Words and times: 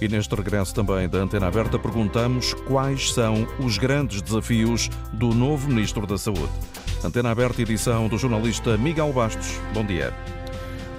E 0.00 0.08
neste 0.08 0.34
regresso 0.34 0.74
também 0.74 1.08
da 1.08 1.18
Antena 1.18 1.46
Aberta 1.46 1.78
perguntamos 1.78 2.52
quais 2.52 3.12
são 3.12 3.46
os 3.58 3.78
grandes 3.78 4.20
desafios 4.20 4.88
do 5.12 5.28
novo 5.34 5.68
Ministro 5.68 6.06
da 6.06 6.18
Saúde. 6.18 6.52
Antena 7.04 7.30
Aberta, 7.30 7.62
edição 7.62 8.08
do 8.08 8.18
jornalista 8.18 8.76
Miguel 8.76 9.12
Bastos. 9.12 9.58
Bom 9.72 9.84
dia. 9.84 10.12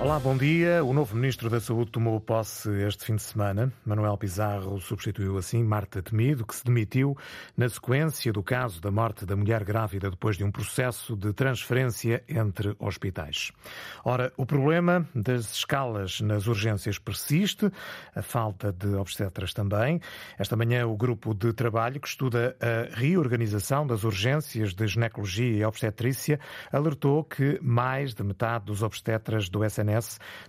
Olá, 0.05 0.19
bom 0.19 0.37
dia. 0.37 0.83
O 0.83 0.93
novo 0.93 1.15
Ministro 1.15 1.49
da 1.49 1.59
Saúde 1.59 1.89
tomou 1.89 2.21
posse 2.21 2.69
este 2.83 3.05
fim 3.05 3.15
de 3.15 3.23
semana. 3.23 3.73
Manuel 3.83 4.15
Pizarro 4.15 4.79
substituiu 4.79 5.35
assim 5.35 5.63
Marta 5.63 5.99
Temido, 5.99 6.45
que 6.45 6.53
se 6.53 6.63
demitiu 6.63 7.17
na 7.57 7.67
sequência 7.67 8.31
do 8.31 8.43
caso 8.43 8.79
da 8.79 8.91
morte 8.91 9.25
da 9.25 9.35
mulher 9.35 9.63
grávida 9.63 10.11
depois 10.11 10.37
de 10.37 10.43
um 10.43 10.51
processo 10.51 11.15
de 11.15 11.33
transferência 11.33 12.23
entre 12.29 12.75
hospitais. 12.77 13.51
Ora, 14.03 14.31
o 14.37 14.45
problema 14.45 15.09
das 15.15 15.51
escalas 15.55 16.21
nas 16.21 16.45
urgências 16.45 16.99
persiste, 16.99 17.71
a 18.13 18.21
falta 18.21 18.71
de 18.71 18.93
obstetras 18.93 19.55
também. 19.55 19.99
Esta 20.37 20.55
manhã, 20.55 20.85
o 20.85 20.95
grupo 20.95 21.33
de 21.33 21.51
trabalho 21.51 21.99
que 21.99 22.07
estuda 22.07 22.55
a 22.61 22.95
reorganização 22.95 23.87
das 23.87 24.03
urgências 24.03 24.71
de 24.71 24.85
ginecologia 24.85 25.57
e 25.57 25.65
obstetrícia 25.65 26.39
alertou 26.71 27.23
que 27.23 27.57
mais 27.59 28.13
de 28.13 28.21
metade 28.21 28.65
dos 28.65 28.83
obstetras 28.83 29.49
do 29.49 29.65
SNS 29.65 29.94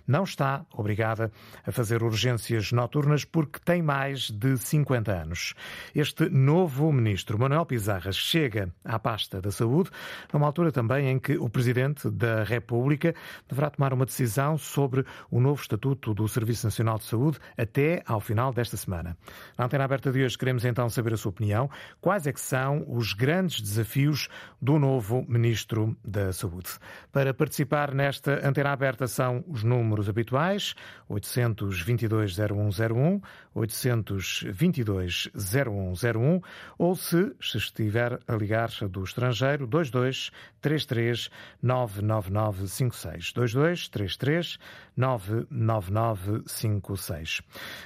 Não 0.07 0.23
está 0.23 0.65
obrigada 0.73 1.31
a 1.65 1.71
fazer 1.71 2.03
urgências 2.03 2.71
noturnas 2.71 3.25
porque 3.25 3.59
tem 3.63 3.81
mais 3.81 4.29
de 4.29 4.57
50 4.57 5.11
anos. 5.11 5.53
Este 5.93 6.29
novo 6.29 6.91
ministro, 6.91 7.39
Manuel 7.39 7.65
Pizarra, 7.65 8.11
chega 8.11 8.73
à 8.83 8.99
pasta 8.99 9.41
da 9.41 9.51
saúde 9.51 9.89
numa 10.33 10.45
altura 10.45 10.71
também 10.71 11.09
em 11.09 11.19
que 11.19 11.37
o 11.37 11.49
presidente 11.49 12.09
da 12.09 12.43
República 12.43 13.13
deverá 13.47 13.69
tomar 13.69 13.93
uma 13.93 14.05
decisão 14.05 14.57
sobre 14.57 15.05
o 15.29 15.39
novo 15.39 15.61
estatuto 15.61 16.13
do 16.13 16.27
Serviço 16.27 16.65
Nacional 16.65 16.97
de 16.97 17.05
Saúde 17.05 17.39
até 17.57 18.01
ao 18.05 18.19
final 18.19 18.53
desta 18.53 18.77
semana. 18.77 19.17
Na 19.57 19.65
antena 19.65 19.83
aberta 19.83 20.11
de 20.11 20.23
hoje 20.23 20.37
queremos 20.37 20.65
então 20.65 20.89
saber 20.89 21.13
a 21.13 21.17
sua 21.17 21.29
opinião. 21.29 21.69
Quais 21.99 22.27
é 22.27 22.33
que 22.33 22.41
são 22.41 22.85
os 22.87 23.13
grandes 23.13 23.61
desafios 23.61 24.27
do 24.61 24.79
novo 24.79 25.25
ministro 25.27 25.95
da 26.03 26.31
Saúde? 26.31 26.69
Para 27.11 27.33
participar 27.33 27.93
nesta 27.93 28.47
antena 28.47 28.71
aberta 28.71 29.07
são 29.07 29.26
são 29.27 29.43
os 29.47 29.63
números 29.63 30.07
habituais, 30.07 30.75
822-0101, 31.09 33.19
822-0101, 33.55 36.43
ou 36.77 36.95
se, 36.95 37.33
se 37.41 37.57
estiver 37.57 38.19
a 38.25 38.35
ligar 38.35 38.69
do 38.89 39.03
estrangeiro, 39.03 39.67
2233 39.67 41.29
99956. 41.61 43.33
2233 43.33 44.57
99956. 44.95 47.41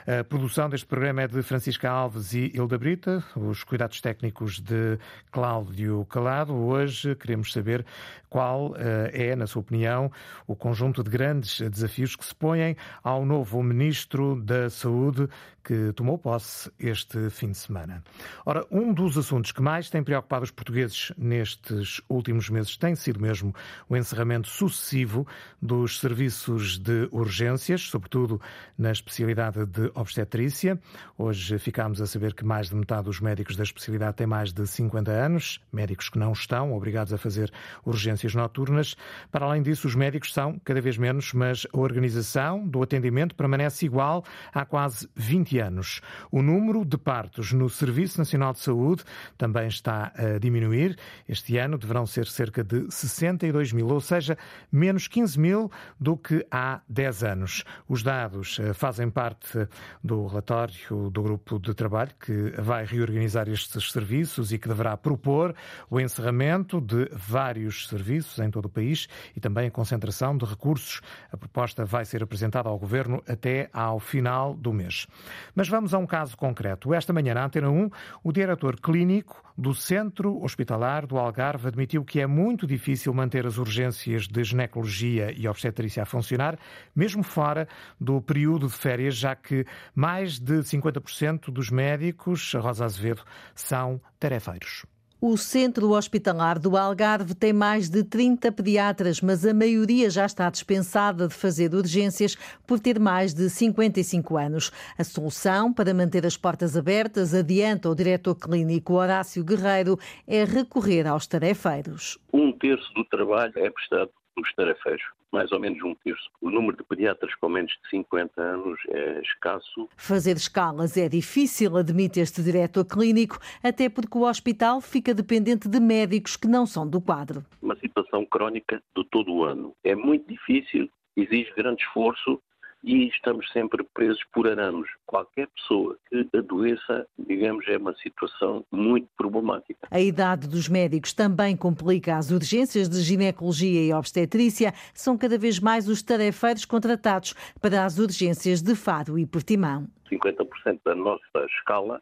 A 0.07 0.23
produção 0.23 0.69
deste 0.69 0.85
programa 0.85 1.23
é 1.23 1.27
de 1.27 1.41
Francisca 1.41 1.89
Alves 1.89 2.33
e 2.33 2.51
Hilda 2.53 2.77
Brita, 2.77 3.23
os 3.35 3.63
cuidados 3.63 3.99
técnicos 3.99 4.59
de 4.59 4.99
Cláudio 5.31 6.05
Calado. 6.05 6.53
Hoje 6.53 7.15
queremos 7.15 7.51
saber 7.51 7.83
qual 8.29 8.75
é, 8.77 9.35
na 9.35 9.47
sua 9.47 9.61
opinião, 9.61 10.11
o 10.47 10.55
conjunto 10.55 11.03
de 11.03 11.09
grandes 11.09 11.30
grandes 11.31 11.61
desafios 11.61 12.15
que 12.17 12.25
se 12.25 12.35
põem 12.35 12.75
ao 13.01 13.25
novo 13.25 13.63
Ministro 13.63 14.35
da 14.35 14.69
Saúde 14.69 15.29
que 15.63 15.91
tomou 15.93 16.17
posse 16.17 16.71
este 16.79 17.29
fim 17.29 17.51
de 17.51 17.57
semana. 17.57 18.03
Ora, 18.45 18.65
um 18.71 18.93
dos 18.93 19.17
assuntos 19.17 19.51
que 19.51 19.61
mais 19.61 19.89
tem 19.89 20.03
preocupado 20.03 20.43
os 20.43 20.51
portugueses 20.51 21.11
nestes 21.17 22.01
últimos 22.07 22.49
meses 22.49 22.77
tem 22.77 22.95
sido 22.95 23.19
mesmo 23.19 23.53
o 23.89 23.97
encerramento 23.97 24.47
sucessivo 24.47 25.25
dos 25.61 25.99
serviços 25.99 26.77
de 26.77 27.07
urgências, 27.11 27.81
sobretudo 27.81 28.39
na 28.77 28.91
especialidade 28.91 29.65
de 29.65 29.91
obstetrícia. 29.93 30.79
Hoje 31.17 31.57
ficámos 31.59 32.01
a 32.01 32.07
saber 32.07 32.33
que 32.33 32.45
mais 32.45 32.69
de 32.69 32.75
metade 32.75 33.03
dos 33.03 33.19
médicos 33.19 33.55
da 33.55 33.63
especialidade 33.63 34.17
têm 34.17 34.27
mais 34.27 34.53
de 34.53 34.65
50 34.65 35.11
anos, 35.11 35.59
médicos 35.71 36.09
que 36.09 36.19
não 36.19 36.31
estão 36.31 36.73
obrigados 36.73 37.13
a 37.13 37.17
fazer 37.17 37.51
urgências 37.85 38.33
noturnas. 38.35 38.95
Para 39.31 39.45
além 39.45 39.61
disso, 39.61 39.87
os 39.87 39.95
médicos 39.95 40.33
são 40.33 40.59
cada 40.63 40.79
vez 40.81 40.97
menos 40.97 41.31
mas 41.33 41.67
a 41.73 41.77
organização 41.79 42.67
do 42.67 42.81
atendimento 42.81 43.35
permanece 43.35 43.85
igual 43.85 44.23
há 44.53 44.65
quase 44.65 45.09
20 45.15 45.50
anos. 45.59 46.01
O 46.31 46.41
número 46.41 46.85
de 46.85 46.97
partos 46.97 47.51
no 47.51 47.69
Serviço 47.69 48.17
Nacional 48.17 48.53
de 48.53 48.59
Saúde 48.59 49.03
também 49.37 49.67
está 49.67 50.11
a 50.15 50.39
diminuir. 50.39 50.97
Este 51.27 51.57
ano 51.57 51.77
deverão 51.77 52.05
ser 52.05 52.27
cerca 52.27 52.63
de 52.63 52.91
62 52.91 53.73
mil, 53.73 53.87
ou 53.87 54.01
seja, 54.01 54.37
menos 54.71 55.07
15 55.07 55.39
mil 55.39 55.71
do 55.99 56.17
que 56.17 56.45
há 56.49 56.81
10 56.87 57.23
anos. 57.23 57.63
Os 57.87 58.03
dados 58.03 58.59
eh, 58.59 58.73
fazem 58.73 59.09
parte 59.09 59.67
do 60.03 60.27
relatório 60.27 61.09
do 61.09 61.21
grupo 61.21 61.59
de 61.59 61.73
trabalho 61.73 62.11
que 62.19 62.53
vai 62.61 62.85
reorganizar 62.85 63.47
estes 63.49 63.91
serviços 63.91 64.51
e 64.51 64.57
que 64.57 64.67
deverá 64.67 64.95
propor 64.97 65.55
o 65.89 65.99
encerramento 65.99 66.79
de 66.81 67.09
vários 67.11 67.87
serviços 67.87 68.39
em 68.39 68.49
todo 68.49 68.65
o 68.65 68.69
país 68.69 69.07
e 69.35 69.39
também 69.39 69.67
a 69.67 69.71
concentração 69.71 70.37
de 70.37 70.45
recursos 70.45 71.01
a 71.31 71.37
proposta 71.37 71.85
vai 71.85 72.05
ser 72.05 72.23
apresentada 72.23 72.69
ao 72.69 72.77
Governo 72.77 73.23
até 73.27 73.69
ao 73.73 73.99
final 73.99 74.53
do 74.53 74.73
mês. 74.73 75.07
Mas 75.55 75.67
vamos 75.67 75.93
a 75.93 75.97
um 75.97 76.05
caso 76.05 76.37
concreto. 76.37 76.93
Esta 76.93 77.13
manhã, 77.13 77.33
na 77.33 77.45
Antena 77.45 77.69
1, 77.69 77.89
o 78.23 78.31
diretor 78.31 78.79
clínico 78.79 79.43
do 79.57 79.73
Centro 79.73 80.41
Hospitalar 80.43 81.05
do 81.05 81.17
Algarve 81.17 81.67
admitiu 81.67 82.03
que 82.03 82.19
é 82.19 82.27
muito 82.27 82.65
difícil 82.65 83.13
manter 83.13 83.45
as 83.45 83.57
urgências 83.57 84.27
de 84.27 84.43
ginecologia 84.43 85.31
e 85.35 85.47
obstetrícia 85.47 86.03
a 86.03 86.05
funcionar, 86.05 86.57
mesmo 86.95 87.23
fora 87.23 87.67
do 87.99 88.21
período 88.21 88.67
de 88.67 88.73
férias, 88.73 89.15
já 89.15 89.35
que 89.35 89.65
mais 89.93 90.39
de 90.39 90.59
50% 90.59 91.51
dos 91.51 91.69
médicos, 91.69 92.53
Rosa 92.53 92.85
Azevedo, 92.85 93.23
são 93.53 94.01
tarefeiros. 94.19 94.85
O 95.23 95.37
Centro 95.37 95.91
Hospitalar 95.91 96.57
do 96.57 96.75
Algarve 96.75 97.35
tem 97.35 97.53
mais 97.53 97.87
de 97.87 98.03
30 98.03 98.51
pediatras, 98.51 99.21
mas 99.21 99.45
a 99.45 99.53
maioria 99.53 100.09
já 100.09 100.25
está 100.25 100.49
dispensada 100.49 101.27
de 101.27 101.33
fazer 101.35 101.75
urgências 101.75 102.35
por 102.65 102.79
ter 102.79 102.99
mais 102.99 103.31
de 103.31 103.47
55 103.47 104.35
anos. 104.35 104.71
A 104.97 105.03
solução 105.03 105.71
para 105.71 105.93
manter 105.93 106.25
as 106.25 106.35
portas 106.35 106.75
abertas, 106.75 107.35
adianta 107.35 107.87
o 107.87 107.93
diretor 107.93 108.33
clínico 108.33 108.93
Horácio 108.93 109.43
Guerreiro, 109.43 109.95
é 110.27 110.43
recorrer 110.43 111.05
aos 111.05 111.27
tarefeiros. 111.27 112.17
Um 112.33 112.51
terço 112.51 112.91
do 112.95 113.05
trabalho 113.05 113.53
é 113.57 113.69
prestado 113.69 114.09
pelos 114.41 114.55
tarefeiros 114.55 115.03
mais 115.31 115.49
ou 115.53 115.59
menos 115.61 115.81
um 115.81 115.95
terço. 115.95 116.29
O 116.41 116.49
número 116.49 116.75
de 116.75 116.83
pediatras 116.83 117.33
com 117.35 117.47
menos 117.47 117.71
de 117.71 117.89
50 117.89 118.41
anos 118.41 118.77
é 118.89 119.21
escasso. 119.21 119.87
Fazer 119.95 120.35
escalas 120.35 120.97
é 120.97 121.07
difícil, 121.07 121.77
admite 121.77 122.19
este 122.19 122.43
diretor 122.43 122.83
clínico, 122.83 123.39
até 123.63 123.87
porque 123.87 124.17
o 124.17 124.27
hospital 124.27 124.81
fica 124.81 125.13
dependente 125.13 125.69
de 125.69 125.79
médicos 125.79 126.35
que 126.35 126.49
não 126.49 126.65
são 126.65 126.85
do 126.85 126.99
quadro. 126.99 127.45
Uma 127.61 127.77
situação 127.77 128.25
crónica 128.25 128.83
de 128.93 129.05
todo 129.05 129.31
o 129.31 129.45
ano. 129.45 129.73
É 129.85 129.95
muito 129.95 130.27
difícil, 130.27 130.89
exige 131.15 131.53
grande 131.55 131.81
esforço 131.81 132.41
e 132.83 133.07
estamos 133.07 133.49
sempre 133.51 133.83
presos 133.93 134.21
por 134.33 134.47
arames. 134.47 134.89
Qualquer 135.05 135.47
pessoa 135.47 135.97
que 136.09 136.27
adoeça, 136.35 137.07
digamos, 137.17 137.67
é 137.67 137.77
uma 137.77 137.95
situação 137.95 138.65
muito 138.71 139.07
problemática. 139.17 139.87
A 139.89 139.99
idade 139.99 140.47
dos 140.47 140.67
médicos 140.67 141.13
também 141.13 141.55
complica 141.55 142.17
as 142.17 142.31
urgências 142.31 142.89
de 142.89 143.01
ginecologia 143.01 143.85
e 143.85 143.93
obstetrícia. 143.93 144.73
São 144.93 145.17
cada 145.17 145.37
vez 145.37 145.59
mais 145.59 145.87
os 145.87 146.01
tarefeiros 146.01 146.65
contratados 146.65 147.33
para 147.61 147.85
as 147.85 147.99
urgências 147.99 148.61
de 148.61 148.75
Faro 148.75 149.17
e 149.17 149.25
Portimão. 149.25 149.87
50% 150.11 150.79
da 150.83 150.95
nossa 150.95 151.45
escala 151.57 152.01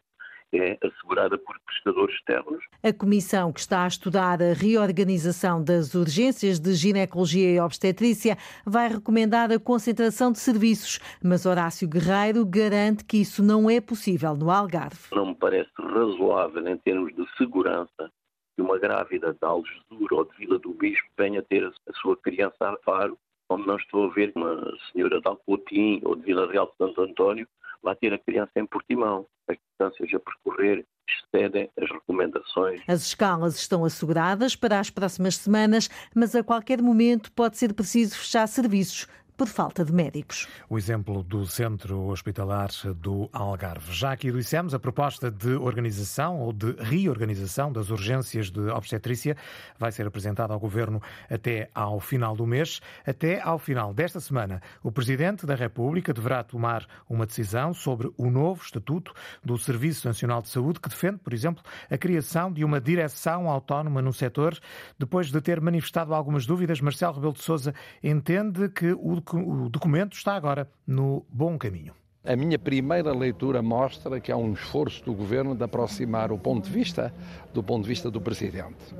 é 0.52 0.78
assegurada 0.82 1.38
por 1.38 1.58
prestadores 1.60 2.14
externos. 2.16 2.62
A 2.82 2.92
comissão 2.92 3.52
que 3.52 3.60
está 3.60 3.84
a 3.84 3.88
estudar 3.88 4.42
a 4.42 4.52
reorganização 4.52 5.62
das 5.62 5.94
urgências 5.94 6.58
de 6.58 6.74
ginecologia 6.74 7.50
e 7.50 7.60
obstetrícia 7.60 8.36
vai 8.66 8.88
recomendar 8.88 9.52
a 9.52 9.58
concentração 9.58 10.32
de 10.32 10.38
serviços, 10.38 10.98
mas 11.22 11.46
Horácio 11.46 11.88
Guerreiro 11.88 12.44
garante 12.44 13.04
que 13.04 13.18
isso 13.18 13.42
não 13.42 13.70
é 13.70 13.80
possível 13.80 14.34
no 14.34 14.50
Algarve. 14.50 15.08
Não 15.12 15.26
me 15.26 15.34
parece 15.34 15.70
razoável 15.78 16.66
em 16.66 16.76
termos 16.78 17.14
de 17.14 17.24
segurança 17.36 18.10
que 18.56 18.62
uma 18.62 18.78
grávida 18.78 19.32
de 19.32 19.38
Algesur 19.42 20.12
ou 20.12 20.24
de 20.24 20.36
Vila 20.36 20.58
do 20.58 20.74
Bispo 20.74 21.08
venha 21.16 21.42
ter 21.42 21.64
a 21.64 21.92
sua 22.00 22.16
criança 22.16 22.56
a 22.60 22.76
Faro, 22.84 23.16
como 23.48 23.66
não 23.66 23.76
estou 23.76 24.10
a 24.10 24.14
ver 24.14 24.32
uma 24.36 24.60
senhora 24.92 25.20
de 25.20 25.28
Alcotim 25.28 26.00
ou 26.04 26.16
de 26.16 26.22
Vila 26.22 26.50
Real 26.50 26.66
de 26.66 26.76
Santo 26.76 27.02
António 27.02 27.48
lá 27.82 27.94
ter 27.94 28.12
a 28.12 28.18
criança 28.18 28.52
em 28.56 28.66
Portimão. 28.66 29.26
As 29.48 29.56
distâncias 29.56 30.14
a 30.14 30.20
percorrer 30.20 30.84
excedem 31.08 31.68
as 31.80 31.90
recomendações. 31.90 32.80
As 32.86 33.02
escalas 33.02 33.56
estão 33.56 33.84
asseguradas 33.84 34.54
para 34.54 34.78
as 34.78 34.90
próximas 34.90 35.36
semanas, 35.36 35.88
mas 36.14 36.34
a 36.34 36.42
qualquer 36.42 36.80
momento 36.80 37.32
pode 37.32 37.56
ser 37.56 37.74
preciso 37.74 38.16
fechar 38.16 38.46
serviços 38.46 39.06
por 39.40 39.48
falta 39.48 39.82
de 39.82 39.90
médicos. 39.90 40.46
O 40.68 40.76
exemplo 40.76 41.22
do 41.22 41.46
Centro 41.46 42.08
Hospitalar 42.08 42.68
do 42.96 43.26
Algarve. 43.32 43.90
Já 43.90 44.12
aqui 44.12 44.30
dissemos, 44.30 44.74
a 44.74 44.78
proposta 44.78 45.30
de 45.30 45.54
organização 45.54 46.40
ou 46.40 46.52
de 46.52 46.72
reorganização 46.72 47.72
das 47.72 47.88
urgências 47.88 48.50
de 48.50 48.60
obstetrícia 48.68 49.34
vai 49.78 49.92
ser 49.92 50.06
apresentada 50.06 50.52
ao 50.52 50.60
Governo 50.60 51.00
até 51.30 51.70
ao 51.74 51.98
final 52.00 52.36
do 52.36 52.46
mês. 52.46 52.82
Até 53.06 53.40
ao 53.40 53.58
final 53.58 53.94
desta 53.94 54.20
semana, 54.20 54.60
o 54.82 54.92
Presidente 54.92 55.46
da 55.46 55.54
República 55.54 56.12
deverá 56.12 56.44
tomar 56.44 56.86
uma 57.08 57.24
decisão 57.24 57.72
sobre 57.72 58.12
o 58.18 58.30
novo 58.30 58.62
Estatuto 58.62 59.14
do 59.42 59.56
Serviço 59.56 60.06
Nacional 60.06 60.42
de 60.42 60.50
Saúde, 60.50 60.80
que 60.80 60.90
defende, 60.90 61.16
por 61.16 61.32
exemplo, 61.32 61.64
a 61.90 61.96
criação 61.96 62.52
de 62.52 62.62
uma 62.62 62.78
direção 62.78 63.48
autónoma 63.48 64.02
no 64.02 64.12
setor. 64.12 64.58
Depois 64.98 65.32
de 65.32 65.40
ter 65.40 65.62
manifestado 65.62 66.12
algumas 66.12 66.44
dúvidas, 66.44 66.82
Marcelo 66.82 67.14
Rebelo 67.14 67.32
de 67.32 67.42
Sousa 67.42 67.74
entende 68.02 68.68
que 68.68 68.92
o 68.92 69.22
documento 69.68 70.14
está 70.14 70.34
agora 70.34 70.68
no 70.86 71.24
bom 71.30 71.58
caminho. 71.58 71.94
A 72.22 72.36
minha 72.36 72.58
primeira 72.58 73.14
leitura 73.14 73.62
mostra 73.62 74.20
que 74.20 74.30
há 74.30 74.36
um 74.36 74.52
esforço 74.52 75.02
do 75.04 75.14
governo 75.14 75.54
de 75.54 75.64
aproximar 75.64 76.30
o 76.30 76.38
ponto 76.38 76.66
de 76.66 76.70
vista 76.70 77.14
do 77.54 77.62
ponto 77.62 77.84
de 77.84 77.88
vista 77.88 78.10
do 78.10 78.20
presidente. 78.20 78.94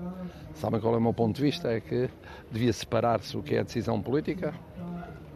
Sabem 0.55 0.81
qual 0.81 0.95
é 0.95 0.97
o 0.97 1.01
meu 1.03 1.13
ponto 1.13 1.37
de 1.37 1.43
vista? 1.43 1.71
É 1.71 1.81
que 1.81 2.09
devia 2.51 2.73
separar-se 2.73 3.37
o 3.37 3.43
que 3.43 3.55
é 3.55 3.61
a 3.61 3.63
decisão 3.63 4.01
política, 4.01 4.55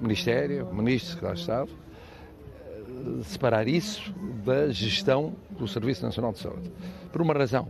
Ministério, 0.00 0.72
Ministro, 0.72 1.10
Secretário 1.10 1.36
de 1.36 1.40
Estado, 1.42 1.70
eh, 3.20 3.22
separar 3.24 3.68
isso 3.68 4.14
da 4.44 4.70
gestão 4.70 5.34
do 5.50 5.68
Serviço 5.68 6.04
Nacional 6.06 6.32
de 6.32 6.38
Saúde. 6.38 6.72
Por 7.12 7.20
uma 7.20 7.34
razão, 7.34 7.68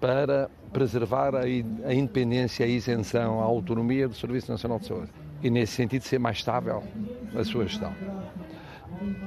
para 0.00 0.50
preservar 0.72 1.36
a 1.36 1.94
independência, 1.94 2.66
a 2.66 2.68
isenção, 2.68 3.40
a 3.40 3.44
autonomia 3.44 4.08
do 4.08 4.14
Serviço 4.14 4.50
Nacional 4.50 4.80
de 4.80 4.86
Saúde. 4.86 5.10
E, 5.42 5.50
nesse 5.50 5.72
sentido, 5.72 6.02
ser 6.02 6.18
mais 6.18 6.38
estável 6.38 6.82
a 7.34 7.44
sua 7.44 7.66
gestão. 7.66 7.92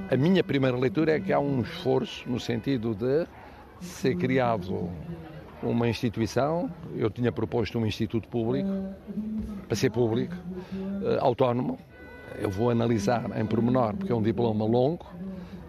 A 0.09 0.15
minha 0.15 0.43
primeira 0.43 0.77
leitura 0.77 1.17
é 1.17 1.19
que 1.19 1.33
há 1.33 1.39
um 1.39 1.61
esforço 1.61 2.29
no 2.29 2.39
sentido 2.39 2.95
de 2.95 3.27
ser 3.81 4.15
criado 4.15 4.89
uma 5.61 5.87
instituição, 5.87 6.69
eu 6.95 7.09
tinha 7.09 7.31
proposto 7.31 7.79
um 7.79 7.85
instituto 7.85 8.27
público, 8.27 8.69
para 9.67 9.75
ser 9.75 9.89
público, 9.89 10.35
eh, 11.03 11.17
autónomo. 11.19 11.77
Eu 12.37 12.49
vou 12.49 12.69
analisar 12.69 13.25
em 13.39 13.45
pormenor, 13.45 13.95
porque 13.95 14.11
é 14.11 14.15
um 14.15 14.21
diploma 14.21 14.65
longo, 14.65 15.05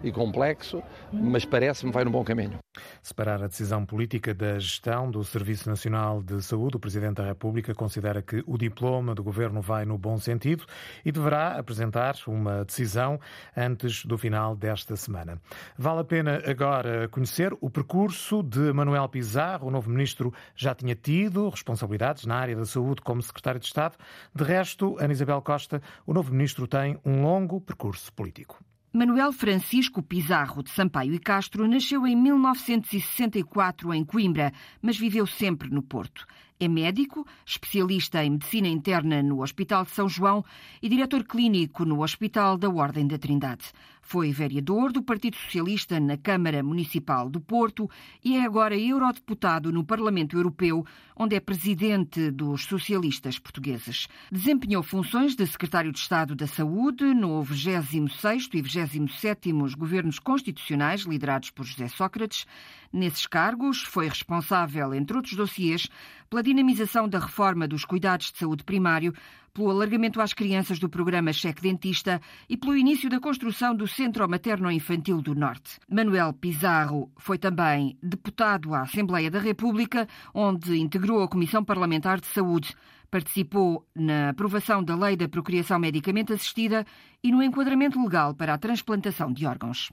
e 0.03 0.11
complexo, 0.11 0.81
mas 1.11 1.45
parece-me 1.45 1.91
vai 1.91 2.03
no 2.03 2.11
bom 2.11 2.23
caminho. 2.23 2.59
Separar 3.01 3.41
a 3.43 3.47
decisão 3.47 3.85
política 3.85 4.33
da 4.33 4.59
gestão 4.59 5.09
do 5.09 5.23
Serviço 5.23 5.69
Nacional 5.69 6.21
de 6.21 6.41
Saúde, 6.41 6.77
o 6.77 6.79
Presidente 6.79 7.15
da 7.15 7.25
República 7.25 7.73
considera 7.73 8.21
que 8.21 8.43
o 8.45 8.57
diploma 8.57 9.15
do 9.15 9.23
governo 9.23 9.61
vai 9.61 9.85
no 9.85 9.97
bom 9.97 10.17
sentido 10.17 10.65
e 11.03 11.11
deverá 11.11 11.57
apresentar 11.57 12.15
uma 12.27 12.63
decisão 12.63 13.19
antes 13.55 14.05
do 14.05 14.17
final 14.17 14.55
desta 14.55 14.95
semana. 14.95 15.41
Vale 15.77 16.01
a 16.01 16.03
pena 16.03 16.41
agora 16.45 17.07
conhecer 17.07 17.55
o 17.59 17.69
percurso 17.69 18.43
de 18.43 18.71
Manuel 18.73 19.09
Pizarro. 19.09 19.67
O 19.67 19.71
novo 19.71 19.89
ministro 19.89 20.33
já 20.55 20.75
tinha 20.75 20.95
tido 20.95 21.49
responsabilidades 21.49 22.25
na 22.25 22.35
área 22.35 22.55
da 22.55 22.65
saúde 22.65 23.01
como 23.01 23.21
secretário 23.21 23.59
de 23.59 23.65
Estado. 23.65 23.97
De 24.33 24.43
resto, 24.43 24.95
Ana 24.99 25.13
Isabel 25.13 25.41
Costa, 25.41 25.81
o 26.05 26.13
novo 26.13 26.31
ministro 26.31 26.67
tem 26.67 26.99
um 27.05 27.23
longo 27.23 27.59
percurso 27.59 28.11
político. 28.13 28.63
Manuel 28.93 29.33
Francisco 29.33 30.01
Pizarro 30.01 30.63
de 30.63 30.69
Sampaio 30.71 31.13
e 31.13 31.19
Castro 31.19 31.67
nasceu 31.67 32.07
em 32.07 32.15
1964 32.15 33.93
em 33.93 34.03
Coimbra, 34.03 34.53
mas 34.81 34.97
viveu 34.97 35.27
sempre 35.27 35.69
no 35.69 35.81
Porto. 35.81 36.25
É 36.59 36.67
médico, 36.69 37.27
especialista 37.45 38.23
em 38.23 38.31
medicina 38.31 38.67
interna 38.67 39.21
no 39.21 39.43
Hospital 39.43 39.83
de 39.83 39.91
São 39.91 40.07
João 40.07 40.43
e 40.81 40.87
diretor 40.87 41.25
clínico 41.25 41.83
no 41.83 42.01
Hospital 42.01 42.57
da 42.57 42.69
Ordem 42.69 43.05
da 43.05 43.17
Trindade. 43.17 43.65
Foi 44.09 44.31
vereador 44.31 44.93
do 44.93 45.03
Partido 45.03 45.35
Socialista 45.35 45.99
na 45.99 46.15
Câmara 46.15 46.63
Municipal 46.63 47.29
do 47.29 47.41
Porto 47.41 47.89
e 48.23 48.37
é 48.37 48.45
agora 48.45 48.73
eurodeputado 48.73 49.69
no 49.69 49.83
Parlamento 49.83 50.37
Europeu, 50.37 50.85
onde 51.13 51.35
é 51.35 51.41
presidente 51.41 52.31
dos 52.31 52.63
socialistas 52.63 53.37
portugueses. 53.37 54.07
Desempenhou 54.31 54.81
funções 54.81 55.35
de 55.35 55.45
secretário 55.45 55.91
de 55.91 55.99
Estado 55.99 56.35
da 56.35 56.47
Saúde 56.47 57.03
no 57.13 57.43
26º 57.43 58.53
e 58.53 58.61
27º 58.61 59.75
governos 59.75 60.19
constitucionais 60.19 61.01
liderados 61.01 61.51
por 61.51 61.65
José 61.65 61.89
Sócrates. 61.89 62.45
Nesses 62.93 63.27
cargos, 63.27 63.81
foi 63.83 64.07
responsável, 64.07 64.93
entre 64.93 65.17
outros 65.17 65.35
dossiês, 65.35 65.89
pela 66.29 66.41
dinamização 66.41 67.09
da 67.09 67.19
reforma 67.19 67.67
dos 67.67 67.83
cuidados 67.83 68.31
de 68.31 68.37
saúde 68.37 68.63
primário, 68.63 69.13
pelo 69.57 69.71
alargamento 69.71 70.21
às 70.21 70.33
crianças 70.33 70.77
do 70.77 70.87
programa 70.87 71.33
Cheque 71.33 71.63
Dentista 71.63 72.21
e 72.47 72.55
pelo 72.55 72.77
início 72.77 73.09
da 73.09 73.19
construção 73.19 73.75
do 73.75 73.87
Centro 73.87 74.29
Materno-Infantil 74.29 75.19
do 75.19 75.33
Norte. 75.33 75.79
Manuel 75.89 76.31
Pizarro 76.31 77.11
foi 77.17 77.39
também 77.39 77.97
deputado 78.03 78.75
à 78.75 78.81
Assembleia 78.81 79.31
da 79.31 79.39
República, 79.39 80.07
onde 80.31 80.79
integrou 80.79 81.23
a 81.23 81.27
Comissão 81.27 81.65
Parlamentar 81.65 82.21
de 82.21 82.27
Saúde. 82.27 82.75
Participou 83.09 83.83
na 83.95 84.29
aprovação 84.29 84.83
da 84.83 84.95
Lei 84.95 85.17
da 85.17 85.27
Procriação 85.27 85.79
Medicamente 85.79 86.33
Assistida 86.33 86.85
e 87.23 87.31
no 87.31 87.41
enquadramento 87.41 87.99
legal 87.99 88.35
para 88.35 88.53
a 88.53 88.59
transplantação 88.59 89.33
de 89.33 89.47
órgãos. 89.47 89.91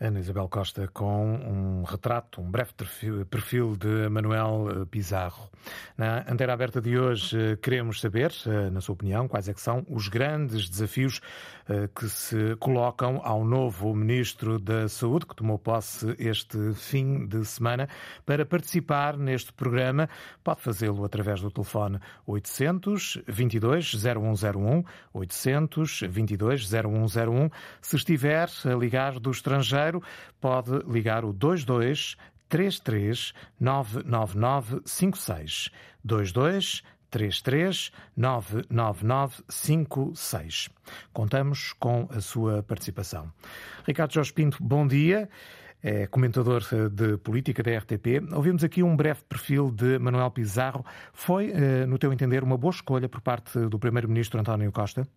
Ana 0.00 0.18
Isabel 0.18 0.48
Costa 0.48 0.88
com 0.88 1.34
um 1.34 1.82
retrato, 1.82 2.40
um 2.40 2.50
breve 2.50 2.72
perfil 3.28 3.76
de 3.76 4.08
Manuel 4.08 4.86
Pizarro. 4.90 5.50
Na 5.96 6.24
antena 6.26 6.54
aberta 6.54 6.80
de 6.80 6.98
hoje 6.98 7.58
queremos 7.60 8.00
saber, 8.00 8.32
na 8.72 8.80
sua 8.80 8.94
opinião, 8.94 9.28
quais 9.28 9.46
é 9.46 9.52
são 9.60 9.84
os 9.90 10.08
grandes 10.08 10.70
desafios 10.70 11.20
eh, 11.68 11.88
que 11.94 12.08
se 12.08 12.56
colocam 12.56 13.20
ao 13.22 13.44
novo 13.44 13.94
Ministro 13.94 14.58
da 14.58 14.88
Saúde, 14.88 15.26
que 15.26 15.36
tomou 15.36 15.58
posse 15.58 16.16
este 16.18 16.72
fim 16.74 17.26
de 17.26 17.44
semana, 17.44 17.88
para 18.24 18.46
participar 18.46 19.16
neste 19.16 19.52
programa. 19.52 20.08
Pode 20.42 20.62
fazê-lo 20.62 21.04
através 21.04 21.40
do 21.40 21.50
telefone 21.50 22.00
800 22.26 23.22
22 23.28 23.94
0101, 23.94 24.82
800 25.12 26.00
22 26.08 26.68
0101. 26.68 27.50
Se 27.80 27.96
estiver 27.96 28.48
a 28.64 28.74
ligar 28.74 29.20
do 29.20 29.30
estrangeiro, 29.30 29.89
pode 30.40 30.70
ligar 30.86 31.24
o 31.24 31.32
22 31.32 32.16
33 32.48 33.32
999 33.58 34.82
56 34.84 35.70
22 36.04 36.82
33 37.10 37.92
999 38.16 39.42
56. 39.48 40.70
Contamos 41.12 41.72
com 41.74 42.08
a 42.10 42.20
sua 42.20 42.62
participação. 42.62 43.30
Ricardo 43.86 44.14
Jorge 44.14 44.32
Pinto, 44.32 44.58
bom 44.60 44.86
dia. 44.86 45.28
É 45.82 46.06
comentador 46.06 46.62
de 46.90 47.16
política 47.18 47.62
da 47.62 47.76
RTP. 47.78 48.20
Ouvimos 48.34 48.62
aqui 48.62 48.82
um 48.82 48.94
breve 48.94 49.22
perfil 49.26 49.70
de 49.70 49.98
Manuel 49.98 50.30
Pizarro. 50.30 50.84
Foi, 51.12 51.50
eh, 51.50 51.86
no 51.86 51.98
teu 51.98 52.12
entender, 52.12 52.44
uma 52.44 52.58
boa 52.58 52.70
escolha 52.70 53.08
por 53.08 53.22
parte 53.22 53.58
do 53.58 53.78
Primeiro-Ministro 53.78 54.38
António 54.38 54.70
Costa? 54.70 55.08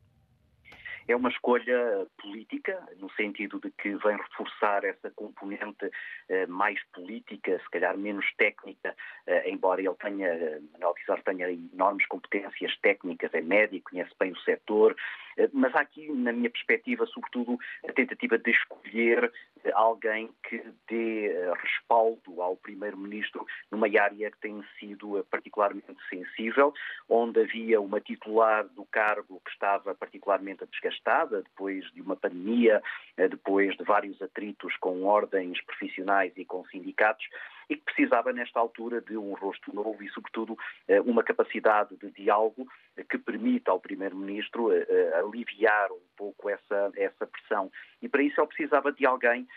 É 1.08 1.16
uma 1.16 1.30
escolha 1.30 2.08
política, 2.22 2.82
no 2.98 3.12
sentido 3.12 3.60
de 3.60 3.70
que 3.72 3.96
vem 3.98 4.16
reforçar 4.16 4.86
essa 4.86 5.12
componente 5.12 5.92
eh, 6.30 6.46
mais 6.48 6.82
política, 6.94 7.60
se 7.60 7.70
calhar 7.70 7.98
menos 7.98 8.26
técnica, 8.38 8.96
eh, 9.28 9.50
embora 9.50 9.82
ele 9.82 9.94
tenha, 9.96 10.62
Manuel 10.72 10.94
Pizarro 10.94 11.22
tenha 11.24 11.52
enormes 11.52 12.06
competências 12.08 12.78
técnicas, 12.78 13.34
é 13.34 13.42
médico, 13.42 13.92
conhece 13.92 14.12
bem 14.18 14.32
o 14.32 14.40
setor, 14.40 14.96
eh, 15.33 15.33
mas 15.54 15.74
há 15.76 15.82
aqui, 15.82 16.12
na 16.12 16.32
minha 16.32 16.50
perspectiva, 16.50 17.06
sobretudo, 17.08 17.58
a 17.88 17.92
tentativa 17.92 18.38
de 18.38 18.52
escolher 18.52 19.32
eh, 19.64 19.72
alguém 19.74 20.30
que 20.48 20.64
dê 20.88 21.28
eh, 21.28 21.54
respaldo 21.62 22.42
ao 22.42 22.56
Primeiro-Ministro 22.56 23.46
numa 23.72 23.88
área 23.88 24.32
que 24.32 24.40
tem 24.40 24.64
sido 24.80 25.26
particularmente 25.30 25.96
sensível, 26.10 26.74
onde 27.10 27.42
havia 27.42 27.82
uma 27.82 28.00
titular 28.00 28.66
do 28.70 28.86
cargo 28.86 29.42
que 29.46 29.52
estava 29.52 29.96
particularmente 29.96 30.66
desgastada, 30.72 31.42
depois 31.42 31.84
de 31.94 32.02
uma 32.02 32.16
pandemia, 32.16 32.82
depois 33.18 33.76
de 33.78 33.84
vários 33.84 34.22
atritos 34.22 34.76
com 34.78 35.04
ordens 35.04 35.62
profissionais 35.66 36.34
e 36.36 36.46
com 36.46 36.66
sindicatos 36.66 37.26
e 37.70 37.76
que 37.76 37.84
precisava, 37.84 38.32
nesta 38.34 38.60
altura, 38.60 39.02
de 39.02 39.18
um 39.18 39.34
rosto 39.34 39.74
novo 39.74 40.02
e, 40.04 40.10
sobretudo, 40.10 40.58
eh, 40.88 41.02
uma 41.02 41.24
capacidade 41.24 41.96
de 41.98 42.12
diálogo 42.12 42.68
que 43.10 43.18
permita 43.18 43.72
ao 43.72 43.80
Primeiro-Ministro 43.80 44.72
eh, 44.72 44.86
eh, 44.88 45.14
aliviar 45.16 45.92
um 45.92 46.02
pouco 46.16 46.50
essa, 46.50 46.92
essa 46.96 47.26
pressão. 47.26 47.72
E 48.02 48.10
para 48.10 48.22
isso 48.22 48.40
ele 48.40 48.48
precisava 48.48 48.92
de 48.92 49.06
alguém 49.06 49.48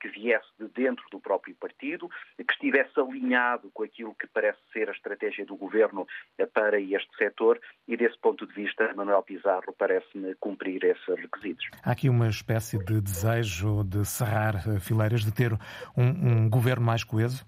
que 0.00 0.08
viesse 0.08 0.48
de 0.58 0.68
dentro 0.68 1.04
do 1.10 1.20
próprio 1.20 1.54
partido, 1.56 2.08
que 2.36 2.52
estivesse 2.52 2.98
alinhado 2.98 3.70
com 3.72 3.82
aquilo 3.82 4.14
que 4.14 4.26
parece 4.26 4.58
ser 4.72 4.88
a 4.88 4.92
estratégia 4.92 5.44
do 5.44 5.56
governo 5.56 6.06
para 6.52 6.80
este 6.80 7.16
setor 7.16 7.60
e, 7.88 7.96
desse 7.96 8.18
ponto 8.18 8.46
de 8.46 8.54
vista, 8.54 8.92
Manuel 8.94 9.22
Pizarro 9.22 9.74
parece-me 9.76 10.34
cumprir 10.36 10.84
esses 10.84 11.06
requisitos. 11.06 11.66
Há 11.82 11.92
aqui 11.92 12.08
uma 12.08 12.28
espécie 12.28 12.78
de 12.78 13.00
desejo 13.00 13.84
de 13.84 14.04
cerrar 14.04 14.54
fileiras, 14.80 15.24
de 15.24 15.32
ter 15.32 15.52
um, 15.96 16.44
um 16.44 16.50
governo 16.50 16.84
mais 16.84 17.04
coeso? 17.04 17.46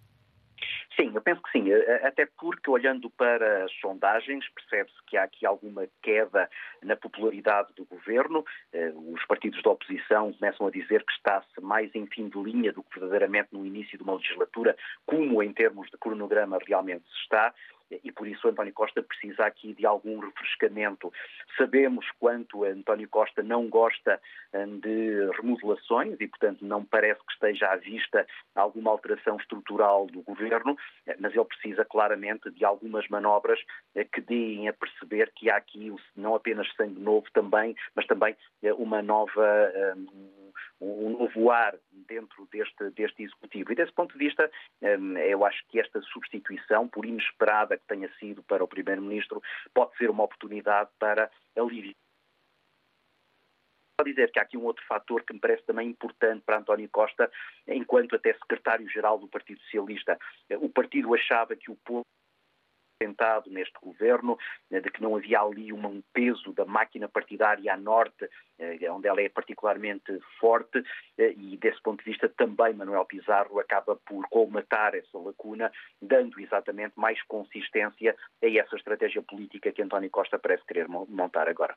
Sim, 0.97 1.11
eu 1.15 1.21
penso 1.21 1.43
que 1.43 1.51
sim, 1.51 1.73
até 2.05 2.27
porque 2.39 2.71
olhando 2.71 3.11
para 3.11 3.65
as 3.65 3.73
sondagens 3.81 4.49
percebe-se 4.51 4.97
que 5.07 5.17
há 5.17 5.25
aqui 5.25 5.45
alguma 5.45 5.89
queda 6.03 6.49
na 6.83 6.95
popularidade 6.95 7.73
do 7.75 7.85
governo. 7.85 8.45
Eh, 8.73 8.93
os 8.95 9.25
partidos 9.27 9.61
da 9.63 9.71
oposição 9.71 10.33
começam 10.33 10.67
a 10.67 10.71
dizer 10.71 11.05
que 11.05 11.13
está-se 11.13 11.61
mais 11.61 11.93
em 11.95 12.07
fim 12.07 12.29
de 12.29 12.39
linha 12.41 12.73
do 12.73 12.83
que 12.83 13.01
verdadeiramente 13.01 13.49
no 13.53 13.67
início 13.67 13.99
de 13.99 14.05
uma 14.05 14.15
legislatura, 14.15 14.77
como 15.05 15.43
em 15.43 15.53
termos 15.53 15.91
de 15.91 15.99
cronograma 15.99 16.59
realmente 16.65 17.05
se 17.09 17.23
está 17.23 17.53
e 17.91 18.11
por 18.13 18.27
isso 18.27 18.49
António 18.49 18.73
Costa 18.73 19.03
precisa 19.03 19.45
aqui 19.45 19.75
de 19.75 19.87
algum 19.87 20.19
refrescamento. 20.19 21.13
Sabemos 21.57 22.07
quanto 22.19 22.65
António 22.65 23.09
Costa 23.09 23.43
não 23.43 23.69
gosta 23.69 24.21
hum, 24.53 24.79
de 24.81 25.31
remodelações 25.37 26.17
e, 26.21 26.27
portanto, 26.27 26.65
não 26.65 26.85
parece 26.85 27.21
que 27.21 27.33
esteja 27.33 27.69
à 27.69 27.77
vista 27.77 28.27
alguma 28.55 28.91
alteração 28.91 29.37
estrutural 29.37 30.07
do 30.07 30.23
governo, 30.23 30.77
mas 31.19 31.35
ele 31.35 31.45
precisa 31.45 31.85
claramente 31.85 32.51
de 32.51 32.65
algumas 32.65 33.07
manobras 33.09 33.59
eh, 33.95 34.05
que 34.05 34.21
deem 34.21 34.69
a 34.69 34.73
perceber 34.73 35.33
que 35.35 35.51
há 35.51 35.57
aqui 35.57 35.95
não 36.17 36.35
apenas 36.35 36.73
sangue 36.75 37.01
novo 37.01 37.27
também, 37.33 37.77
mas 37.95 38.07
também 38.07 38.37
eh, 38.63 38.73
uma 38.73 39.03
nova 39.03 39.73
hum, 39.97 40.44
um 40.81 41.11
novo 41.11 41.51
ar 41.51 41.77
dentro 41.93 42.47
deste, 42.51 42.91
deste 42.91 43.23
Executivo. 43.23 43.73
E 43.73 43.75
desse 43.75 43.93
ponto 43.93 44.13
de 44.13 44.25
vista, 44.25 44.51
hum, 44.83 45.17
eu 45.19 45.45
acho 45.45 45.65
que 45.69 45.81
esta 45.81 46.01
substituição, 46.03 46.89
por 46.89 47.05
inesperada 47.05 47.77
que 47.77 47.87
tenha 47.87 48.11
sido 48.19 48.43
para 48.43 48.65
o 48.65 48.69
Primeiro-Ministro, 48.69 49.43
pode 49.73 49.97
ser 49.97 50.11
uma 50.11 50.25
oportunidade 50.25 50.91
para 50.99 51.31
aliviar 51.57 51.95
Só 54.01 54.05
dizer 54.05 54.31
que 54.33 54.39
há 54.39 54.43
aqui 54.43 54.57
um 54.57 54.65
outro 54.65 54.85
fator 54.87 55.23
que 55.23 55.33
me 55.33 55.41
parece 55.41 55.65
também 55.65 55.89
importante 55.89 56.43
para 56.45 56.59
António 56.59 56.89
Costa, 56.91 57.31
enquanto 57.67 58.17
até 58.17 58.35
secretário-geral 58.35 59.19
do 59.19 59.29
Partido 59.29 59.61
Socialista. 59.61 60.19
O 60.61 60.69
partido 60.69 61.15
achava 61.15 61.55
que 61.55 61.71
o 61.71 61.77
povo 61.77 62.05
sentado 63.03 63.51
neste 63.51 63.79
governo, 63.81 64.39
eh, 64.71 64.81
de 64.81 64.91
que 64.91 65.03
não 65.03 65.17
havia 65.17 65.41
ali 65.41 65.73
um 65.73 66.03
peso 66.13 66.53
da 66.53 66.65
máquina 66.65 67.09
partidária 67.09 67.73
a 67.73 67.77
norte, 67.77 68.29
eh, 68.59 68.91
onde 68.91 69.09
ela 69.09 69.21
é 69.21 69.29
particularmente 69.29 70.19
forte, 70.39 70.83
eh, 71.19 71.35
e 71.37 71.57
desse 71.57 71.81
ponto 71.83 72.03
de 72.05 72.11
vista 72.11 72.29
também 72.29 72.75
Manuel 72.75 73.05
Pizarro 73.05 73.59
acaba 73.59 73.97
por 73.97 74.27
colmatar 74.29 74.95
essa 74.95 75.19
lacuna, 75.19 75.71
dando 76.01 76.41
exatamente 76.41 76.95
mais 76.97 77.21
consistência 77.25 78.17
a 78.43 78.47
essa 78.47 78.77
estratégia 78.77 79.23
política 79.23 79.73
que 79.73 79.83
António 79.83 80.11
Costa 80.11 80.39
parece 80.39 80.65
querer 80.67 80.89
montar 80.89 81.49
agora. 81.49 81.77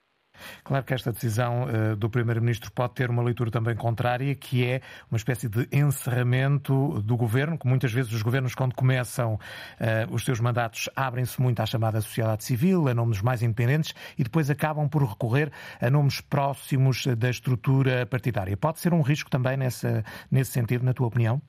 Claro 0.63 0.83
que 0.85 0.93
esta 0.93 1.11
decisão 1.11 1.63
uh, 1.63 1.95
do 1.95 2.09
Primeiro-Ministro 2.09 2.71
pode 2.71 2.93
ter 2.93 3.09
uma 3.09 3.23
leitura 3.23 3.51
também 3.51 3.75
contrária, 3.75 4.33
que 4.35 4.65
é 4.65 4.81
uma 5.09 5.17
espécie 5.17 5.49
de 5.49 5.67
encerramento 5.71 7.01
do 7.01 7.17
governo, 7.17 7.57
que 7.57 7.67
muitas 7.67 7.91
vezes 7.91 8.11
os 8.11 8.21
governos, 8.21 8.55
quando 8.55 8.73
começam 8.73 9.35
uh, 9.35 10.13
os 10.13 10.23
seus 10.23 10.39
mandatos, 10.39 10.89
abrem-se 10.95 11.41
muito 11.41 11.59
à 11.61 11.65
chamada 11.65 12.01
sociedade 12.01 12.43
civil, 12.43 12.87
a 12.87 12.93
nomes 12.93 13.21
mais 13.21 13.41
independentes, 13.41 13.93
e 14.17 14.23
depois 14.23 14.49
acabam 14.49 14.87
por 14.87 15.03
recorrer 15.03 15.51
a 15.81 15.89
nomes 15.89 16.21
próximos 16.21 17.05
da 17.05 17.29
estrutura 17.29 18.05
partidária. 18.05 18.55
Pode 18.55 18.79
ser 18.79 18.93
um 18.93 19.01
risco 19.01 19.29
também 19.29 19.57
nessa, 19.57 20.03
nesse 20.31 20.51
sentido, 20.51 20.83
na 20.83 20.93
tua 20.93 21.07
opinião? 21.07 21.41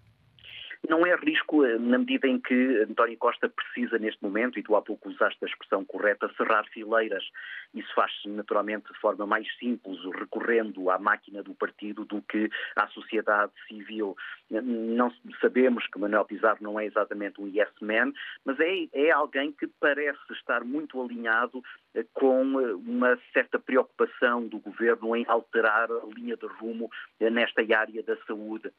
Não 0.89 1.05
é 1.05 1.15
risco 1.17 1.38
eh, 1.53 1.79
na 1.79 1.99
medida 1.99 2.27
em 2.27 2.39
que 2.39 2.83
António 2.83 3.17
Costa 3.19 3.49
precisa 3.49 3.99
neste 3.99 4.23
momento, 4.23 4.59
e 4.59 4.63
tu 4.63 4.77
há 4.77 4.83
pouco 4.83 5.09
usaste 5.09 5.43
a 5.43 5.49
expressão 5.49 5.85
correta, 5.85 6.31
cerrar 6.37 6.67
fileiras. 6.69 7.25
Isso 7.75 7.93
faz-se 7.95 8.29
naturalmente 8.29 8.93
de 8.93 8.99
forma 8.99 9.27
mais 9.27 9.47
simples, 9.59 9.99
recorrendo 10.15 10.91
à 10.91 10.99
máquina 10.99 11.43
do 11.43 11.55
partido 11.55 12.05
do 12.05 12.23
que 12.23 12.51
à 12.77 12.87
sociedade 12.89 13.53
civil. 13.67 14.17
Não 14.51 15.13
sabemos 15.41 15.87
que 15.87 15.99
Manuel 15.99 16.25
Pizarro 16.25 16.59
não 16.61 16.79
é 16.79 16.87
exatamente 16.87 17.41
um 17.41 17.49
yes 17.49 17.69
man, 17.81 18.13
mas 18.45 18.59
é, 18.61 18.89
é 18.93 19.11
alguém 19.11 19.53
que 19.53 19.67
parece 19.81 20.33
estar 20.33 20.65
muito 20.65 21.01
alinhado 21.01 21.63
eh, 21.95 22.05
com 22.13 22.61
eh, 22.61 22.75
uma 22.75 23.19
certa 23.33 23.59
preocupação 23.59 24.47
do 24.47 24.59
governo 24.59 25.17
em 25.17 25.25
alterar 25.29 25.91
a 25.91 26.07
linha 26.15 26.37
de 26.37 26.47
rumo 26.47 26.91
nesta 27.21 27.63
área 27.77 28.03
da 28.03 28.17
saúde. 28.27 28.71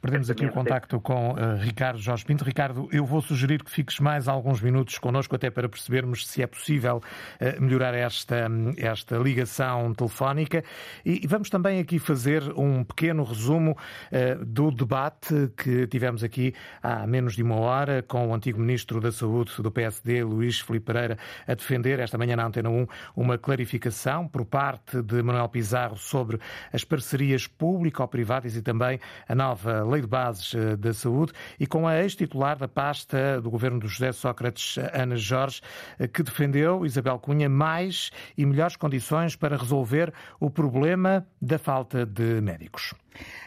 Perdemos 0.00 0.30
aqui 0.30 0.46
o 0.46 0.50
contacto 0.50 0.98
com 0.98 1.32
uh, 1.32 1.56
Ricardo 1.60 1.98
Jorge 1.98 2.24
Pinto. 2.24 2.42
Ricardo, 2.42 2.88
eu 2.90 3.04
vou 3.04 3.20
sugerir 3.20 3.62
que 3.62 3.70
fiques 3.70 4.00
mais 4.00 4.28
alguns 4.28 4.58
minutos 4.62 4.96
connosco, 4.96 5.36
até 5.36 5.50
para 5.50 5.68
percebermos 5.68 6.26
se 6.26 6.42
é 6.42 6.46
possível 6.46 7.02
uh, 7.38 7.62
melhorar 7.62 7.92
esta, 7.92 8.48
esta 8.78 9.18
ligação 9.18 9.92
telefónica. 9.92 10.64
E, 11.04 11.20
e, 11.22 11.26
vamos 11.26 11.50
também 11.50 11.80
aqui 11.80 11.98
fazer 11.98 12.42
um 12.56 12.82
pequeno 12.82 13.22
resumo 13.24 13.72
uh, 13.72 14.42
do 14.42 14.70
debate 14.70 15.52
que 15.54 15.86
tivemos 15.86 16.24
aqui 16.24 16.54
há 16.82 17.06
menos 17.06 17.36
de 17.36 17.42
uma 17.42 17.56
hora 17.56 18.02
com 18.02 18.28
o 18.28 18.34
antigo 18.34 18.58
Ministro 18.58 19.02
da 19.02 19.12
Saúde 19.12 19.52
do 19.58 19.70
PSD, 19.70 20.24
Luís 20.24 20.60
Filipe 20.60 20.86
Pereira, 20.86 21.18
a 21.46 21.52
defender 21.52 21.98
esta 21.98 22.16
manhã 22.16 22.36
na 22.36 22.46
Antena 22.46 22.70
1 22.70 22.86
uma 23.14 23.36
clarificação 23.36 24.26
por 24.26 24.46
parte 24.46 25.02
de 25.02 25.22
Manuel 25.22 25.50
Pizarro 25.50 25.98
sobre 25.98 26.40
as 26.72 26.84
parcerias 26.84 27.46
público-privadas 27.46 28.56
e 28.56 28.62
também 28.62 28.98
a 29.28 29.34
nova 29.34 29.89
Lei 29.90 30.00
de 30.00 30.06
Bases 30.06 30.54
eh, 30.54 30.76
da 30.76 30.94
Saúde, 30.94 31.32
e 31.58 31.66
com 31.66 31.86
a 31.86 32.00
ex-titular 32.00 32.56
da 32.56 32.68
pasta 32.68 33.40
do 33.40 33.50
governo 33.50 33.80
do 33.80 33.88
José 33.88 34.12
Sócrates, 34.12 34.78
Ana 34.92 35.16
Jorge, 35.16 35.60
eh, 35.98 36.06
que 36.06 36.22
defendeu, 36.22 36.86
Isabel 36.86 37.18
Cunha, 37.18 37.48
mais 37.48 38.10
e 38.38 38.46
melhores 38.46 38.76
condições 38.76 39.34
para 39.34 39.56
resolver 39.56 40.12
o 40.38 40.48
problema 40.48 41.26
da 41.42 41.58
falta 41.58 42.06
de 42.06 42.40
médicos. 42.40 42.94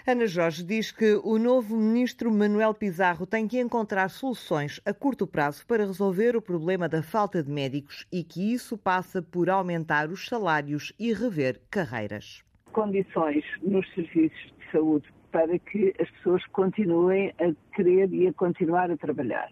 Ana 0.06 0.28
Jorge 0.28 0.64
diz 0.64 0.92
que 0.92 1.20
o 1.24 1.38
novo 1.38 1.78
ministro 1.78 2.30
Manuel 2.30 2.74
Pizarro 2.74 3.26
tem 3.26 3.48
que 3.48 3.60
encontrar 3.60 4.10
soluções 4.10 4.82
a 4.86 4.94
curto 4.94 5.26
prazo 5.26 5.66
para 5.66 5.86
resolver 5.86 6.36
o 6.36 6.42
problema 6.42 6.90
da 6.90 7.02
falta 7.02 7.42
de 7.42 7.50
médicos 7.50 8.06
e 8.12 8.24
que 8.24 8.54
isso 8.54 8.78
passa 8.78 9.22
por 9.22 9.50
aumentar 9.50 10.10
os 10.10 10.28
salários 10.28 10.92
e 11.00 11.14
rever 11.14 11.62
carreiras. 11.72 12.44
Condições 12.74 13.46
nos 13.62 13.88
serviços 13.94 14.54
de 14.60 14.72
saúde 14.72 15.08
para 15.34 15.58
que 15.58 15.94
as 16.00 16.10
pessoas 16.12 16.46
continuem 16.52 17.34
a 17.42 17.76
querer 17.76 18.14
e 18.14 18.28
a 18.28 18.34
continuar 18.34 18.90
a 18.92 18.96
trabalhar. 18.96 19.50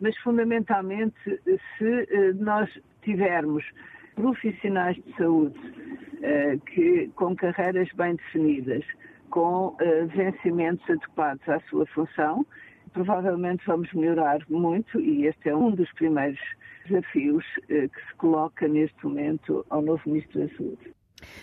Mas, 0.00 0.16
fundamentalmente, 0.18 1.14
se 1.76 1.84
eh, 1.84 2.32
nós 2.34 2.70
tivermos 3.02 3.62
profissionais 4.14 4.96
de 4.96 5.14
saúde 5.16 5.58
eh, 6.22 6.56
que, 6.66 7.08
com 7.14 7.36
carreiras 7.36 7.88
bem 7.92 8.16
definidas, 8.16 8.84
com 9.28 9.76
eh, 9.80 10.06
vencimentos 10.06 10.88
adequados 10.88 11.46
à 11.46 11.60
sua 11.68 11.84
função, 11.86 12.46
provavelmente 12.94 13.62
vamos 13.66 13.92
melhorar 13.92 14.38
muito 14.48 14.98
e 14.98 15.26
este 15.26 15.50
é 15.50 15.54
um 15.54 15.72
dos 15.72 15.92
primeiros 15.92 16.40
desafios 16.86 17.44
que 17.66 18.00
se 18.08 18.14
coloca 18.16 18.66
neste 18.66 19.04
momento 19.04 19.66
ao 19.68 19.82
novo 19.82 20.00
Ministro 20.06 20.40
da 20.40 20.56
Saúde. 20.56 20.97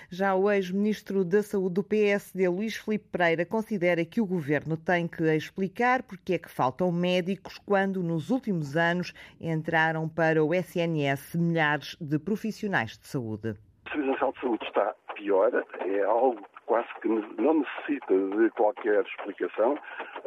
Já 0.10 0.36
o 0.36 0.50
ex-ministro 0.50 1.24
da 1.24 1.42
Saúde 1.42 1.76
do 1.76 1.84
PSD, 1.84 2.48
Luís 2.48 2.76
Filipe 2.76 3.06
Pereira, 3.12 3.46
considera 3.46 4.06
que 4.06 4.22
o 4.22 4.26
governo 4.26 4.78
tem 4.78 5.08
que 5.08 5.24
explicar 5.36 6.04
porque 6.04 6.34
é 6.34 6.38
que 6.38 6.50
faltam 6.50 6.92
médicos 6.92 7.58
quando 7.58 8.02
nos 8.04 8.30
últimos 8.30 8.76
anos 8.78 9.14
entraram 9.40 10.08
para 10.08 10.44
o 10.44 10.54
SNS 10.54 11.36
milhares 11.36 11.96
de 12.00 12.20
profissionais 12.20 12.98
de 12.98 13.08
saúde. 13.08 13.56
O 13.86 13.90
Serviço 13.90 14.12
Nacional 14.12 14.34
de 14.34 14.40
Saúde 14.40 14.66
está 14.66 14.96
pior, 15.16 15.66
é 15.86 16.04
algo 16.04 16.46
quase 16.66 16.88
que 17.02 17.08
não 17.08 17.60
necessita 17.60 18.14
de 18.14 18.50
qualquer 18.52 19.04
explicação. 19.06 19.78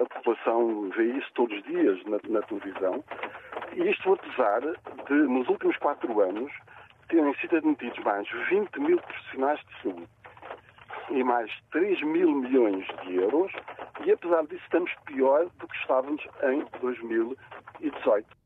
A 0.00 0.04
população 0.04 0.90
vê 0.90 1.04
isso 1.18 1.28
todos 1.34 1.56
os 1.56 1.64
dias 1.64 2.02
na, 2.04 2.18
na 2.28 2.42
televisão. 2.42 3.04
E 3.74 3.90
isto 3.90 4.12
apesar 4.12 4.60
de, 4.60 5.14
nos 5.14 5.48
últimos 5.48 5.76
quatro 5.78 6.20
anos, 6.20 6.52
terem 7.08 7.34
sido 7.36 7.56
admitidos 7.56 7.98
mais 8.04 8.28
20 8.50 8.78
mil 8.80 8.98
profissionais 8.98 9.60
de 9.60 9.82
saúde 9.82 10.08
e 11.10 11.24
mais 11.24 11.50
3 11.72 12.02
mil 12.02 12.30
milhões 12.32 12.86
de 13.02 13.16
euros, 13.16 13.52
e 14.04 14.12
apesar 14.12 14.42
disso 14.42 14.62
estamos 14.62 14.92
pior 15.06 15.46
do 15.58 15.66
que 15.66 15.76
estávamos 15.76 16.22
em 16.42 16.64
2018. 16.80 18.37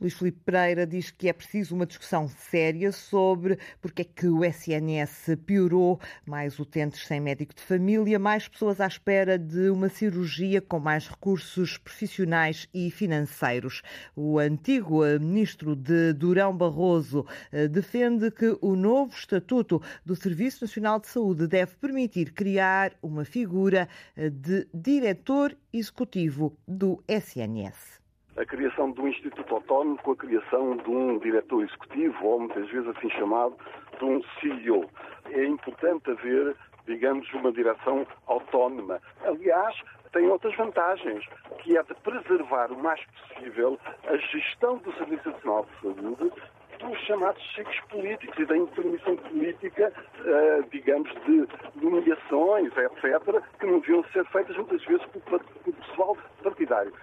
Luís 0.00 0.14
Filipe 0.14 0.40
Pereira 0.46 0.86
diz 0.86 1.10
que 1.10 1.28
é 1.28 1.32
preciso 1.32 1.74
uma 1.74 1.84
discussão 1.84 2.26
séria 2.26 2.90
sobre 2.90 3.58
porque 3.82 4.00
é 4.00 4.04
que 4.06 4.26
o 4.28 4.42
SNS 4.42 5.36
piorou, 5.44 6.00
mais 6.24 6.58
utentes 6.58 7.06
sem 7.06 7.20
médico 7.20 7.54
de 7.54 7.60
família, 7.60 8.18
mais 8.18 8.48
pessoas 8.48 8.80
à 8.80 8.86
espera 8.86 9.38
de 9.38 9.68
uma 9.68 9.90
cirurgia 9.90 10.62
com 10.62 10.80
mais 10.80 11.06
recursos 11.06 11.76
profissionais 11.76 12.66
e 12.72 12.90
financeiros. 12.90 13.82
O 14.16 14.38
antigo 14.38 15.02
ministro 15.20 15.76
de 15.76 16.14
Durão 16.14 16.56
Barroso 16.56 17.26
eh, 17.52 17.68
defende 17.68 18.30
que 18.30 18.56
o 18.62 18.74
novo 18.74 19.12
estatuto 19.14 19.82
do 20.02 20.16
Serviço 20.16 20.64
Nacional 20.64 20.98
de 20.98 21.08
Saúde 21.08 21.46
deve 21.46 21.76
permitir 21.76 22.32
criar 22.32 22.94
uma 23.02 23.26
figura 23.26 23.86
eh, 24.16 24.30
de 24.30 24.66
diretor 24.72 25.54
executivo 25.74 26.56
do 26.66 27.04
SNS 27.06 27.99
a 28.40 28.46
criação 28.46 28.90
de 28.90 29.00
um 29.02 29.08
Instituto 29.08 29.54
Autónomo 29.54 29.98
com 29.98 30.12
a 30.12 30.16
criação 30.16 30.74
de 30.78 30.90
um 30.90 31.18
diretor 31.18 31.62
executivo, 31.62 32.26
ou 32.26 32.40
muitas 32.40 32.68
vezes 32.70 32.88
assim 32.88 33.10
chamado, 33.10 33.54
de 33.98 34.04
um 34.04 34.22
CEO. 34.40 34.88
É 35.30 35.44
importante 35.44 36.10
haver, 36.10 36.56
digamos, 36.86 37.30
uma 37.34 37.52
direção 37.52 38.06
autónoma. 38.26 38.98
Aliás, 39.24 39.76
tem 40.12 40.26
outras 40.28 40.56
vantagens, 40.56 41.22
que 41.58 41.76
é 41.76 41.82
de 41.82 41.94
preservar 41.96 42.72
o 42.72 42.82
mais 42.82 43.00
possível 43.04 43.78
a 44.08 44.16
gestão 44.16 44.78
do 44.78 44.92
Serviço 44.94 45.28
Nacional 45.28 45.66
de 45.66 45.80
Saúde 45.82 46.32
dos 46.78 46.98
chamados 47.00 47.42
cheques 47.54 47.78
políticos 47.90 48.38
e 48.38 48.46
da 48.46 48.56
intermissão 48.56 49.14
política, 49.16 49.92
uh, 50.20 50.66
digamos, 50.70 51.10
de 51.26 51.46
nomeações, 51.74 52.72
etc., 52.74 53.42
que 53.58 53.66
não 53.66 53.80
deviam 53.80 54.02
ser 54.14 54.24
feitas 54.28 54.56
muitas 54.56 54.82
vezes 54.86 55.04
por, 55.08 55.20
por 55.20 55.74
pessoal 55.74 56.16
partidário. 56.42 56.94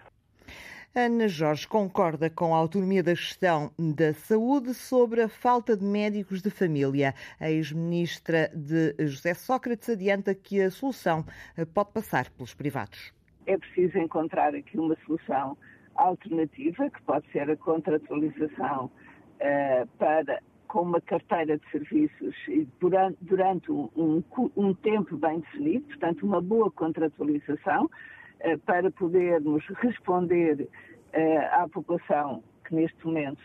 Ana 1.00 1.28
Jorge 1.28 1.68
concorda 1.68 2.28
com 2.28 2.56
a 2.56 2.58
autonomia 2.58 3.04
da 3.04 3.14
gestão 3.14 3.72
da 3.78 4.16
saúde 4.16 4.74
sobre 4.74 5.22
a 5.22 5.30
falta 5.30 5.78
de 5.78 5.86
médicos 5.86 6.42
de 6.42 6.50
família. 6.50 7.14
A 7.40 7.52
ex-ministra 7.52 8.50
de 8.52 8.96
José 9.06 9.36
Sócrates 9.36 9.88
adianta 9.92 10.34
que 10.34 10.60
a 10.60 10.72
solução 10.72 11.24
eh, 11.56 11.66
pode 11.66 11.92
passar 11.92 12.32
pelos 12.32 12.56
privados. 12.56 13.14
É 13.46 13.56
preciso 13.60 14.00
encontrar 14.00 14.56
aqui 14.56 14.80
uma 14.80 14.98
solução 15.06 15.56
alternativa, 15.94 16.90
que 16.90 17.02
pode 17.04 17.32
ser 17.32 17.48
a 17.48 17.56
contratualização 17.56 18.86
uh, 18.86 19.88
para 20.00 20.42
com 20.68 20.82
uma 20.82 21.00
carteira 21.00 21.60
de 21.60 21.72
serviços 21.72 22.36
durante, 22.80 23.18
durante 23.22 23.72
um, 23.72 23.88
um, 23.96 24.24
um, 24.58 24.74
tempo 24.74 25.16
bem 25.16 25.42
definido, 25.42 25.86
portanto, 25.86 26.26
uma 26.26 26.42
boa 26.42 26.70
contratualização, 26.72 27.88
eh, 28.40 28.58
para 28.58 28.92
podermos 28.92 29.66
responder 29.82 30.68
à 31.52 31.68
população 31.68 32.44
que 32.66 32.76
neste 32.76 33.06
momento 33.06 33.42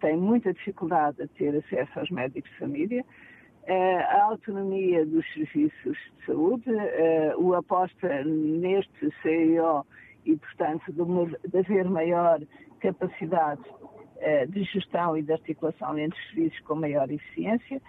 tem 0.00 0.16
muita 0.16 0.52
dificuldade 0.52 1.22
a 1.22 1.28
ter 1.28 1.56
acesso 1.56 1.98
aos 1.98 2.10
médicos 2.10 2.50
de 2.50 2.58
família, 2.58 3.04
eh, 3.66 3.96
a 3.96 4.24
autonomia 4.24 5.06
dos 5.06 5.24
serviços 5.32 5.96
de 5.96 6.26
saúde, 6.26 6.70
o 7.38 7.54
aposta 7.54 8.24
neste 8.24 9.10
CIO 9.22 9.86
e, 10.24 10.36
portanto, 10.36 10.92
de 10.92 11.58
haver 11.58 11.84
maior 11.84 12.40
capacidade 12.80 13.62
de 14.48 14.64
gestão 14.64 15.16
e 15.16 15.22
de 15.22 15.32
articulação 15.32 15.98
entre 15.98 16.18
os 16.18 16.26
serviços 16.28 16.60
com 16.60 16.74
maior 16.74 17.10
eficiência 17.10 17.80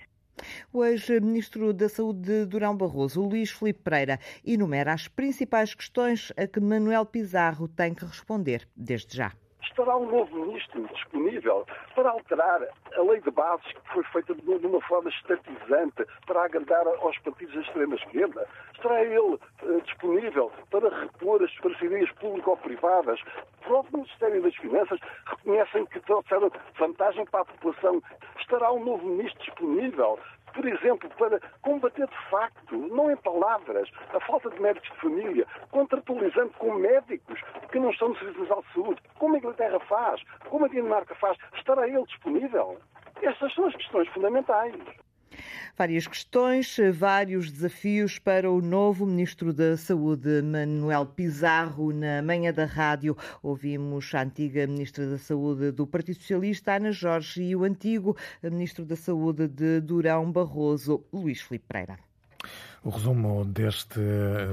o 0.72 0.84
ex-ministro 0.84 1.74
da 1.74 1.88
Saúde 1.88 2.22
de 2.22 2.46
Durão 2.46 2.76
Barroso, 2.76 3.22
Luís 3.22 3.52
Filipe 3.52 3.82
Pereira, 3.84 4.20
enumera 4.44 4.94
as 4.94 5.08
principais 5.08 5.74
questões 5.74 6.32
a 6.36 6.48
que 6.48 6.60
Manuel 6.60 7.06
Pizarro 7.06 7.68
tem 7.68 7.94
que 7.94 8.06
responder 8.06 8.68
desde 8.76 9.18
já 9.18 9.32
estará 9.66 9.98
um 9.98 10.10
novo 10.10 10.36
ministro 10.36 10.88
disponível 10.94 11.66
para 11.94 12.10
alterar 12.10 12.62
a 12.96 13.02
lei 13.02 13.20
de 13.22 13.32
bases 13.32 13.66
que 13.66 13.94
foi 13.94 14.04
feita 14.06 14.34
de 14.36 14.68
uma 14.68 14.82
forma 14.82 15.10
estatizante 15.10 16.06
para 16.26 16.46
agradar 16.46 16.88
aos 16.88 17.18
partidos 17.20 17.56
da 17.56 17.62
extrema-esquerda? 17.62 18.48
Estará 18.74 19.04
ele 19.04 19.18
uh, 19.18 19.40
disponível 19.84 20.52
para 20.72 20.90
repor 20.90 21.44
as 21.44 21.54
parcerias 21.60 22.12
público-privadas? 22.14 23.20
O 23.62 23.68
próprio 23.68 24.00
Ministério 24.00 24.42
das 24.42 24.56
Finanças 24.56 25.00
reconhecem 25.26 25.86
que 25.88 26.00
trouxeram 26.02 26.52
vantagem 26.78 27.26
para 27.26 27.42
a 27.42 27.46
população. 27.46 28.02
Estará 28.40 28.72
um 28.72 28.84
novo 28.84 29.06
ministro 29.06 29.44
disponível 29.44 30.20
por 30.56 30.66
exemplo, 30.66 31.10
para 31.18 31.40
combater 31.62 32.08
de 32.08 32.30
facto, 32.30 32.76
não 32.76 33.12
em 33.12 33.18
palavras, 33.18 33.90
a 34.14 34.20
falta 34.22 34.50
de 34.50 34.60
médicos 34.62 34.90
de 34.90 35.02
família, 35.02 35.46
contratualizando 35.70 36.52
com 36.58 36.74
médicos 36.74 37.40
que 37.72 37.80
não 37.80 37.92
estão 37.92 38.10
no 38.10 38.18
Serviço 38.18 38.40
Nacional 38.40 38.64
de 38.64 38.74
Saúde, 38.74 39.02
como 39.20 39.36
a 39.36 39.38
Inglaterra 39.38 39.80
faz, 39.82 40.22
como 40.50 40.66
a 40.66 40.70
Dinamarca 40.70 41.14
faz, 41.16 41.38
estará 41.56 41.88
ele 41.88 42.06
disponível? 42.06 42.80
Estas 43.22 43.54
são 43.54 43.68
as 43.68 43.76
questões 43.76 44.08
fundamentais. 44.10 44.76
Várias 45.78 46.08
questões, 46.08 46.78
vários 46.94 47.52
desafios 47.52 48.18
para 48.20 48.50
o 48.50 48.62
novo 48.62 49.06
Ministro 49.06 49.54
da 49.54 49.76
Saúde, 49.78 50.42
Manuel 50.42 51.06
Pizarro. 51.06 51.92
Na 51.92 52.22
manhã 52.22 52.54
da 52.54 52.66
rádio, 52.66 53.18
ouvimos 53.44 54.14
a 54.16 54.22
antiga 54.22 54.66
Ministra 54.68 55.06
da 55.10 55.18
Saúde 55.18 55.72
do 55.72 55.86
Partido 55.86 56.16
Socialista, 56.16 56.76
Ana 56.76 56.92
Jorge, 56.92 57.44
e 57.44 57.56
o 57.56 57.64
antigo 57.64 58.16
Ministro 58.42 58.86
da 58.86 58.96
Saúde 58.96 59.48
de 59.48 59.82
Durão 59.82 60.32
Barroso, 60.32 61.04
Luís 61.12 61.42
Filipe 61.42 61.66
Pereira. 61.68 62.15
O 62.86 62.92
resumo 62.92 63.44
deste 63.46 64.00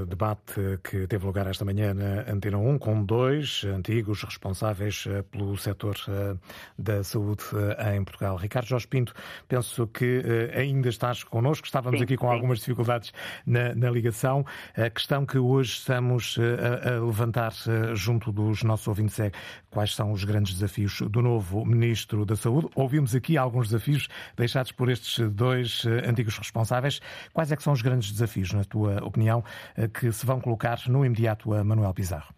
debate 0.07 0.79
que 0.83 1.05
teve 1.05 1.23
lugar 1.23 1.45
esta 1.45 1.63
manhã 1.63 1.93
na 1.93 2.21
Antena 2.27 2.57
1, 2.57 2.79
com 2.79 3.03
dois 3.03 3.63
antigos 3.63 4.23
responsáveis 4.23 5.05
eh, 5.07 5.21
pelo 5.21 5.55
setor 5.55 5.95
eh, 6.07 6.35
da 6.75 7.03
saúde 7.03 7.43
eh, 7.77 7.95
em 7.95 8.03
Portugal. 8.03 8.35
Ricardo 8.35 8.65
Jorge 8.65 8.87
Pinto, 8.87 9.13
penso 9.47 9.85
que 9.85 10.49
ainda 10.55 10.89
estás 10.89 11.23
connosco, 11.23 11.67
estávamos 11.67 11.99
sim, 11.99 12.05
aqui 12.05 12.17
com 12.17 12.25
sim. 12.25 12.33
algumas 12.33 12.57
dificuldades 12.57 13.13
na, 13.45 13.75
na, 13.75 13.91
ligação. 13.91 14.43
A 14.75 14.89
questão 14.89 15.27
que 15.27 15.37
hoje 15.37 15.73
estamos 15.73 16.35
a, 16.39 16.89
a 16.95 17.05
levantar 17.05 17.53
junto 17.93 18.31
dos 18.31 18.63
nossos 18.63 18.87
ouvintes 18.87 19.19
é 19.19 19.31
quais 19.69 19.93
são 19.93 20.11
os 20.11 20.23
grandes 20.23 20.55
desafios 20.55 21.01
do 21.01 21.21
novo 21.21 21.63
Ministro 21.63 22.25
da 22.25 22.35
Saúde. 22.35 22.67
Ouvimos 22.73 23.13
aqui 23.13 23.37
alguns 23.37 23.67
desafios 23.67 24.07
deixados 24.35 24.71
por 24.71 24.89
estes 24.89 25.19
dois 25.29 25.85
antigos 26.07 26.35
responsáveis. 26.39 26.99
Quais 27.31 27.51
é 27.51 27.55
que 27.55 27.61
são 27.61 27.73
os 27.73 27.83
grandes 27.83 28.11
desafios? 28.11 28.22
Desafios, 28.23 28.53
na 28.53 28.63
tua 28.63 29.03
opinião, 29.03 29.43
eh, 29.77 29.87
que 29.87 30.11
se 30.11 30.25
vão 30.25 30.39
colocar 30.39 30.77
no 30.87 31.05
imediato 31.05 31.53
a 31.53 31.63
Manuel 31.63 31.93
Pizarro? 31.93 32.33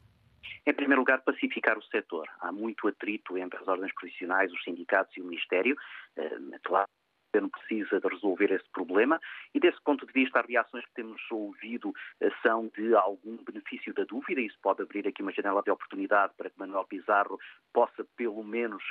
Em 0.65 0.73
primeiro 0.73 1.01
lugar, 1.01 1.21
pacificar 1.21 1.77
o 1.77 1.83
setor. 1.83 2.27
Há 2.41 2.51
muito 2.51 2.87
atrito 2.87 3.37
entre 3.37 3.59
as 3.59 3.67
ordens 3.67 3.93
profissionais, 3.93 4.51
os 4.51 4.63
sindicatos 4.63 5.15
e 5.15 5.21
o 5.21 5.25
Ministério. 5.25 5.75
Eh, 6.17 6.37
claro, 6.63 6.87
governo 7.35 7.49
precisa 7.49 7.99
de 7.99 8.07
resolver 8.07 8.51
esse 8.51 8.69
problema 8.71 9.19
e, 9.53 9.59
desse 9.59 9.81
ponto 9.83 10.05
de 10.05 10.13
vista, 10.13 10.39
as 10.39 10.47
reações 10.47 10.85
que 10.85 10.93
temos 10.93 11.21
ouvido 11.31 11.93
eh, 12.21 12.31
são 12.41 12.69
de 12.75 12.95
algum 12.95 13.37
benefício 13.43 13.93
da 13.93 14.03
dúvida. 14.03 14.41
Isso 14.41 14.57
pode 14.61 14.81
abrir 14.81 15.07
aqui 15.07 15.21
uma 15.21 15.31
janela 15.31 15.61
de 15.61 15.71
oportunidade 15.71 16.33
para 16.37 16.49
que 16.49 16.59
Manuel 16.59 16.85
Pizarro 16.85 17.37
possa, 17.73 18.05
pelo 18.15 18.43
menos, 18.43 18.83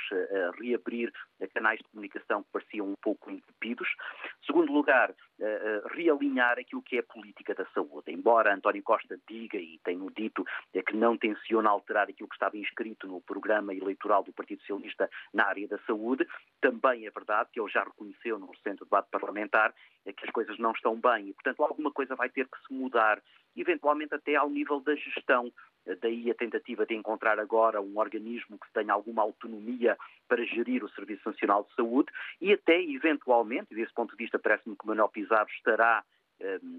reabrir 0.59 1.11
canais 1.53 1.79
de 1.79 1.85
comunicação 1.85 2.43
que 2.43 2.49
pareciam 2.51 2.87
um 2.87 2.95
pouco 3.01 3.31
entupidos. 3.31 3.87
Segundo 4.45 4.71
lugar, 4.71 5.13
realinhar 5.91 6.59
aquilo 6.59 6.81
que 6.81 6.97
é 6.97 6.99
a 6.99 7.03
política 7.03 7.55
da 7.55 7.65
saúde. 7.67 8.11
Embora 8.11 8.53
António 8.53 8.83
Costa 8.83 9.19
diga, 9.27 9.57
e 9.57 9.79
tenho 9.83 10.09
dito, 10.11 10.45
que 10.71 10.95
não 10.95 11.17
tenciona 11.17 11.69
alterar 11.69 12.09
aquilo 12.09 12.29
que 12.29 12.35
estava 12.35 12.57
inscrito 12.57 13.07
no 13.07 13.21
programa 13.21 13.73
eleitoral 13.73 14.23
do 14.23 14.33
Partido 14.33 14.59
Socialista 14.61 15.09
na 15.33 15.45
área 15.45 15.67
da 15.67 15.79
saúde, 15.79 16.27
também 16.61 17.07
é 17.07 17.11
verdade 17.11 17.49
que 17.51 17.59
ele 17.59 17.69
já 17.69 17.83
reconheceu 17.83 18.34
no 18.37 18.47
recente 18.47 18.83
debate 18.83 19.09
parlamentar 19.09 19.73
é 20.05 20.13
que 20.13 20.25
as 20.25 20.31
coisas 20.31 20.57
não 20.59 20.71
estão 20.71 20.95
bem 20.95 21.29
e, 21.29 21.33
portanto, 21.33 21.63
alguma 21.63 21.91
coisa 21.91 22.15
vai 22.15 22.29
ter 22.29 22.47
que 22.47 22.57
se 22.67 22.73
mudar, 22.73 23.21
eventualmente 23.55 24.13
até 24.13 24.35
ao 24.35 24.49
nível 24.49 24.79
da 24.79 24.95
gestão. 24.95 25.51
Daí 26.01 26.31
a 26.31 26.35
tentativa 26.35 26.85
de 26.85 26.95
encontrar 26.95 27.39
agora 27.39 27.79
um 27.79 27.97
organismo 27.97 28.57
que 28.57 28.73
tenha 28.73 28.91
alguma 28.91 29.21
autonomia 29.21 29.95
para 30.27 30.43
gerir 30.43 30.83
o 30.83 30.89
Serviço 30.89 31.29
Nacional 31.29 31.63
de 31.63 31.75
Saúde 31.75 32.11
e 32.41 32.51
até, 32.51 32.81
eventualmente, 32.81 33.73
desse 33.75 33.93
ponto 33.93 34.11
de 34.11 34.17
vista, 34.17 34.39
parece-me 34.39 34.75
que 34.75 34.87
Manuel 34.87 35.09
Pizarro 35.09 35.49
estará 35.49 36.03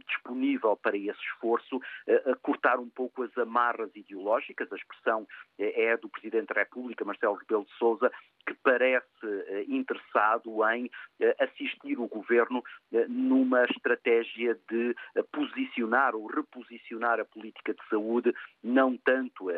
disponível 0.09 0.77
para 0.77 0.97
esse 0.97 1.21
esforço, 1.33 1.81
a 2.27 2.37
cortar 2.37 2.79
um 2.79 2.89
pouco 2.89 3.23
as 3.23 3.37
amarras 3.39 3.91
ideológicas. 3.95 4.71
A 4.73 4.77
expressão 4.77 5.27
eh, 5.59 5.85
é 5.85 5.97
do 5.97 6.09
Presidente 6.09 6.53
da 6.53 6.61
República, 6.61 7.05
Marcelo 7.05 7.35
Rebelo 7.35 7.65
de 7.65 7.73
Sousa, 7.79 8.11
que 8.47 8.55
parece 8.55 9.07
eh, 9.25 9.65
interessado 9.69 10.65
em 10.71 10.91
eh, 11.21 11.37
assistir 11.41 11.99
o 11.99 12.07
governo 12.07 12.63
numa 13.09 13.65
estratégia 13.65 14.59
de 14.71 14.95
posicionar 15.33 16.15
ou 16.15 16.27
reposicionar 16.27 17.21
a 17.21 17.25
política 17.25 17.75
de 17.75 17.89
saúde, 17.89 18.35
não 18.63 18.97
tanto 18.97 19.51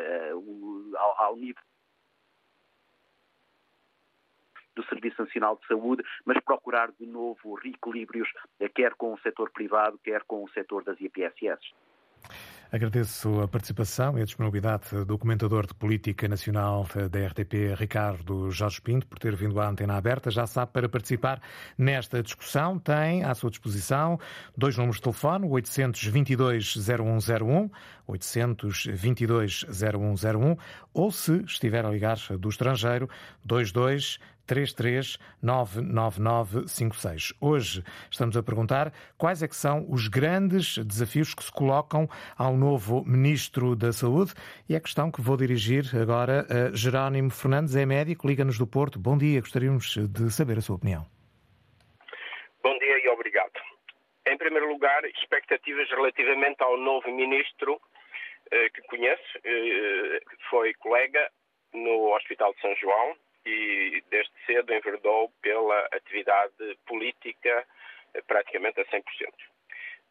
ao 1.17 1.35
nível 1.35 1.61
do 4.79 4.87
Serviço 4.87 5.21
Nacional 5.21 5.57
de 5.61 5.67
Saúde, 5.67 6.03
mas 6.25 6.41
procurar 6.43 6.91
de 6.97 7.05
novo 7.05 7.55
reequilíbrios, 7.55 8.29
eh, 8.59 8.69
quer 8.69 8.93
com 8.95 9.13
o 9.13 9.19
setor 9.19 9.51
privado, 9.51 9.99
quer 10.03 10.23
com 10.23 10.43
o 10.43 10.49
setor 10.49 10.83
das 10.83 10.99
IPSS. 11.01 11.73
Agradeço 12.71 13.41
a 13.41 13.47
participação 13.47 14.19
e 14.19 14.21
a 14.21 14.25
disponibilidade 14.25 15.03
do 15.03 15.17
comentador 15.17 15.65
de 15.65 15.73
política 15.73 16.27
nacional 16.27 16.85
da 17.09 17.25
RTP, 17.25 17.73
Ricardo 17.75 18.51
Jorge 18.51 18.79
Pinto, 18.79 19.07
por 19.07 19.17
ter 19.17 19.35
vindo 19.35 19.59
à 19.59 19.67
antena 19.67 19.97
aberta. 19.97 20.29
Já 20.29 20.45
sabe, 20.45 20.71
para 20.71 20.87
participar 20.87 21.41
nesta 21.75 22.21
discussão, 22.21 22.77
tem 22.77 23.23
à 23.23 23.33
sua 23.33 23.49
disposição 23.49 24.19
dois 24.55 24.77
números 24.77 24.97
de 24.97 25.01
telefone, 25.01 25.47
822-0101, 25.47 27.71
822-0101, 28.07 30.59
ou 30.93 31.11
se 31.11 31.43
estiver 31.45 31.83
a 31.83 31.89
ligar 31.89 32.19
do 32.37 32.49
estrangeiro, 32.49 33.09
22 33.43 34.19
3399956. 34.49 37.35
Hoje 37.39 37.83
estamos 38.09 38.35
a 38.35 38.41
perguntar 38.41 38.91
quais 39.17 39.43
é 39.43 39.47
que 39.47 39.55
são 39.55 39.85
os 39.87 40.07
grandes 40.07 40.79
desafios 40.79 41.35
que 41.35 41.43
se 41.43 41.51
colocam 41.51 42.09
ao 42.35 42.57
novo 42.57 43.05
Ministro 43.05 43.75
da 43.75 43.93
Saúde 43.93 44.33
e 44.67 44.73
é 44.73 44.77
a 44.77 44.81
questão 44.81 45.11
que 45.11 45.21
vou 45.21 45.37
dirigir 45.37 45.83
agora 45.95 46.47
a 46.49 46.71
Jerónimo 46.75 47.29
Fernandes, 47.29 47.75
é 47.75 47.85
médico, 47.85 48.27
liga-nos 48.27 48.57
do 48.57 48.65
Porto. 48.65 48.97
Bom 48.97 49.15
dia, 49.17 49.39
gostaríamos 49.39 49.95
de 49.95 50.31
saber 50.31 50.57
a 50.57 50.61
sua 50.61 50.77
opinião. 50.77 51.05
Bom 52.63 52.75
dia 52.79 53.05
e 53.05 53.09
obrigado. 53.09 53.51
Em 54.27 54.35
primeiro 54.37 54.67
lugar, 54.67 55.05
expectativas 55.05 55.87
relativamente 55.89 56.63
ao 56.63 56.75
novo 56.77 57.11
Ministro 57.11 57.79
que 58.73 58.81
conheço, 58.87 59.21
foi 60.49 60.73
colega 60.75 61.29
no 61.71 62.15
Hospital 62.15 62.51
de 62.55 62.61
São 62.61 62.75
João 62.77 63.15
e 63.49 64.03
desde 64.09 64.33
cedo 64.45 64.73
enverdou 64.73 65.31
pela 65.41 65.79
atividade 65.91 66.77
política 66.85 67.65
praticamente 68.27 68.79
a 68.81 68.85
100%. 68.85 69.03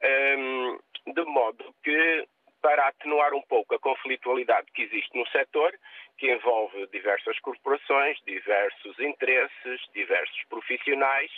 Um, 0.00 0.78
de 1.12 1.24
modo 1.24 1.74
que, 1.82 2.28
para 2.62 2.88
atenuar 2.88 3.34
um 3.34 3.42
pouco 3.42 3.74
a 3.74 3.78
conflitualidade 3.78 4.70
que 4.72 4.82
existe 4.82 5.16
no 5.16 5.26
setor, 5.28 5.72
que 6.16 6.30
envolve 6.30 6.86
diversas 6.88 7.38
corporações, 7.40 8.18
diversos 8.26 8.98
interesses, 9.00 9.80
diversos 9.94 10.44
profissionais, 10.48 11.30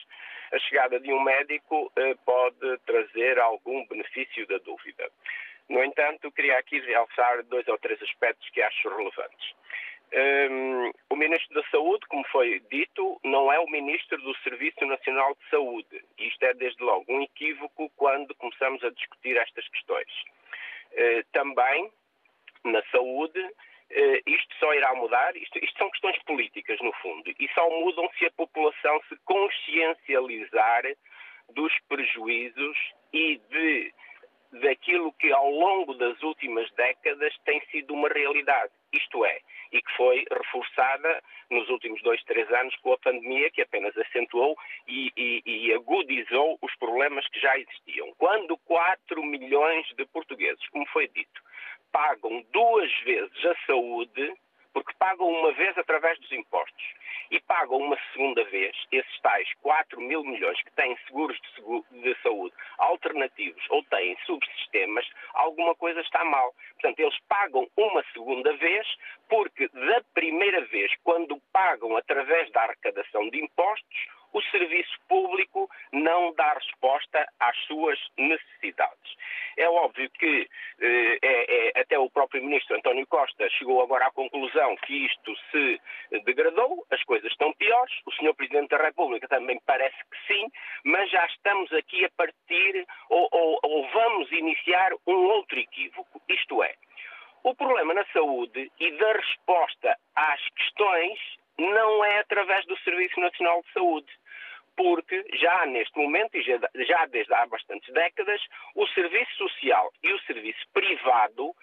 a 0.52 0.58
chegada 0.58 0.98
de 0.98 1.12
um 1.12 1.22
médico 1.22 1.86
uh, 1.86 2.18
pode 2.24 2.78
trazer 2.86 3.38
algum 3.38 3.86
benefício 3.86 4.46
da 4.46 4.58
dúvida. 4.58 5.10
No 5.68 5.84
entanto, 5.84 6.32
queria 6.32 6.58
aqui 6.58 6.80
realçar 6.80 7.44
dois 7.44 7.66
ou 7.68 7.78
três 7.78 8.02
aspectos 8.02 8.48
que 8.50 8.60
acho 8.60 8.88
relevantes. 8.88 9.54
Um, 10.12 10.90
o 11.08 11.16
Ministro 11.16 11.54
da 11.54 11.68
Saúde, 11.70 12.04
como 12.08 12.24
foi 12.28 12.60
dito, 12.70 13.20
não 13.22 13.52
é 13.52 13.60
o 13.60 13.70
Ministro 13.70 14.20
do 14.22 14.36
Serviço 14.38 14.84
Nacional 14.84 15.36
de 15.36 15.50
Saúde. 15.50 16.04
Isto 16.18 16.42
é, 16.44 16.54
desde 16.54 16.82
logo, 16.82 17.04
um 17.08 17.22
equívoco 17.22 17.90
quando 17.96 18.34
começamos 18.34 18.82
a 18.82 18.90
discutir 18.90 19.36
estas 19.36 19.66
questões. 19.68 20.10
Uh, 20.92 21.24
também, 21.32 21.92
na 22.64 22.82
saúde, 22.90 23.38
uh, 23.40 24.20
isto 24.26 24.54
só 24.58 24.74
irá 24.74 24.92
mudar, 24.94 25.36
isto, 25.36 25.58
isto, 25.64 25.78
são 25.78 25.90
questões 25.90 26.20
políticas, 26.24 26.80
no 26.80 26.92
fundo, 26.94 27.30
e 27.38 27.48
só 27.54 27.70
mudam 27.70 28.10
se 28.18 28.26
a 28.26 28.30
população 28.32 29.00
se 29.08 29.16
consciencializar 29.24 30.82
dos 31.50 31.72
prejuízos 31.88 32.76
e 33.12 33.40
de 33.48 33.94
daquilo 34.52 35.12
que 35.12 35.30
ao 35.30 35.48
longo 35.48 35.94
das 35.94 36.20
últimas 36.24 36.68
décadas 36.72 37.32
tem 37.44 37.60
sido 37.70 37.94
uma 37.94 38.08
realidade. 38.08 38.72
Isto 38.92 39.24
é, 39.24 39.40
e 39.72 39.80
que 39.80 39.96
foi 39.96 40.24
reforçada 40.30 41.22
nos 41.50 41.68
últimos 41.68 42.02
dois, 42.02 42.22
três 42.24 42.50
anos 42.52 42.74
com 42.76 42.92
a 42.92 42.98
pandemia, 42.98 43.50
que 43.50 43.62
apenas 43.62 43.96
acentuou 43.96 44.56
e, 44.86 45.12
e, 45.16 45.42
e 45.44 45.72
agudizou 45.74 46.58
os 46.60 46.74
problemas 46.76 47.26
que 47.28 47.40
já 47.40 47.56
existiam. 47.58 48.12
Quando 48.18 48.56
4 48.58 49.22
milhões 49.22 49.86
de 49.96 50.04
portugueses, 50.06 50.66
como 50.68 50.86
foi 50.86 51.08
dito, 51.08 51.42
pagam 51.92 52.44
duas 52.52 52.92
vezes 53.00 53.44
a 53.44 53.54
saúde, 53.66 54.34
porque 54.72 54.92
pagam 54.98 55.28
uma 55.28 55.52
vez 55.52 55.76
através 55.78 56.18
dos 56.20 56.32
impostos 56.32 56.84
e 57.30 57.40
pagam 57.40 57.78
uma 57.78 57.96
segunda 58.12 58.44
vez 58.44 58.76
esses 58.90 59.20
tais 59.20 59.48
4 59.62 60.00
mil 60.00 60.24
milhões 60.24 60.60
que 60.62 60.72
têm 60.72 60.96
seguros 61.06 61.38
de, 61.40 61.54
seguro, 61.54 61.84
de, 61.90 62.16
saúde 62.22 62.54
alternativos 62.78 63.62
ou 63.70 63.82
têm 63.84 64.16
subsistemas, 64.26 65.08
alguma 65.34 65.74
coisa 65.74 66.00
está 66.00 66.24
mal. 66.24 66.54
Portanto, 66.72 67.00
eles 67.00 67.18
pagam 67.28 67.68
uma 67.76 68.04
segunda 68.12 68.52
vez 68.56 68.86
porque 69.28 69.68
da 69.68 70.02
primeira 70.14 70.64
vez, 70.66 70.92
quando 71.04 71.40
pagam 71.52 71.96
através 71.96 72.50
da 72.52 72.62
arrecadação 72.62 73.28
de 73.30 73.42
impostos, 73.42 74.06
o 74.32 74.42
serviço 74.42 74.98
público 75.08 75.68
não 75.92 76.32
dá 76.34 76.54
resposta 76.54 77.26
às 77.38 77.56
suas 77.66 77.98
necessidades. 78.16 79.16
É 79.56 79.68
óbvio 79.68 80.08
que 80.10 80.48
eh, 80.80 81.18
é, 81.22 81.78
é, 81.78 81.80
até 81.80 81.98
o 81.98 82.10
próprio 82.10 82.42
ministro 82.42 82.76
António 82.76 83.06
Costa 83.06 83.48
chegou 83.50 83.82
agora 83.82 84.06
à 84.06 84.10
conclusão 84.10 84.76
que 84.86 85.06
isto 85.06 85.34
se 85.50 85.80
degradou, 86.24 86.86
as 86.90 87.02
coisas 87.04 87.30
estão 87.30 87.52
piores, 87.54 87.92
o 88.06 88.12
senhor 88.12 88.34
Presidente 88.34 88.70
da 88.70 88.78
República 88.78 89.28
também 89.28 89.60
parece 89.66 89.96
que 90.10 90.32
sim, 90.32 90.46
mas 90.84 91.10
já 91.10 91.24
estamos 91.26 91.72
aqui 91.72 92.04
a 92.04 92.10
partir 92.16 92.86
ou, 93.08 93.28
ou, 93.32 93.58
ou 93.62 93.88
vamos 93.90 94.30
iniciar 94.32 94.92
um 95.06 95.26
outro 95.26 95.58
equívoco, 95.58 96.22
isto 96.28 96.62
é, 96.62 96.74
o 97.42 97.54
problema 97.54 97.94
na 97.94 98.04
saúde 98.12 98.70
e 98.78 98.90
da 98.92 99.12
resposta 99.12 99.96
às 100.14 100.48
questões 100.50 101.18
não 101.60 102.04
é 102.04 102.18
através 102.20 102.64
do 102.66 102.78
Serviço 102.78 103.20
Nacional 103.20 103.62
de 103.62 103.72
Saúde 103.72 104.12
porque 104.76 105.24
já 105.34 105.66
neste 105.66 105.98
momento, 105.98 106.34
e 106.36 106.42
já, 106.42 107.04
desde 107.06 107.34
há 107.34 107.44
bastantes 107.46 107.92
décadas, 107.92 108.40
o 108.74 108.86
serviço 108.88 109.36
social 109.36 109.92
e 110.02 110.10
o 110.10 110.20
serviço 110.20 110.66
privado 110.72 111.54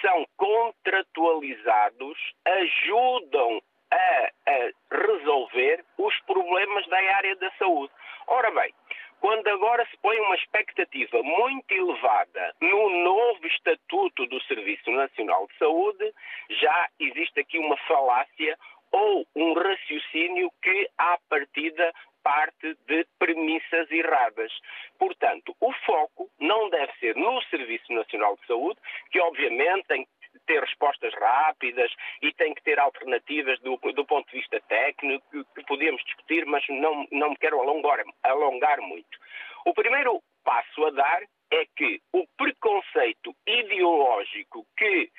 são 0.00 0.26
contratualizados, 0.38 2.18
ajudam 2.46 3.60
a, 3.90 4.30
a 4.46 4.70
resolver 4.90 5.84
os 5.98 6.18
problemas 6.20 6.86
da 6.86 6.96
área 7.14 7.36
da 7.36 7.50
saúde. 7.58 7.92
Ora 8.26 8.50
bem, 8.52 8.72
quando 9.20 9.46
agora 9.48 9.86
se 9.86 9.96
põe 9.98 10.18
uma 10.18 10.34
expectativa 10.36 11.22
muito 11.22 11.70
elevada 11.70 12.54
no 12.60 12.88
novo 13.04 13.46
Estatuto 13.46 14.26
do 14.26 14.40
Serviço 14.44 14.90
Nacional 14.90 15.46
de 15.46 15.58
Saúde, 15.58 16.12
já 16.48 16.88
existe 16.98 17.38
aqui 17.38 17.58
uma 17.58 17.76
falácia 17.86 18.58
ou 18.92 19.26
um 19.34 19.54
raciocínio 19.54 20.50
que, 20.62 20.88
à 20.98 21.18
partida, 21.28 21.92
parte 22.22 22.76
de 22.86 23.06
premissas 23.18 23.90
erradas. 23.90 24.52
Portanto, 24.98 25.56
o 25.60 25.72
foco 25.84 26.30
não 26.38 26.70
deve 26.70 26.92
ser 27.00 27.16
no 27.16 27.42
Serviço 27.44 27.92
Nacional 27.92 28.36
de 28.36 28.46
Saúde, 28.46 28.78
que 29.10 29.20
obviamente 29.20 29.86
tem 29.88 30.04
que 30.04 30.38
ter 30.46 30.60
respostas 30.60 31.12
rápidas 31.14 31.92
e 32.22 32.32
tem 32.34 32.54
que 32.54 32.62
ter 32.62 32.78
alternativas 32.78 33.58
do, 33.60 33.76
do 33.76 34.04
ponto 34.04 34.30
de 34.30 34.38
vista 34.38 34.60
técnico 34.68 35.24
que, 35.54 35.64
podemos 35.64 36.02
discutir, 36.04 36.46
mas 36.46 36.64
não, 36.68 37.06
não 37.10 37.30
me 37.30 37.36
quero 37.36 37.60
alongar, 37.60 38.02
alongar 38.22 38.80
muito. 38.80 39.18
O 39.64 39.74
primeiro 39.74 40.22
passo 40.44 40.84
a 40.86 40.90
dar 40.90 41.22
é 41.50 41.66
que 41.76 42.00
o 42.12 42.26
preconceito 42.36 43.34
ideológico 43.46 44.66
que 44.76 45.10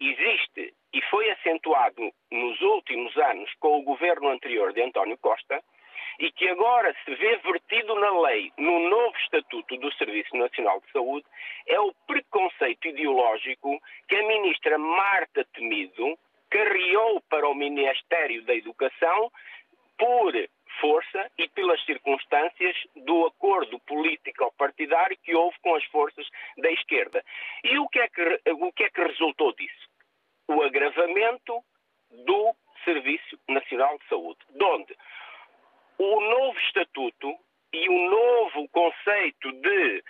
existe 0.00 0.74
e 0.92 1.02
foi 1.02 1.30
acentuado 1.30 2.10
nos 2.30 2.60
últimos 2.60 3.16
anos 3.16 3.50
com 3.60 3.78
o 3.78 3.82
governo 3.82 4.28
anterior 4.28 4.72
de 4.72 4.82
António 4.82 5.18
Costa 5.18 5.62
e 6.18 6.30
que 6.32 6.48
agora 6.48 6.94
se 7.04 7.14
vê 7.14 7.36
vertido 7.36 7.94
na 7.94 8.20
lei, 8.20 8.52
no 8.58 8.78
novo 8.90 9.16
Estatuto 9.18 9.76
do 9.76 9.92
Serviço 9.94 10.36
Nacional 10.36 10.80
de 10.80 10.92
Saúde, 10.92 11.26
é 11.66 11.80
o 11.80 11.94
preconceito 12.06 12.88
ideológico 12.88 13.80
que 14.08 14.16
a 14.16 14.26
ministra 14.26 14.78
Marta 14.78 15.44
Temido 15.54 16.18
carreou 16.50 17.22
para 17.28 17.48
o 17.48 17.54
Ministério 17.54 18.42
da 18.44 18.54
Educação 18.54 19.30
por 19.96 20.32
força 20.80 21.30
e 21.38 21.48
pelas 21.48 21.82
circunstâncias 21.84 22.76
do 22.96 23.26
acordo 23.26 23.78
político-partidário 23.80 25.16
que 25.22 25.34
houve 25.34 25.56
com 25.62 25.74
as 25.74 25.84
forças 25.86 26.26
da 26.58 26.70
esquerda. 26.70 27.22
E 27.64 27.78
o 27.78 27.88
que 27.88 27.98
é 27.98 28.08
que, 28.08 28.40
o 28.52 28.72
que, 28.72 28.84
é 28.84 28.90
que 28.90 29.02
resultou 29.02 29.54
disso? 29.54 29.89
O 30.50 30.62
agravamento 30.62 31.62
do 32.10 32.54
Serviço 32.84 33.38
Nacional 33.48 33.96
de 33.98 34.08
Saúde, 34.08 34.40
onde 34.60 34.96
o 35.96 36.20
novo 36.20 36.58
estatuto 36.58 37.36
e 37.72 37.88
o 37.88 38.10
novo 38.10 38.68
conceito 38.70 39.52
de 39.52 40.04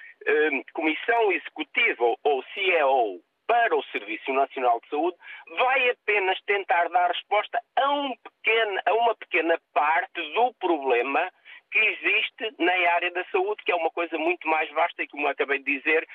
um, 0.53 0.63
Comissão 0.73 1.31
Executiva 1.31 2.05
ou 2.25 2.43
CEO 2.55 3.21
para 3.47 3.77
o 3.77 3.85
Serviço 3.93 4.33
Nacional 4.33 4.81
de 4.81 4.89
Saúde 4.89 5.17
vai 5.59 5.91
apenas 5.91 6.41
tentar 6.47 6.89
dar 6.89 7.09
resposta 7.09 7.61
a, 7.77 7.91
um 7.91 8.17
pequeno, 8.17 8.81
a 8.87 8.95
uma 8.95 9.15
pequena 9.17 9.61
parte 9.75 10.23
do 10.33 10.55
problema 10.55 11.31
que 11.71 11.79
existe 11.79 12.55
na 12.59 12.73
área 12.95 13.11
da 13.13 13.25
saúde, 13.27 13.63
que 13.65 13.73
é 13.73 13.75
uma 13.75 13.91
coisa 13.91 14.17
muito 14.19 14.47
mais 14.49 14.71
vasta 14.73 15.03
e, 15.03 15.09
como 15.09 15.29
acabei 15.29 15.59
de 15.59 15.79
dizer, 15.79 16.07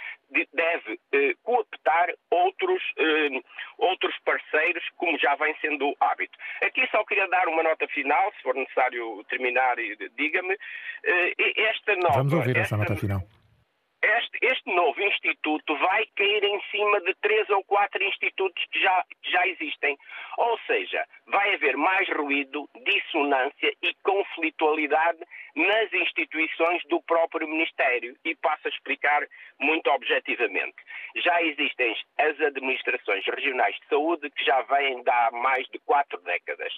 deve 0.53 0.99
eh, 1.13 1.33
cooptar 1.43 2.09
outros, 2.29 2.81
eh, 2.97 3.41
outros 3.77 4.15
parceiros, 4.25 4.83
como 4.97 5.17
já 5.17 5.35
vem 5.35 5.55
sendo 5.61 5.95
hábito. 5.99 6.37
Aqui 6.63 6.85
só 6.91 7.03
queria 7.05 7.27
dar 7.27 7.47
uma 7.47 7.63
nota 7.63 7.87
final, 7.87 8.31
se 8.33 8.43
for 8.43 8.55
necessário 8.55 9.23
terminar, 9.29 9.75
diga-me. 10.15 10.57
Eh, 11.03 11.33
esta 11.69 11.95
nova. 11.95 12.17
Vamos 12.17 12.33
ouvir 12.33 12.57
essa 12.57 12.77
nota 12.77 12.95
final. 12.95 13.21
Este, 14.05 14.37
este, 14.43 14.71
novo 14.71 15.01
instituto 15.01 15.75
vai 15.77 16.05
cair 16.15 16.43
em 16.43 16.61
cima 16.69 17.01
de 17.01 17.15
três 17.15 17.49
ou 17.49 17.63
quatro 17.63 18.03
institutos 18.03 18.63
que 18.71 18.79
já, 18.79 19.03
que 19.23 19.31
já 19.31 19.47
existem. 19.47 19.97
Ou 20.37 20.59
seja, 20.67 21.03
vai 21.25 21.55
haver 21.55 21.75
mais 21.75 22.07
ruído, 22.09 22.69
dissonância 22.85 23.73
e 23.81 23.95
conflitualidade 24.03 25.17
nas 25.55 25.91
instituições 25.91 26.83
do 26.87 27.01
próprio 27.01 27.47
Ministério. 27.47 28.15
E 28.23 28.35
passo 28.35 28.67
a 28.67 28.69
explicar 28.69 29.25
muito 29.59 29.89
objetivamente. 29.89 30.75
Já 31.15 31.41
existem 31.41 31.97
as 32.19 32.39
administrações 32.41 33.25
regionais 33.25 33.75
de 33.75 33.87
saúde 33.87 34.29
que 34.29 34.45
já 34.45 34.61
vêm 34.61 35.01
de 35.01 35.09
há 35.09 35.31
mais 35.31 35.67
de 35.69 35.79
quatro 35.79 36.21
décadas. 36.21 36.73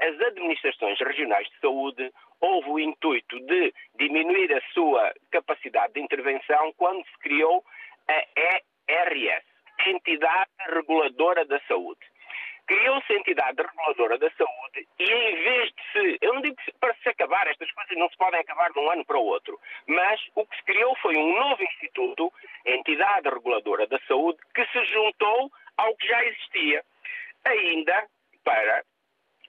As 0.00 0.18
administrações 0.20 0.98
regionais 1.00 1.46
de 1.50 1.60
saúde 1.60 2.10
houve 2.42 2.70
o 2.70 2.78
intuito 2.78 3.38
de 3.40 3.72
diminuir 3.94 4.52
a 4.52 4.60
sua 4.74 5.14
capacidade 5.30 5.94
de 5.94 6.00
intervenção 6.00 6.72
quando 6.76 7.04
se 7.06 7.18
criou 7.20 7.64
a 8.08 8.60
ERS, 8.88 9.44
Entidade 9.86 10.50
Reguladora 10.68 11.44
da 11.44 11.60
Saúde. 11.66 12.00
Criou-se 12.66 13.12
a 13.12 13.16
entidade 13.16 13.60
reguladora 13.60 14.16
da 14.18 14.30
saúde 14.30 14.86
e 14.98 15.04
em 15.04 15.42
vez 15.42 15.72
de 15.72 15.82
se, 15.92 16.18
eu 16.22 16.32
não 16.32 16.40
digo 16.40 16.56
para 16.78 16.94
se 17.02 17.08
acabar, 17.08 17.46
estas 17.48 17.70
coisas 17.72 17.98
não 17.98 18.08
se 18.08 18.16
podem 18.16 18.40
acabar 18.40 18.72
de 18.72 18.78
um 18.78 18.88
ano 18.88 19.04
para 19.04 19.18
o 19.18 19.24
outro, 19.24 19.58
mas 19.86 20.20
o 20.36 20.46
que 20.46 20.56
se 20.56 20.62
criou 20.62 20.94
foi 21.02 21.16
um 21.16 21.34
novo 21.36 21.62
instituto, 21.62 22.32
entidade 22.64 23.28
reguladora 23.28 23.86
da 23.88 23.98
saúde, 24.06 24.38
que 24.54 24.64
se 24.66 24.84
juntou 24.84 25.50
ao 25.76 25.96
que 25.96 26.06
já 26.06 26.24
existia, 26.24 26.84
ainda 27.44 28.06
para, 28.44 28.84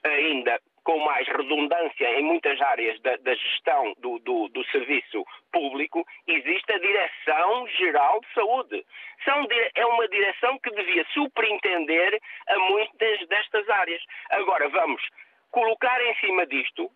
ainda 0.03 0.59
com 0.83 0.99
mais 0.99 1.27
redundância 1.27 2.19
em 2.19 2.23
muitas 2.23 2.59
áreas 2.61 2.99
da, 3.01 3.15
da 3.17 3.33
gestão 3.35 3.93
do, 3.99 4.19
do, 4.19 4.49
do, 4.49 4.63
serviço 4.65 5.25
público, 5.51 6.05
existe 6.27 6.73
a 6.73 6.77
Direção-Geral 6.77 8.19
de 8.19 8.33
Saúde. 8.33 8.85
São, 9.23 9.47
é 9.75 9.85
uma 9.85 10.07
direção 10.07 10.59
que 10.59 10.71
devia 10.71 11.05
superintender 11.13 12.19
a 12.47 12.59
muitas 12.59 13.27
destas 13.27 13.69
áreas. 13.69 14.01
Agora, 14.31 14.67
vamos 14.69 15.01
colocar 15.51 16.01
em 16.01 16.15
cima 16.15 16.45
disto 16.45 16.91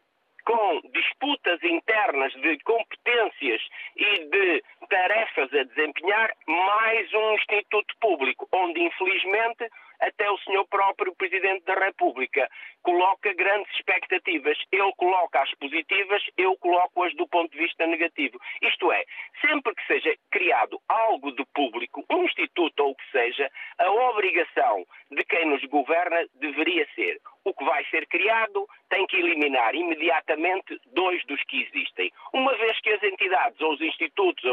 com 0.48 0.82
disputas 0.94 1.62
internas 1.62 2.32
de 2.34 2.58
competências 2.60 3.62
e 3.98 4.20
de 4.30 4.64
tarefas 4.90 5.54
a 5.54 5.64
desempenhar, 5.64 6.32
mais 6.48 7.14
um 7.14 7.34
instituto 7.34 7.94
público, 8.00 8.48
onde 8.54 8.82
infelizmente 8.82 9.70
até 10.00 10.30
o 10.30 10.38
senhor 10.40 10.66
próprio 10.68 11.16
Presidente 11.16 11.66
da 11.66 11.74
República 11.74 12.50
coloca 12.84 13.34
grandes 13.34 13.72
expectativas. 13.76 14.58
Ele 14.72 14.92
coloca 14.98 15.42
as 15.42 15.54
positivas, 15.56 16.24
eu 16.38 16.56
coloco-as 16.58 17.14
do 17.16 17.28
ponto 17.28 17.52
de 17.52 17.58
vista 17.58 17.86
negativo. 17.86 18.40
Isto 18.62 18.92
é, 18.92 19.04
sempre 19.42 19.74
que 19.76 19.86
seja 19.88 20.16
criado 20.32 20.80
algo 20.88 21.32
de 21.32 21.46
público, 21.54 22.04
um 22.10 22.24
instituto 22.24 22.80
ou 22.82 22.92
o 22.92 22.96
que 22.96 23.12
seja, 23.12 23.50
a 23.78 23.92
obrigação 23.92 24.86
de 25.12 25.24
quem 25.26 25.46
nos 25.46 25.64
governa 25.66 26.26
deveria 26.36 26.88
ser 26.96 27.20
o 27.48 27.54
que 27.54 27.64
vai 27.64 27.84
ser 27.86 28.06
criado 28.08 28.68
tem 28.90 29.08
que 29.08 29.16
eliminar 29.16 29.74
imediatamente 29.74 30.80
dois 30.88 31.26
dos 31.28 31.42
que 31.46 31.64
existem. 31.64 32.12
Uma 32.34 32.54
vez 32.58 32.78
que 32.82 32.90
as 32.90 33.02
entidades, 33.02 33.60
ou 33.62 33.74
os 33.74 33.82
institutos, 33.82 34.44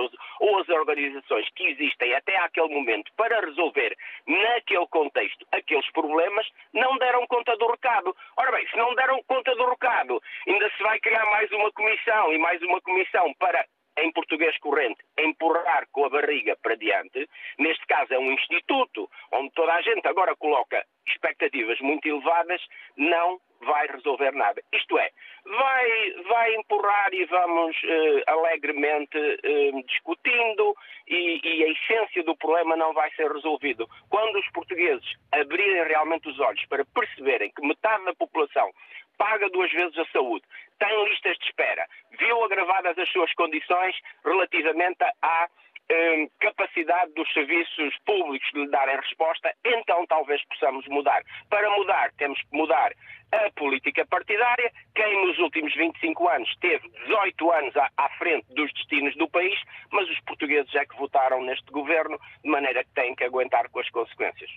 ou, 0.41 0.59
as 0.59 0.69
organizações 0.69 1.49
que 1.57 1.67
existem 1.67 2.15
até 2.15 2.37
aquele 2.37 2.73
momento 2.73 3.11
para 3.17 3.41
resolver 3.41 3.97
naquele 4.27 4.87
contexto 4.87 5.45
aqueles 5.51 5.91
problemas, 5.91 6.47
não 6.73 6.97
deram 6.99 7.27
conta 7.27 7.57
do 7.57 7.67
recado. 7.67 8.17
Ora 8.37 8.53
bem, 8.53 8.67
se 8.69 8.77
não 8.77 8.95
deram 8.95 9.21
conta 9.25 9.55
do 9.57 9.69
recado, 9.69 10.23
ainda 10.47 10.71
se 10.71 10.83
vai 10.83 10.99
criar 11.01 11.25
mais 11.27 11.51
uma 11.51 11.73
comissão 11.73 12.33
e 12.33 12.39
mais 12.39 12.63
uma 12.63 12.81
comissão 12.81 13.35
para 13.35 13.67
em 13.99 14.13
português 14.13 14.57
corrente, 14.59 15.03
empurrar 15.19 15.87
com 15.93 16.05
a 16.07 16.11
barriga 16.11 16.57
para 16.63 16.77
diante. 16.77 17.29
Neste 17.59 17.87
caso 17.87 18.13
é 18.15 18.19
um 18.19 18.33
instituto 18.33 19.11
onde 19.33 19.51
toda 19.53 19.73
a 19.73 19.83
gente 19.83 20.07
agora 20.07 20.35
coloca 20.37 20.85
expectativas 21.07 21.79
muito 21.81 22.07
elevadas, 22.07 22.61
não 22.97 23.41
vai 23.61 23.87
resolver 23.87 24.33
nada. 24.33 24.63
Isto 24.73 24.99
é, 24.99 25.11
vai, 25.45 26.13
vai 26.29 26.55
empurrar 26.55 27.13
e 27.13 27.25
vamos 27.25 27.77
uh, 27.77 28.31
alegremente 28.31 29.17
uh, 29.17 29.83
discutindo 29.87 30.77
e, 31.09 31.41
e, 31.43 31.65
a 31.65 31.69
essência 31.69 32.23
do 32.25 32.37
problema 32.37 32.77
não 32.77 32.93
vai 32.93 33.11
ser 33.13 33.31
resolvido. 33.31 33.89
Quando 34.09 34.39
os 34.39 34.51
portugueses 34.53 35.07
abrirem 35.33 35.85
realmente 35.85 36.29
os 36.29 36.39
olhos 36.41 36.65
para 36.67 36.85
perceberem 36.85 37.51
que 37.51 37.67
metade 37.67 38.05
da 38.05 38.15
população 38.15 38.71
paga 39.19 39.49
duas 39.51 39.71
vezes 39.73 39.97
a 39.99 40.05
saúde, 40.07 40.45
tem 40.79 41.05
listas 41.09 41.37
de 41.39 41.47
espera, 41.47 41.87
viu 42.19 42.45
agravadas 42.45 42.99
as 42.99 43.09
suas 43.11 43.33
condições 43.35 43.95
relativamente 44.25 45.03
à 45.23 45.49
eh, 45.89 46.29
capacidade 46.41 47.13
dos 47.13 47.31
serviços 47.33 47.95
públicos 48.07 48.49
de 48.53 48.61
lhe 48.61 48.69
darem 48.69 48.97
resposta, 48.97 49.55
então 49.65 50.07
talvez 50.07 50.43
possamos 50.47 50.87
mudar. 50.89 51.23
Para 51.51 51.69
mudar, 51.71 52.11
temos 52.17 52.41
que 52.41 52.57
mudar 52.57 52.93
a 53.33 53.51
política 53.53 54.07
partidária. 54.07 54.73
Quem 54.95 55.27
nos 55.27 55.39
últimos 55.39 55.75
25 55.75 56.29
anos 56.29 56.51
teve 56.61 56.89
18 56.89 57.51
anos 57.53 57.77
à, 57.77 57.91
à, 57.99 58.09
frente 58.11 58.47
dos 58.55 58.73
destinos 58.73 59.15
do 59.17 59.29
país, 59.29 59.61
mas 59.91 60.09
os 60.09 60.21
portugueses 60.21 60.75
é 60.75 60.87
que 60.87 60.97
votaram 60.97 61.43
neste 61.43 61.71
governo, 61.71 62.19
de 62.43 62.49
maneira 62.49 62.83
que 62.85 62.91
têm 62.95 63.15
que 63.15 63.25
aguentar 63.25 63.69
com 63.69 63.81
as 63.81 63.91
consequências. 63.91 64.51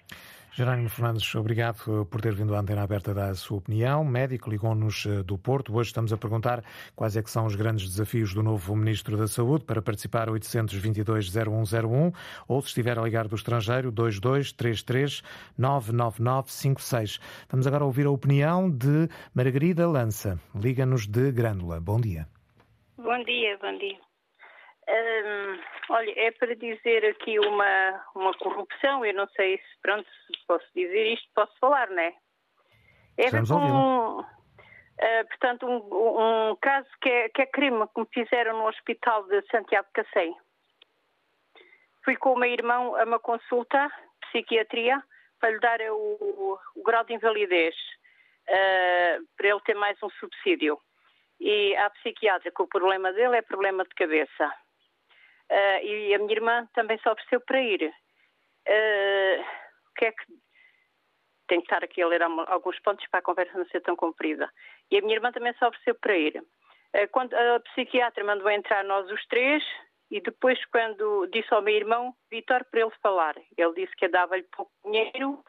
Jerónimo 0.51 0.89
Fernandes, 0.89 1.35
obrigado 1.35 2.05
por 2.09 2.19
ter 2.19 2.33
vindo 2.33 2.55
à 2.55 2.59
antena 2.59 2.81
aberta 2.81 3.13
da 3.13 3.33
sua 3.35 3.57
opinião. 3.57 4.03
Médico 4.03 4.49
ligou-nos 4.49 5.05
eh, 5.05 5.21
do 5.21 5.37
Porto. 5.37 5.75
Hoje 5.75 5.89
estamos 5.89 6.11
a 6.11 6.17
perguntar 6.17 6.63
quais 6.95 7.15
é 7.15 7.21
que 7.21 7.29
são 7.29 7.45
os 7.45 7.55
grandes 7.55 7.87
desafios 7.87 8.33
do 8.33 8.41
novo 8.41 8.75
Ministro 8.75 9.15
da 9.15 9.27
Saúde. 9.27 9.65
Para 9.65 9.81
participar, 9.81 10.29
822-0101 10.29 12.13
ou 12.47 12.61
se 12.61 12.69
estiver 12.69 12.97
a 12.97 13.03
ligar 13.03 13.27
do 13.27 13.35
estrangeiro, 13.35 13.91
2233 13.91 15.21
99956. 15.57 17.19
Vamos 17.49 17.67
agora 17.67 17.85
ouvir 17.85 18.07
a 18.07 18.11
opinião 18.11 18.69
de 18.69 19.07
Margarida 19.35 19.87
Lança. 19.87 20.39
Liga-nos 20.55 21.05
de 21.05 21.31
Grândola. 21.31 21.79
Bom 21.79 22.01
dia. 22.01 22.27
Bom 22.97 23.23
dia, 23.23 23.57
bom 23.61 23.77
dia. 23.77 24.06
Hum, 24.89 25.59
olha, 25.89 26.13
é 26.15 26.31
para 26.31 26.55
dizer 26.55 27.05
aqui 27.05 27.37
uma, 27.39 28.05
uma 28.15 28.33
corrupção, 28.35 29.03
eu 29.03 29.13
não 29.13 29.27
sei 29.29 29.57
se, 29.57 29.81
pronto, 29.81 30.07
se 30.09 30.47
posso 30.47 30.65
dizer 30.73 31.13
isto, 31.13 31.27
posso 31.35 31.51
falar, 31.59 31.89
não 31.89 31.99
é? 31.99 32.13
É 33.17 33.25
Estamos 33.25 33.49
com, 33.49 34.21
uh, 34.21 35.27
portanto, 35.27 35.65
um, 35.65 36.51
um, 36.51 36.55
caso 36.61 36.87
que 37.01 37.09
é, 37.09 37.29
que 37.29 37.41
é 37.41 37.45
crime, 37.47 37.85
que 37.93 37.99
me 37.99 38.07
fizeram 38.13 38.57
no 38.57 38.67
hospital 38.67 39.23
de 39.23 39.41
Santiago 39.51 39.87
de 39.87 40.03
Cacém. 40.03 40.33
Fui 42.05 42.15
com 42.15 42.33
o 42.33 42.39
meu 42.39 42.49
irmão 42.49 42.95
a 42.95 43.03
uma 43.03 43.19
consulta, 43.19 43.91
psiquiatria, 44.21 45.03
para 45.37 45.49
lhe 45.49 45.59
dar 45.59 45.81
o, 45.91 46.59
o 46.75 46.83
grau 46.83 47.03
de 47.03 47.13
invalidez, 47.13 47.75
uh, 48.47 49.27
para 49.35 49.49
ele 49.49 49.61
ter 49.65 49.75
mais 49.75 50.01
um 50.01 50.09
subsídio. 50.11 50.79
E 51.41 51.75
a 51.75 51.89
psiquiatra 51.89 52.51
que 52.51 52.61
o 52.61 52.67
problema 52.67 53.11
dele 53.11 53.35
é 53.35 53.41
problema 53.41 53.83
de 53.83 53.93
cabeça 53.93 54.53
uh, 55.51 55.85
e 55.85 56.13
a 56.13 56.19
minha 56.19 56.33
irmã 56.33 56.67
também 56.73 56.97
se 56.99 57.09
ofereceu 57.09 57.41
para 57.41 57.61
ir. 57.61 57.83
Uh, 58.67 59.41
o 59.89 59.93
que 59.95 60.05
é 60.05 60.11
que. 60.11 60.25
Tenho 61.47 61.61
que 61.61 61.67
estar 61.67 61.81
aqui 61.81 62.01
a 62.01 62.07
ler 62.07 62.21
alguns 62.21 62.77
pontos 62.81 63.07
para 63.07 63.21
a 63.21 63.23
conversa 63.23 63.57
não 63.57 63.65
ser 63.67 63.79
tão 63.79 63.95
comprida. 63.95 64.51
E 64.91 64.97
a 64.97 65.01
minha 65.01 65.15
irmã 65.15 65.31
também 65.31 65.53
se 65.53 65.63
ofereceu 65.63 65.95
para 65.95 66.17
ir. 66.17 66.37
Uh, 66.37 67.07
quando 67.11 67.33
a 67.33 67.59
psiquiatra 67.61 68.23
mandou 68.23 68.49
entrar 68.49 68.83
nós 68.83 69.09
os 69.09 69.25
três, 69.27 69.63
e 70.09 70.21
depois, 70.21 70.63
quando 70.65 71.27
disse 71.27 71.53
ao 71.53 71.61
meu 71.61 71.75
irmão, 71.75 72.13
Vitor, 72.31 72.65
para 72.65 72.81
ele 72.81 72.91
falar, 73.01 73.35
ele 73.57 73.73
disse 73.75 73.95
que 73.95 74.07
dava-lhe 74.07 74.43
pouco 74.43 74.71
dinheiro, 74.85 75.43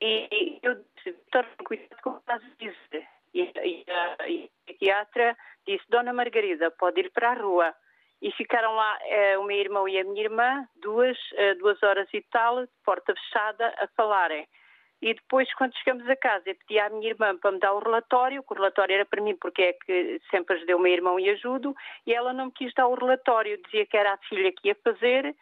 e 0.00 0.58
eu 0.62 0.74
disse, 0.74 1.12
Vitor, 1.12 1.46
cuidado 1.64 2.02
com 2.02 2.10
o 2.10 2.14
que 2.14 2.20
estás 2.20 2.42
a 2.42 2.56
dizer. 2.58 3.08
E, 3.34 3.42
e, 3.42 3.84
a, 3.90 4.28
e 4.28 4.44
a 4.44 4.48
psiquiatra 4.64 5.36
disse, 5.66 5.84
Dona 5.88 6.12
Margarida, 6.12 6.70
pode 6.70 7.00
ir 7.00 7.10
para 7.10 7.32
a 7.32 7.34
rua 7.34 7.74
e 8.22 8.30
ficaram 8.32 8.74
lá 8.74 8.98
uh, 8.98 9.40
o 9.40 9.44
meu 9.44 9.58
irmão 9.58 9.88
e 9.88 9.98
a 9.98 10.04
minha 10.04 10.22
irmã, 10.22 10.66
duas, 10.76 11.16
uh, 11.32 11.58
duas 11.58 11.82
horas 11.82 12.08
e 12.12 12.22
tal, 12.30 12.66
porta 12.84 13.14
fechada, 13.14 13.74
a 13.78 13.86
falarem. 13.88 14.46
E 15.02 15.12
depois, 15.12 15.52
quando 15.54 15.76
chegamos 15.76 16.08
a 16.08 16.16
casa, 16.16 16.44
eu 16.46 16.54
pedi 16.54 16.78
à 16.78 16.88
minha 16.88 17.10
irmã 17.10 17.36
para 17.36 17.52
me 17.52 17.58
dar 17.58 17.74
o 17.74 17.80
relatório, 17.80 18.42
que 18.42 18.52
o 18.52 18.56
relatório 18.56 18.94
era 18.94 19.04
para 19.04 19.22
mim 19.22 19.36
porque 19.36 19.62
é 19.62 19.72
que 19.74 20.20
sempre 20.30 20.56
ajudei 20.56 20.74
o 20.74 20.78
meu 20.78 20.92
irmão 20.92 21.20
e 21.20 21.28
ajudo, 21.28 21.74
e 22.06 22.14
ela 22.14 22.32
não 22.32 22.46
me 22.46 22.52
quis 22.52 22.72
dar 22.72 22.86
o 22.88 22.94
relatório, 22.94 23.60
dizia 23.64 23.84
que 23.84 23.96
era 23.96 24.14
a 24.14 24.18
filha 24.28 24.50
que 24.52 24.68
ia 24.68 24.74
fazer, 24.82 25.36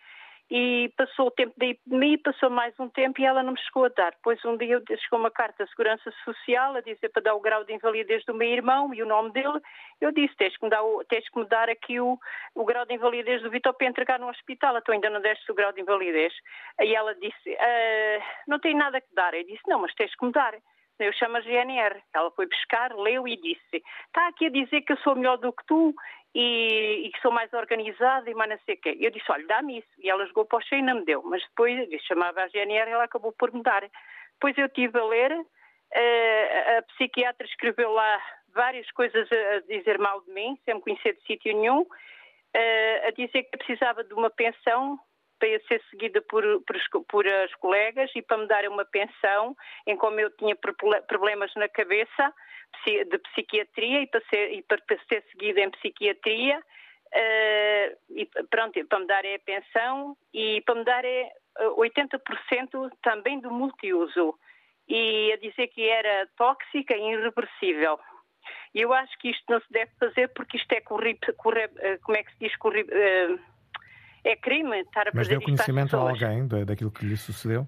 e 0.57 0.89
passou 0.97 1.27
o 1.27 1.31
tempo 1.33 1.53
da 1.57 1.67
epidemia, 1.67 2.17
passou 2.23 2.49
mais 2.49 2.73
um 2.79 2.89
tempo 2.89 3.21
e 3.21 3.25
ela 3.25 3.43
não 3.43 3.55
me 3.55 3.59
chegou 3.59 3.87
a 3.87 3.89
dar. 3.89 4.13
Depois 4.13 4.39
um 4.45 4.57
dia 4.57 4.81
chegou 5.01 5.19
uma 5.19 5.31
carta 5.31 5.65
da 5.65 5.69
Segurança 5.69 6.13
Social 6.25 6.77
a 6.77 6.81
dizer 6.81 7.09
para 7.09 7.23
dar 7.23 7.35
o 7.35 7.41
grau 7.41 7.65
de 7.65 7.75
invalidez 7.75 8.25
do 8.25 8.33
meu 8.33 8.49
irmão 8.49 8.95
e 8.95 9.03
o 9.03 9.07
nome 9.07 9.33
dele. 9.33 9.59
Eu 10.01 10.13
disse, 10.13 10.37
tens 10.37 10.57
que 10.57 10.63
me 10.63 10.71
dar, 10.71 10.81
tens 11.09 11.29
que 11.29 11.41
me 11.41 11.45
dar 11.47 11.69
aqui 11.69 11.99
o, 11.99 12.17
o 12.55 12.65
grau 12.65 12.87
de 12.87 12.95
invalidez 12.95 13.43
do 13.43 13.51
Vitor 13.51 13.75
para 13.75 13.89
entregar 13.89 14.21
no 14.21 14.29
hospital, 14.29 14.79
então 14.79 14.95
ainda 14.95 15.11
não 15.11 15.21
deste 15.21 15.51
o 15.51 15.57
grau 15.57 15.73
de 15.73 15.81
invalidez. 15.81 16.33
Aí 16.79 16.95
ela 16.95 17.17
disse, 17.17 17.57
ah, 17.59 18.23
não 18.47 18.61
tem 18.61 18.77
nada 18.77 19.01
que 19.01 19.13
dar. 19.13 19.35
Eu 19.35 19.43
disse, 19.43 19.63
não, 19.67 19.81
mas 19.81 19.93
tens 19.97 20.15
que 20.15 20.25
me 20.25 20.31
dar. 20.31 20.55
Eu 21.01 21.13
chamo 21.15 21.37
a 21.37 21.41
GNR. 21.41 22.01
Ela 22.15 22.31
foi 22.31 22.47
buscar, 22.47 22.95
leu 22.95 23.27
e 23.27 23.37
disse: 23.37 23.83
Está 24.07 24.29
aqui 24.29 24.47
a 24.47 24.51
dizer 24.51 24.83
que 24.83 24.93
eu 24.93 24.97
sou 24.99 25.17
melhor 25.17 25.39
do 25.39 25.53
que 25.53 25.67
tu 25.67 25.93
e, 26.35 27.07
e 27.07 27.11
que 27.11 27.21
sou 27.21 27.31
mais 27.31 27.53
organizada 27.53 28.29
e 28.29 28.35
mais 28.35 28.51
não 28.51 28.59
sei 28.67 28.75
o 28.75 28.81
quê. 28.81 28.97
Eu 29.01 29.11
disse: 29.11 29.31
Olha, 29.31 29.47
dá-me 29.47 29.79
isso. 29.79 29.89
E 29.99 30.11
ela 30.11 30.27
jogou 30.27 30.45
para 30.45 30.59
o 30.59 30.63
cheio 30.63 30.81
e 30.81 30.83
não 30.83 30.97
me 30.97 31.05
deu. 31.05 31.23
Mas 31.23 31.43
depois 31.43 31.91
eu 31.91 31.99
chamava 32.01 32.43
a 32.43 32.49
GNR 32.49 32.91
e 32.91 32.93
ela 32.93 33.05
acabou 33.05 33.33
por 33.33 33.53
me 33.53 33.63
dar. 33.63 33.83
Depois 34.35 34.59
eu 34.59 34.67
estive 34.67 34.99
a 34.99 35.05
ler, 35.05 35.33
uh, 35.33 36.79
a 36.79 36.83
psiquiatra 36.83 37.47
escreveu 37.47 37.93
lá 37.93 38.21
várias 38.53 38.91
coisas 38.93 39.29
a, 39.31 39.61
dizer 39.61 39.99
mal 39.99 40.21
de 40.23 40.33
mim, 40.33 40.59
sem 40.65 40.75
me 40.75 40.81
conhecer 40.81 41.15
de 41.15 41.23
sítio 41.25 41.55
nenhum, 41.55 41.83
uh, 41.83 43.07
a 43.07 43.11
dizer 43.13 43.45
que 43.45 43.57
precisava 43.57 44.03
de 44.03 44.13
uma 44.13 44.31
pensão 44.31 44.99
eu 45.47 45.61
ser 45.67 45.83
seguida 45.91 46.21
por, 46.23 46.43
por, 46.63 47.05
por, 47.07 47.27
as 47.27 47.55
colegas 47.57 48.11
e 48.15 48.23
para 48.23 48.39
me 48.39 48.47
darem 48.47 48.71
uma 48.71 48.85
pensão 48.85 49.57
em 49.87 49.97
como 49.97 50.21
eu 50.21 50.31
tinha 50.37 50.57
problemas 51.07 51.53
na 51.55 51.69
cabeça 51.69 52.33
de 52.87 53.19
psiquiatria 53.19 54.03
e 54.03 54.07
para 54.07 54.21
ser, 54.29 54.53
e 54.53 54.63
para 54.63 54.79
ser 55.09 55.25
seguida 55.31 55.61
em 55.61 55.71
psiquiatria 55.71 56.59
uh, 56.59 57.97
e 58.11 58.29
pronto, 58.51 58.85
para 58.87 58.99
me 58.99 59.07
darem 59.07 59.35
a 59.35 59.39
pensão 59.39 60.17
e 60.33 60.61
para 60.63 60.75
me 60.75 60.85
darem 60.85 61.31
80% 61.77 62.19
eh, 62.19 62.97
também 63.03 63.41
do 63.41 63.51
multiuso 63.51 64.35
e 64.89 65.33
a 65.33 65.37
dizer 65.37 65.69
que 65.69 65.89
era 65.89 66.29
tóxica 66.37 66.97
e 66.97 67.13
irreversível. 67.13 67.99
Eu 68.75 68.93
acho 68.93 69.17
que 69.19 69.31
isto 69.31 69.45
não 69.49 69.61
se 69.61 69.71
deve 69.71 69.93
fazer 69.99 70.29
porque 70.35 70.57
isto 70.57 70.73
é 70.73 70.81
corri, 70.81 71.19
eh, 71.79 71.99
como 72.03 72.17
é 72.17 72.23
que 72.25 72.33
se 72.33 72.39
diz, 72.41 72.57
corri, 72.57 72.83
uh, 72.83 73.41
é 74.25 74.37
crime 74.37 74.81
estar 74.81 75.09
a 75.09 75.11
Mas 75.13 75.29
deu 75.29 75.41
conhecimento 75.41 75.97
a 75.97 76.01
alguém 76.01 76.47
daquilo 76.47 76.91
que 76.91 77.05
lhe 77.05 77.17
sucedeu? 77.17 77.67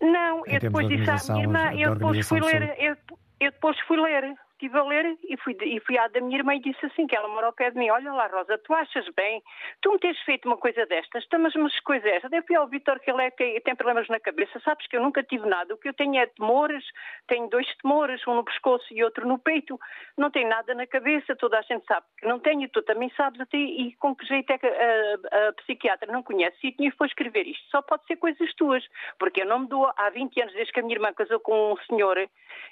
Não, 0.00 0.44
eu 0.46 0.60
depois 0.60 0.88
disse 0.88 1.30
à 1.30 1.34
minha 1.34 1.44
irmã, 1.44 1.74
eu 1.74 1.94
depois 1.94 2.26
fui 2.26 2.40
ler, 2.40 2.74
eu, 2.78 2.96
eu 3.40 3.50
depois 3.50 3.76
fui 3.86 4.00
ler 4.00 4.34
estive 4.58 4.76
a 4.76 4.82
ler 4.82 5.16
e 5.22 5.36
fui, 5.38 5.56
e 5.62 5.80
fui 5.80 5.96
à 5.96 6.08
da 6.08 6.20
minha 6.20 6.38
irmã 6.38 6.54
e 6.54 6.60
disse 6.60 6.84
assim, 6.84 7.06
que 7.06 7.16
ela 7.16 7.28
mora 7.28 7.46
ao 7.46 7.52
pé 7.52 7.70
de 7.70 7.78
mim, 7.78 7.88
olha 7.90 8.12
lá 8.12 8.26
Rosa, 8.26 8.58
tu 8.58 8.74
achas 8.74 9.08
bem, 9.14 9.40
tu 9.80 9.92
me 9.92 9.98
tens 9.98 10.18
feito 10.22 10.46
uma 10.46 10.56
coisa 10.56 10.84
destas, 10.86 11.24
então, 11.26 11.38
mas 11.38 11.54
umas 11.54 11.78
coisas 11.80 12.10
estas, 12.10 12.32
eu 12.32 12.42
fui 12.42 12.56
ao 12.56 12.66
Vitor 12.66 12.98
que 13.00 13.10
ele 13.10 13.22
é 13.22 13.30
tem 13.30 13.76
problemas 13.76 14.08
na 14.08 14.18
cabeça, 14.18 14.60
sabes 14.60 14.86
que 14.88 14.96
eu 14.96 15.02
nunca 15.02 15.22
tive 15.22 15.46
nada, 15.46 15.72
o 15.72 15.78
que 15.78 15.88
eu 15.88 15.94
tenho 15.94 16.16
é 16.16 16.26
temores, 16.26 16.84
tenho 17.28 17.48
dois 17.48 17.66
temores, 17.76 18.26
um 18.26 18.34
no 18.34 18.44
pescoço 18.44 18.86
e 18.90 19.04
outro 19.04 19.26
no 19.26 19.38
peito, 19.38 19.78
não 20.16 20.30
tenho 20.30 20.48
nada 20.48 20.74
na 20.74 20.86
cabeça, 20.86 21.36
toda 21.36 21.58
a 21.58 21.62
gente 21.62 21.86
sabe 21.86 22.06
que 22.18 22.26
não 22.26 22.40
tenho, 22.40 22.68
tu 22.68 22.82
também 22.82 23.10
sabes 23.16 23.40
até, 23.40 23.56
e 23.56 23.94
com 23.96 24.14
que 24.14 24.26
jeito 24.26 24.50
é 24.52 24.58
que 24.58 24.66
a, 24.66 25.48
a 25.48 25.52
psiquiatra 25.52 26.12
não 26.12 26.22
conhece? 26.22 26.74
E 26.78 26.90
foi 26.92 27.06
escrever 27.06 27.46
isto, 27.46 27.64
só 27.70 27.80
pode 27.82 28.04
ser 28.06 28.16
coisas 28.16 28.52
tuas, 28.54 28.84
porque 29.18 29.42
eu 29.42 29.46
não 29.46 29.60
me 29.60 29.68
dou 29.68 29.90
há 29.96 30.10
20 30.10 30.42
anos 30.42 30.54
desde 30.54 30.72
que 30.72 30.80
a 30.80 30.82
minha 30.82 30.96
irmã 30.96 31.12
casou 31.12 31.38
com 31.40 31.72
um 31.72 31.76
senhor 31.88 32.16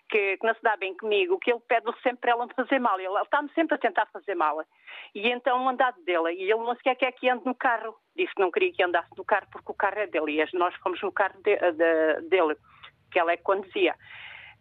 que, 0.09 0.37
que 0.37 0.46
não 0.46 0.55
se 0.55 0.62
dá 0.62 0.77
bem 0.77 0.96
comigo, 0.96 1.38
que 1.38 1.51
ele 1.51 1.61
pede 1.68 1.75
sempre 2.02 2.18
para 2.18 2.32
ela 2.32 2.46
me 2.46 2.54
fazer 2.56 2.78
mal. 2.78 2.98
Ele 2.98 3.22
está-me 3.22 3.50
sempre 3.54 3.74
a 3.74 3.78
tentar 3.78 4.06
fazer 4.06 4.34
mal. 4.34 4.62
E 5.14 5.28
então 5.28 5.64
o 5.64 5.68
andado 5.68 6.00
dele, 6.04 6.32
e 6.32 6.42
ele 6.42 6.62
não 6.62 6.74
se 6.74 6.82
quer 6.82 7.12
que 7.12 7.28
ande 7.28 7.44
no 7.44 7.54
carro. 7.54 7.94
Disse 8.16 8.34
que 8.34 8.40
não 8.40 8.50
queria 8.50 8.72
que 8.72 8.82
andasse 8.82 9.10
no 9.16 9.24
carro 9.24 9.46
porque 9.50 9.70
o 9.70 9.74
carro 9.74 9.98
é 9.98 10.06
dele. 10.06 10.40
E 10.40 10.56
nós 10.56 10.74
fomos 10.76 11.00
no 11.02 11.12
carro 11.12 11.40
de, 11.42 11.56
de, 11.56 12.28
dele, 12.28 12.56
que 13.10 13.18
ela 13.18 13.32
é 13.32 13.36
que 13.36 13.42
conduzia. 13.42 13.94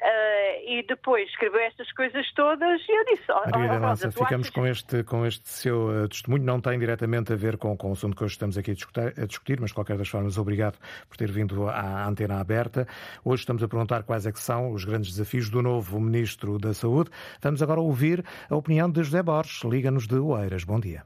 Uh, 0.02 0.60
e 0.68 0.86
depois 0.88 1.28
escreveu 1.30 1.62
estas 1.62 1.90
coisas 1.94 2.30
todas 2.34 2.82
e 2.88 2.92
eu 2.92 3.06
disse: 3.06 3.32
oh, 3.32 3.58
Maria 3.58 3.80
oh, 3.80 3.88
Rosa, 3.88 4.12
ficamos 4.12 4.48
achas... 4.48 4.50
com, 4.50 4.68
este, 4.68 5.04
com 5.04 5.26
este 5.26 5.48
seu 5.48 5.88
uh, 5.88 6.08
testemunho. 6.10 6.44
Não 6.44 6.60
tem 6.60 6.78
diretamente 6.78 7.32
a 7.32 7.36
ver 7.36 7.58
com, 7.58 7.78
com 7.78 7.90
o 7.90 7.94
assunto 7.94 8.16
que 8.16 8.24
hoje 8.24 8.34
estamos 8.34 8.58
aqui 8.58 8.72
a 8.72 8.74
discutir, 8.74 9.14
a 9.18 9.26
discutir, 9.26 9.62
mas 9.62 9.70
de 9.70 9.76
qualquer 9.76 9.98
das 9.98 10.10
formas, 10.10 10.38
obrigado 10.38 10.78
por 11.08 11.16
ter 11.16 11.32
vindo 11.32 11.70
à 11.70 12.06
antena 12.06 12.42
aberta. 12.42 12.86
Hoje 13.24 13.44
estamos 13.44 13.64
a 13.64 13.68
perguntar 13.70 14.04
quais 14.04 14.26
é 14.26 14.34
que 14.34 14.40
são 14.40 14.72
os 14.72 14.84
grandes 14.84 15.12
desafios 15.12 15.50
do 15.50 15.62
novo 15.62 15.98
Ministro 16.00 16.60
da 16.60 16.74
Saúde. 16.74 17.10
Vamos 17.42 17.64
agora 17.64 17.80
ouvir 17.80 18.24
a 18.50 18.56
opinião 18.56 18.92
de 18.92 19.02
José 19.02 19.24
Borges. 19.24 19.64
Liga-nos 19.64 20.08
de 20.08 20.16
Oeiras. 20.16 20.66
Bom 20.66 20.80
dia. 20.80 21.04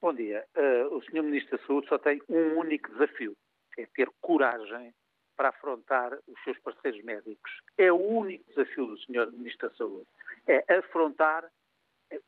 Bom 0.00 0.14
dia. 0.14 0.44
Uh, 0.56 0.96
o 0.96 1.02
Sr. 1.02 1.22
Ministro 1.22 1.58
da 1.58 1.66
Saúde 1.66 1.88
só 1.88 1.98
tem 1.98 2.20
um 2.28 2.58
único 2.58 2.88
desafio: 2.92 3.34
é 3.76 3.86
ter 3.94 4.08
coragem 4.20 4.92
para 5.36 5.48
afrontar 5.48 6.16
os 6.26 6.42
seus 6.44 6.58
parceiros 6.58 7.02
médicos. 7.02 7.50
É 7.78 7.92
o 7.92 7.96
único 7.96 8.44
desafio 8.48 8.86
do 8.86 8.98
Sr. 8.98 9.32
Ministro 9.32 9.68
da 9.68 9.76
Saúde. 9.76 10.06
É 10.46 10.74
afrontar 10.74 11.50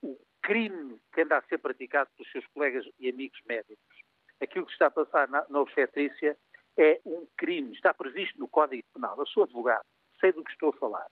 o 0.03 0.19
crime 0.43 0.99
que 1.12 1.23
anda 1.23 1.38
a 1.38 1.43
ser 1.43 1.59
praticado 1.59 2.11
pelos 2.17 2.31
seus 2.33 2.47
colegas 2.49 2.85
e 2.99 3.09
amigos 3.09 3.40
médicos. 3.47 3.79
Aquilo 4.40 4.67
que 4.67 4.73
está 4.73 4.87
a 4.87 4.90
passar 4.90 5.29
na, 5.29 5.45
na 5.49 5.61
obstetrícia 5.61 6.37
é 6.77 7.01
um 7.05 7.27
crime, 7.37 7.73
está 7.73 7.95
previsto 7.95 8.38
no 8.38 8.49
Código 8.49 8.83
Penal. 8.93 9.17
Eu 9.19 9.27
sou 9.27 9.45
advogado, 9.45 9.85
sei 10.21 10.33
do 10.33 10.45
que 10.45 10.51
estou 10.51 10.71
a 10.71 10.79
falar. 10.79 11.07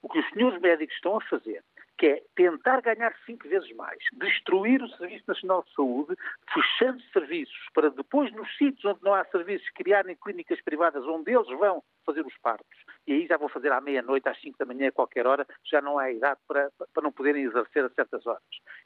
O 0.00 0.08
que 0.08 0.18
os 0.18 0.28
senhores 0.30 0.60
médicos 0.60 0.94
estão 0.94 1.16
a 1.16 1.20
fazer 1.22 1.62
que 1.98 2.06
é 2.06 2.22
tentar 2.36 2.80
ganhar 2.80 3.12
cinco 3.26 3.48
vezes 3.48 3.74
mais, 3.74 3.98
destruir 4.12 4.80
o 4.80 4.88
Serviço 4.90 5.24
Nacional 5.26 5.64
de 5.64 5.74
Saúde, 5.74 6.14
fechando 6.54 7.02
serviços 7.12 7.58
para 7.74 7.90
depois, 7.90 8.32
nos 8.32 8.48
sítios 8.56 8.84
onde 8.84 9.02
não 9.02 9.14
há 9.14 9.24
serviços, 9.24 9.68
criarem 9.70 10.16
clínicas 10.16 10.60
privadas 10.62 11.04
onde 11.04 11.32
eles 11.32 11.48
vão 11.48 11.82
fazer 12.06 12.24
os 12.24 12.36
partos. 12.38 12.78
E 13.06 13.12
aí 13.12 13.26
já 13.26 13.36
vão 13.36 13.48
fazer 13.48 13.72
à 13.72 13.80
meia-noite, 13.80 14.28
às 14.28 14.40
cinco 14.40 14.56
da 14.58 14.64
manhã, 14.64 14.88
a 14.88 14.92
qualquer 14.92 15.26
hora, 15.26 15.44
já 15.64 15.82
não 15.82 15.98
há 15.98 16.10
idade 16.12 16.38
para, 16.46 16.70
para 16.94 17.02
não 17.02 17.10
poderem 17.10 17.42
exercer 17.42 17.84
a 17.84 17.90
certas 17.90 18.24
horas. 18.26 18.42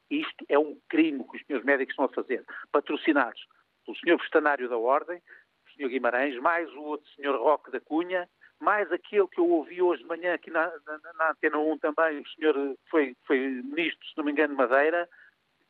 Isto 0.09 0.43
é 0.49 0.57
um 0.57 0.75
crime 0.89 1.23
que 1.29 1.37
os 1.37 1.45
senhores 1.45 1.65
médicos 1.65 1.93
estão 1.93 2.05
a 2.05 2.09
fazer, 2.09 2.43
patrocinados 2.71 3.45
pelo 3.85 3.97
senhor 3.97 4.17
Pestanário 4.17 4.67
da 4.67 4.77
Ordem, 4.77 5.21
o 5.67 5.75
senhor 5.75 5.89
Guimarães, 5.89 6.35
mais 6.39 6.67
o 6.73 6.81
outro 6.81 7.07
senhor 7.11 7.39
Roque 7.39 7.71
da 7.71 7.79
Cunha, 7.79 8.27
mais 8.63 8.91
aquele 8.91 9.27
que 9.27 9.39
eu 9.39 9.49
ouvi 9.49 9.81
hoje 9.81 10.01
de 10.01 10.07
manhã 10.07 10.33
aqui 10.33 10.49
na, 10.49 10.71
na, 10.85 11.13
na 11.13 11.31
Antena 11.31 11.57
1 11.59 11.77
também, 11.79 12.19
o 12.19 12.29
senhor 12.29 12.55
foi, 12.89 13.15
foi 13.27 13.37
ministro, 13.39 14.07
se 14.07 14.17
não 14.17 14.23
me 14.23 14.31
engano, 14.31 14.55
de 14.55 14.57
Madeira, 14.57 15.07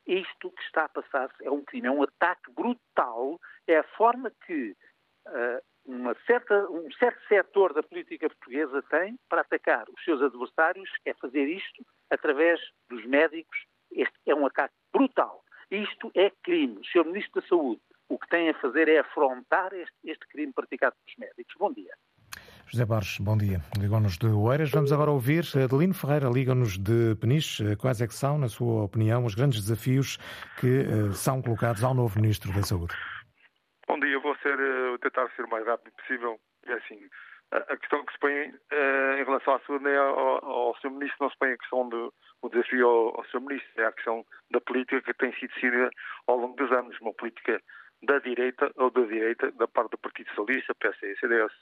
isto 0.06 0.52
que 0.52 0.62
está 0.64 0.86
a 0.86 0.90
passar-se 0.90 1.46
é 1.46 1.50
um 1.50 1.64
crime, 1.64 1.88
é 1.88 1.92
um 1.92 2.04
ataque 2.04 2.52
brutal, 2.52 3.40
é 3.68 3.78
a 3.78 3.84
forma 3.84 4.32
que 4.46 4.76
uh, 5.28 5.62
uma 5.86 6.16
certa, 6.26 6.70
um 6.70 6.92
certo 6.94 7.20
setor 7.28 7.74
da 7.74 7.84
política 7.84 8.30
portuguesa 8.30 8.82
tem 8.84 9.18
para 9.28 9.42
atacar 9.42 9.86
os 9.90 10.04
seus 10.04 10.22
adversários, 10.22 10.90
é 11.06 11.14
fazer 11.16 11.46
isto 11.46 11.86
através 12.10 12.60
dos 12.90 13.06
médicos. 13.06 13.58
Este 13.92 14.14
é 14.26 14.36
um 14.36 14.46
ataque 14.46 14.74
brutal. 14.92 15.44
Isto 15.72 16.12
é 16.16 16.32
crime. 16.44 16.80
O 16.80 16.86
Sr. 16.86 17.06
Ministro 17.06 17.42
da 17.42 17.48
Saúde, 17.48 17.82
o 18.10 18.18
que 18.18 18.28
tem 18.28 18.50
a 18.50 18.60
fazer 18.60 18.88
é 18.88 19.00
afrontar 19.00 19.74
este, 19.74 19.96
este 20.04 20.28
crime 20.28 20.54
praticado 20.54 20.96
pelos 21.04 21.18
médicos. 21.18 21.56
Bom 21.58 21.72
dia. 21.72 21.94
José 22.68 22.86
Borges, 22.86 23.20
bom 23.20 23.38
dia. 23.38 23.60
Ligou-nos 23.80 24.18
de 24.18 24.28
Oeiras. 24.28 24.72
Vamos 24.72 24.92
agora 24.92 25.12
ouvir 25.12 25.44
Adelino 25.56 25.94
Ferreira, 25.94 26.30
liga-nos 26.30 26.78
de 26.78 27.16
Peniche. 27.22 27.76
Quais 27.76 28.02
é 28.02 28.08
que 28.08 28.14
são, 28.14 28.38
na 28.38 28.48
sua 28.48 28.84
opinião, 28.84 29.26
os 29.26 29.36
grandes 29.36 29.62
desafios 29.62 30.18
que 30.60 30.82
uh, 30.82 31.14
são 31.14 31.42
colocados 31.42 31.84
ao 31.84 31.94
novo 31.94 32.20
Ministro 32.20 32.52
da 32.54 32.64
Saúde? 32.64 32.94
Bom 33.88 34.00
dia, 34.00 34.20
vou 34.20 34.36
ser, 34.38 34.58
uh, 34.60 34.98
tentar 35.00 35.30
ser 35.36 35.46
o 35.46 35.50
mais 35.50 35.66
rápido 35.66 35.94
possível. 35.94 36.40
É 36.66 36.74
assim, 36.74 37.00
a, 37.52 37.78
questão 37.78 38.04
que 38.06 38.14
se 38.14 38.20
põe 38.20 38.34
uh, 38.34 39.22
em 39.22 39.24
relação 39.24 39.56
à 39.56 39.60
saúde 39.60 39.88
é 39.88 39.98
ao, 39.98 40.44
ao 40.44 40.76
Sr. 40.78 40.90
Ministro, 40.90 41.18
não 41.22 41.30
se 41.30 41.38
põe 41.38 41.52
a 41.52 41.58
questão 41.58 41.90
do 41.90 42.14
o 42.42 42.50
desafio 42.50 42.88
ao, 42.88 43.20
ao 43.20 43.26
Sr. 43.26 43.40
Ministro, 43.42 43.72
é 43.78 43.86
a 43.86 43.92
questão 43.92 44.26
da 44.52 44.60
política 44.60 45.02
que 45.02 45.14
tem 45.14 45.32
sido 45.34 45.54
decidida 45.54 45.90
ao 46.28 46.38
longo 46.38 46.56
dos 46.56 46.72
anos, 46.72 47.00
uma 47.00 47.14
política 47.14 47.62
da 48.02 48.20
direita 48.20 48.72
ou 48.76 48.90
da 48.90 49.02
direita, 49.02 49.52
da 49.52 49.68
parte 49.68 49.92
do 49.92 49.98
Partido 49.98 50.28
Socialista, 50.30 50.76
PSD 50.76 51.14
e 51.14 51.20
CDS 51.20 51.54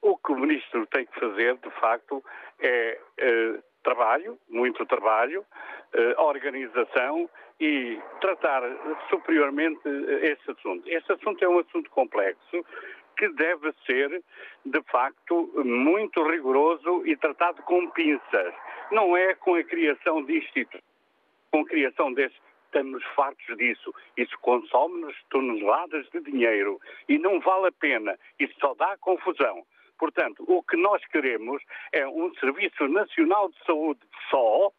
O 0.00 0.16
que 0.16 0.32
o 0.32 0.38
ministro 0.38 0.86
tem 0.86 1.06
que 1.06 1.18
fazer, 1.18 1.56
de 1.56 1.70
facto, 1.80 2.22
é, 2.60 2.98
é 3.18 3.58
trabalho, 3.82 4.38
muito 4.48 4.84
trabalho, 4.86 5.44
organização 6.18 7.28
e 7.60 7.98
tratar 8.20 8.62
superiormente 9.08 9.80
esse 10.22 10.50
assunto. 10.50 10.88
Este 10.88 11.12
assunto 11.12 11.44
é 11.44 11.48
um 11.48 11.58
assunto 11.58 11.90
complexo 11.90 12.64
que 13.16 13.28
deve 13.30 13.72
ser, 13.86 14.22
de 14.64 14.82
facto, 14.90 15.50
muito 15.64 16.22
rigoroso 16.28 17.06
e 17.06 17.16
tratado 17.16 17.62
com 17.62 17.88
pinças. 17.90 18.54
Não 18.90 19.16
é 19.16 19.34
com 19.34 19.54
a 19.54 19.64
criação 19.64 20.22
de 20.22 20.36
institutos, 20.36 20.82
com 21.50 21.60
a 21.60 21.66
criação 21.66 22.12
destes 22.12 22.46
estamos 22.76 23.02
fartos 23.14 23.56
disso. 23.56 23.94
Isso 24.16 24.36
consome-nos 24.40 25.16
toneladas 25.30 26.06
de 26.10 26.20
dinheiro 26.20 26.78
e 27.08 27.18
não 27.18 27.40
vale 27.40 27.68
a 27.68 27.72
pena. 27.72 28.18
Isso 28.38 28.54
só 28.60 28.74
dá 28.74 28.96
confusão. 28.98 29.64
Portanto, 29.98 30.44
o 30.46 30.62
que 30.62 30.76
nós 30.76 31.02
queremos 31.06 31.62
é 31.92 32.06
um 32.06 32.34
Serviço 32.34 32.86
Nacional 32.88 33.48
de 33.48 33.64
Saúde 33.64 34.00
só 34.30 34.70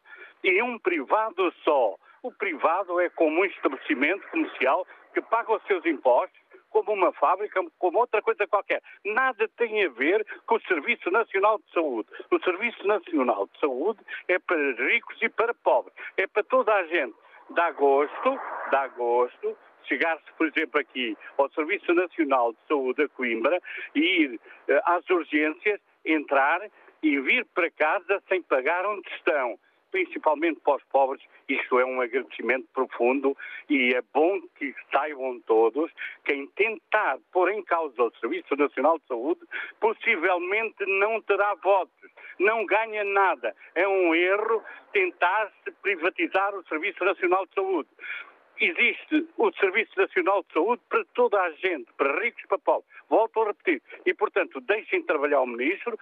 e 0.43 0.61
um 0.61 0.77
privado 0.77 1.51
só. 1.63 1.95
O 2.27 2.31
privado 2.33 2.99
é 2.99 3.09
como 3.09 3.39
um 3.39 3.45
estabelecimento 3.45 4.27
comercial 4.27 4.85
que 5.13 5.21
paga 5.21 5.53
os 5.53 5.63
seus 5.63 5.85
impostos, 5.85 6.37
como 6.69 6.91
uma 6.91 7.13
fábrica, 7.13 7.63
como 7.79 7.99
outra 7.99 8.21
coisa 8.21 8.45
qualquer. 8.45 8.83
Nada 9.05 9.47
tem 9.55 9.85
a 9.85 9.89
ver 9.89 10.27
com 10.45 10.55
o 10.55 10.61
Serviço 10.63 11.09
Nacional 11.09 11.57
de 11.57 11.71
Saúde. 11.71 12.09
O 12.29 12.37
Serviço 12.39 12.85
Nacional 12.85 13.47
de 13.47 13.57
Saúde 13.61 14.01
é 14.27 14.37
para 14.39 14.57
ricos 14.57 15.17
e 15.21 15.29
para 15.29 15.53
pobres. 15.53 15.95
É 16.17 16.27
para 16.27 16.43
toda 16.43 16.73
a 16.73 16.83
gente. 16.87 17.15
Dá 17.51 17.71
gosto, 17.71 18.37
dá 18.71 18.89
gosto 18.89 19.57
chegar-se, 19.83 20.29
por 20.37 20.47
exemplo, 20.47 20.81
aqui 20.81 21.17
ao 21.37 21.49
Serviço 21.51 21.93
Nacional 21.93 22.51
de 22.51 22.59
Saúde 22.67 23.03
a 23.03 23.07
Coimbra 23.07 23.57
e 23.95 24.01
ir 24.01 24.35
uh, 24.35 24.81
às 24.83 25.09
urgências, 25.09 25.79
entrar 26.03 26.59
e 27.01 27.21
vir 27.21 27.45
para 27.55 27.71
casa 27.71 28.21
sem 28.27 28.41
pagar 28.41 28.85
onde 28.85 29.07
estão 29.15 29.57
principalmente 29.91 30.59
para 30.61 30.75
os 30.75 30.83
pobres, 30.85 31.21
isto 31.47 31.79
é 31.79 31.85
um 31.85 32.01
agradecimento 32.01 32.67
profundo 32.73 33.35
e 33.69 33.93
é 33.93 34.01
bom 34.13 34.41
que 34.57 34.73
saibam 34.91 35.39
todos 35.41 35.91
quem 36.25 36.47
tentar 36.47 37.17
pôr 37.31 37.51
em 37.51 37.63
causa 37.63 38.03
o 38.03 38.11
Serviço 38.19 38.55
Nacional 38.55 38.99
de 38.99 39.07
Saúde 39.07 39.41
possivelmente 39.79 40.85
não 40.85 41.21
terá 41.21 41.55
votos, 41.55 42.11
não 42.39 42.65
ganha 42.65 43.03
nada. 43.03 43.55
É 43.75 43.87
um 43.87 44.13
erro 44.13 44.63
tentar-se 44.91 45.71
privatizar 45.81 46.55
o 46.55 46.63
Serviço 46.67 47.03
Nacional 47.03 47.45
de 47.45 47.53
Saúde 47.53 47.89
existe 48.59 49.27
o 49.37 49.51
Serviço 49.53 49.91
Nacional 49.97 50.43
de 50.43 50.53
Saúde 50.53 50.81
para 50.89 51.03
toda 51.13 51.39
a 51.39 51.51
gente, 51.51 51.91
para 51.97 52.19
ricos 52.19 52.43
e 52.43 52.47
para 52.47 52.59
pobres. 52.59 52.89
Volto 53.09 53.41
a 53.41 53.47
repetir. 53.47 53.81
E, 54.05 54.13
portanto, 54.13 54.59
deixem 54.61 55.03
trabalhar 55.03 55.41
o 55.41 55.47
Ministro, 55.47 55.97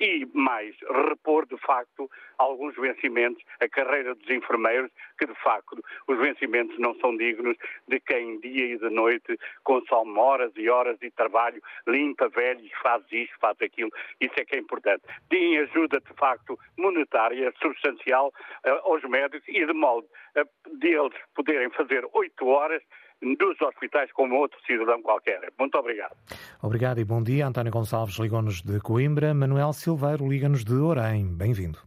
e 0.00 0.26
mais 0.32 0.74
repor 1.08 1.46
de 1.46 1.56
facto 1.58 2.10
alguns 2.38 2.74
vencimentos, 2.76 3.42
a 3.60 3.68
carreira 3.68 4.14
dos 4.14 4.28
enfermeiros, 4.30 4.90
que 5.18 5.26
de 5.26 5.34
facto 5.42 5.82
os 6.06 6.18
vencimentos 6.18 6.78
não 6.78 6.94
são 6.96 7.16
dignos 7.16 7.56
de 7.88 7.98
quem 8.00 8.38
dia 8.40 8.66
e 8.66 8.78
de 8.78 8.90
noite 8.90 9.38
consome 9.64 10.18
horas 10.18 10.52
e 10.56 10.68
horas 10.68 10.98
de 10.98 11.10
trabalho, 11.10 11.62
limpa 11.86 12.28
velhos, 12.28 12.70
faz 12.82 13.02
isto, 13.10 13.36
faz 13.40 13.56
aquilo, 13.60 13.90
isso 14.20 14.34
é 14.36 14.44
que 14.44 14.56
é 14.56 14.58
importante. 14.58 15.02
Deem 15.30 15.58
ajuda 15.58 16.00
de 16.00 16.14
facto 16.14 16.58
monetária 16.76 17.52
substancial 17.60 18.32
uh, 18.64 18.90
aos 18.90 19.02
médicos 19.04 19.48
e 19.48 19.64
de 19.64 19.72
modo 19.72 20.06
a 20.36 20.44
deles 20.76 21.12
poderem 21.34 21.70
fazer 21.70 22.06
oito 22.12 22.46
horas 22.46 22.82
dos 23.22 23.60
hospitais 23.60 24.12
como 24.12 24.36
outro 24.36 24.58
cidadão 24.66 25.02
qualquer. 25.02 25.40
Muito 25.58 25.76
obrigado. 25.78 26.16
Obrigado 26.62 27.00
e 27.00 27.04
bom 27.04 27.22
dia. 27.22 27.46
António 27.46 27.72
Gonçalves 27.72 28.18
ligou-nos 28.18 28.62
de 28.62 28.80
Coimbra. 28.80 29.34
Manuel 29.34 29.72
Silveiro 29.72 30.28
liga-nos 30.28 30.64
de 30.64 30.74
Orem. 30.74 31.36
Bem-vindo. 31.36 31.78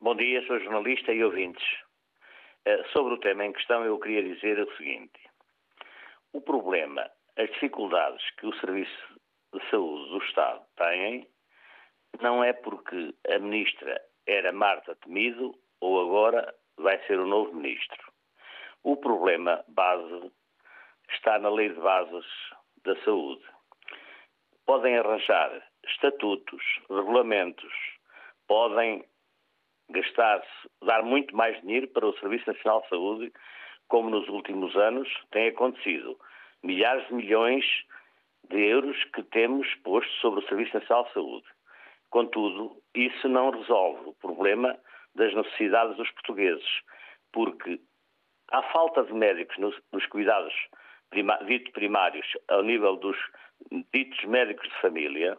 Bom 0.00 0.14
dia, 0.16 0.44
sou 0.46 0.58
jornalista 0.60 1.12
e 1.12 1.22
ouvintes. 1.22 1.62
Eh, 2.64 2.84
sobre 2.92 3.14
o 3.14 3.18
tema 3.18 3.44
em 3.44 3.52
questão, 3.52 3.84
eu 3.84 3.98
queria 3.98 4.22
dizer 4.22 4.58
o 4.58 4.76
seguinte. 4.76 5.20
O 6.32 6.40
problema, 6.40 7.10
as 7.36 7.50
dificuldades 7.50 8.22
que 8.38 8.46
o 8.46 8.54
Serviço 8.60 9.20
de 9.52 9.60
Saúde 9.70 10.10
do 10.10 10.18
Estado 10.24 10.62
tem, 10.76 11.26
não 12.20 12.42
é 12.42 12.52
porque 12.52 13.14
a 13.28 13.38
ministra 13.38 14.00
era 14.26 14.52
Marta 14.52 14.96
Temido 14.96 15.54
ou 15.80 16.00
agora 16.00 16.54
vai 16.76 16.98
ser 17.06 17.18
o 17.18 17.26
novo 17.26 17.54
ministro. 17.54 18.12
O 18.82 18.96
problema 18.96 19.64
base 19.68 20.30
está 21.14 21.38
na 21.38 21.50
Lei 21.50 21.68
de 21.68 21.80
Bases 21.80 22.26
da 22.84 22.96
Saúde. 23.04 23.42
Podem 24.66 24.96
arranjar 24.96 25.62
estatutos, 25.86 26.62
regulamentos, 26.88 27.72
podem 28.46 29.04
gastar-se, 29.90 30.70
dar 30.84 31.02
muito 31.02 31.34
mais 31.34 31.60
dinheiro 31.62 31.88
para 31.88 32.06
o 32.06 32.16
Serviço 32.18 32.52
Nacional 32.52 32.82
de 32.82 32.88
Saúde, 32.88 33.32
como 33.88 34.10
nos 34.10 34.28
últimos 34.28 34.74
anos 34.76 35.08
tem 35.30 35.48
acontecido. 35.48 36.18
Milhares 36.62 37.06
de 37.08 37.14
milhões 37.14 37.64
de 38.48 38.58
euros 38.58 39.02
que 39.14 39.22
temos 39.24 39.66
posto 39.76 40.12
sobre 40.20 40.44
o 40.44 40.48
Serviço 40.48 40.74
Nacional 40.74 41.04
de 41.04 41.12
Saúde. 41.12 41.46
Contudo, 42.10 42.76
isso 42.94 43.28
não 43.28 43.50
resolve 43.50 44.08
o 44.08 44.14
problema 44.14 44.78
das 45.14 45.34
necessidades 45.34 45.96
dos 45.96 46.10
portugueses, 46.12 46.68
porque 47.32 47.80
há 48.50 48.62
falta 48.72 49.04
de 49.04 49.12
médicos 49.12 49.56
nos, 49.58 49.76
nos 49.92 50.06
cuidados 50.06 50.54
prima, 51.10 51.38
dito 51.44 51.70
primários 51.72 52.26
ao 52.48 52.62
nível 52.62 52.96
dos 52.96 53.16
ditos 53.92 54.24
médicos 54.24 54.68
de 54.68 54.80
família, 54.80 55.36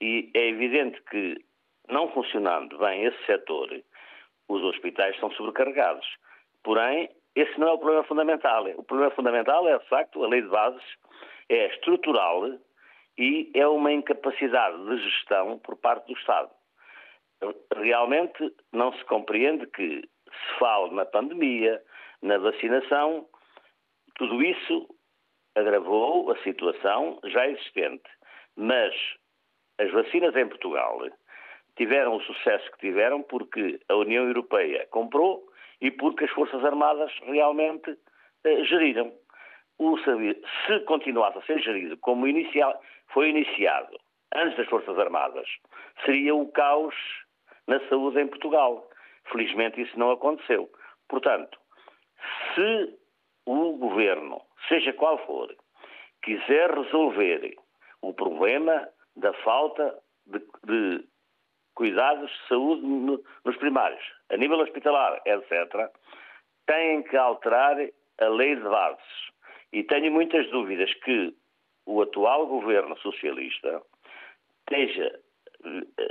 e 0.00 0.30
é 0.34 0.48
evidente 0.48 1.00
que, 1.10 1.42
não 1.88 2.10
funcionando 2.12 2.76
bem 2.78 3.04
esse 3.04 3.26
setor, 3.26 3.82
os 4.48 4.62
hospitais 4.62 5.18
são 5.18 5.30
sobrecarregados. 5.32 6.06
Porém, 6.62 7.08
esse 7.34 7.58
não 7.58 7.68
é 7.68 7.72
o 7.72 7.78
problema 7.78 8.04
fundamental. 8.04 8.66
O 8.76 8.82
problema 8.82 9.12
fundamental 9.12 9.68
é, 9.68 9.78
de 9.78 9.88
facto, 9.88 10.22
a 10.24 10.28
lei 10.28 10.42
de 10.42 10.48
bases 10.48 10.82
é 11.48 11.66
estrutural 11.68 12.58
e 13.16 13.50
é 13.54 13.66
uma 13.66 13.92
incapacidade 13.92 14.84
de 14.84 14.98
gestão 15.02 15.58
por 15.58 15.76
parte 15.76 16.06
do 16.06 16.18
Estado. 16.18 16.50
Realmente 17.76 18.54
não 18.72 18.92
se 18.92 19.04
compreende 19.04 19.66
que 19.68 20.02
se 20.02 20.58
fale 20.58 20.94
na 20.94 21.04
pandemia, 21.04 21.82
na 22.22 22.38
vacinação, 22.38 23.26
tudo 24.18 24.42
isso 24.42 24.88
agravou 25.54 26.30
a 26.30 26.36
situação 26.42 27.18
já 27.24 27.48
existente, 27.48 28.08
mas 28.56 28.94
as 29.78 29.90
vacinas 29.92 30.34
em 30.36 30.48
Portugal 30.48 31.00
tiveram 31.76 32.16
o 32.16 32.22
sucesso 32.22 32.70
que 32.72 32.78
tiveram 32.78 33.22
porque 33.22 33.80
a 33.88 33.94
União 33.94 34.26
Europeia 34.26 34.86
comprou 34.90 35.48
e 35.80 35.90
porque 35.90 36.24
as 36.24 36.30
Forças 36.32 36.64
Armadas 36.64 37.12
realmente 37.22 37.96
eh, 38.44 38.64
geriram. 38.64 39.12
O 39.78 39.96
se 39.96 40.80
continuasse 40.86 41.38
a 41.38 41.42
ser 41.42 41.60
gerido 41.60 41.96
como 41.98 42.26
inicial, 42.26 42.82
foi 43.12 43.28
iniciado 43.28 43.96
antes 44.34 44.56
das 44.56 44.68
Forças 44.68 44.98
Armadas, 44.98 45.48
seria 46.04 46.34
o 46.34 46.50
caos 46.50 46.94
na 47.68 47.78
saúde 47.88 48.20
em 48.20 48.26
Portugal. 48.26 48.88
Felizmente 49.30 49.80
isso 49.80 49.96
não 49.96 50.10
aconteceu. 50.10 50.68
Portanto, 51.08 51.58
se 52.54 52.98
o 53.48 53.78
governo, 53.78 54.42
seja 54.68 54.92
qual 54.92 55.18
for, 55.24 55.54
quiser 56.22 56.70
resolver 56.70 57.56
o 58.02 58.12
problema 58.12 58.86
da 59.16 59.32
falta 59.44 59.98
de, 60.26 60.38
de 60.64 61.08
cuidados 61.74 62.30
de 62.30 62.48
saúde 62.48 62.86
no, 62.86 63.22
nos 63.44 63.56
primários, 63.56 64.02
a 64.30 64.36
nível 64.36 64.60
hospitalar, 64.60 65.22
etc., 65.24 65.90
têm 66.66 67.02
que 67.04 67.16
alterar 67.16 67.76
a 68.18 68.28
lei 68.28 68.54
de 68.56 68.62
bases. 68.62 69.30
E 69.72 69.82
tenho 69.84 70.12
muitas 70.12 70.50
dúvidas 70.50 70.92
que 71.04 71.34
o 71.86 72.02
atual 72.02 72.46
governo 72.46 72.98
socialista 72.98 73.80
esteja, 74.60 75.20
eh, 75.64 76.02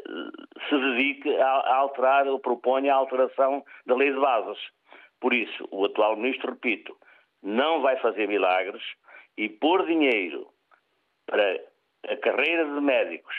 se 0.67 0.75
dedique 0.75 1.35
a 1.37 1.75
alterar 1.75 2.27
ou 2.27 2.39
proponha 2.39 2.93
a 2.93 2.97
alteração 2.97 3.63
da 3.85 3.95
lei 3.95 4.11
de 4.11 4.19
bases. 4.19 4.59
Por 5.19 5.33
isso, 5.33 5.67
o 5.69 5.85
atual 5.85 6.15
ministro, 6.15 6.51
repito, 6.51 6.97
não 7.47 7.81
vai 7.81 7.95
fazer 8.01 8.27
milagres 8.27 8.83
e 9.37 9.47
pôr 9.47 9.85
dinheiro 9.85 10.49
para 11.25 11.61
a 12.09 12.17
carreira 12.17 12.65
de 12.65 12.81
médicos, 12.81 13.33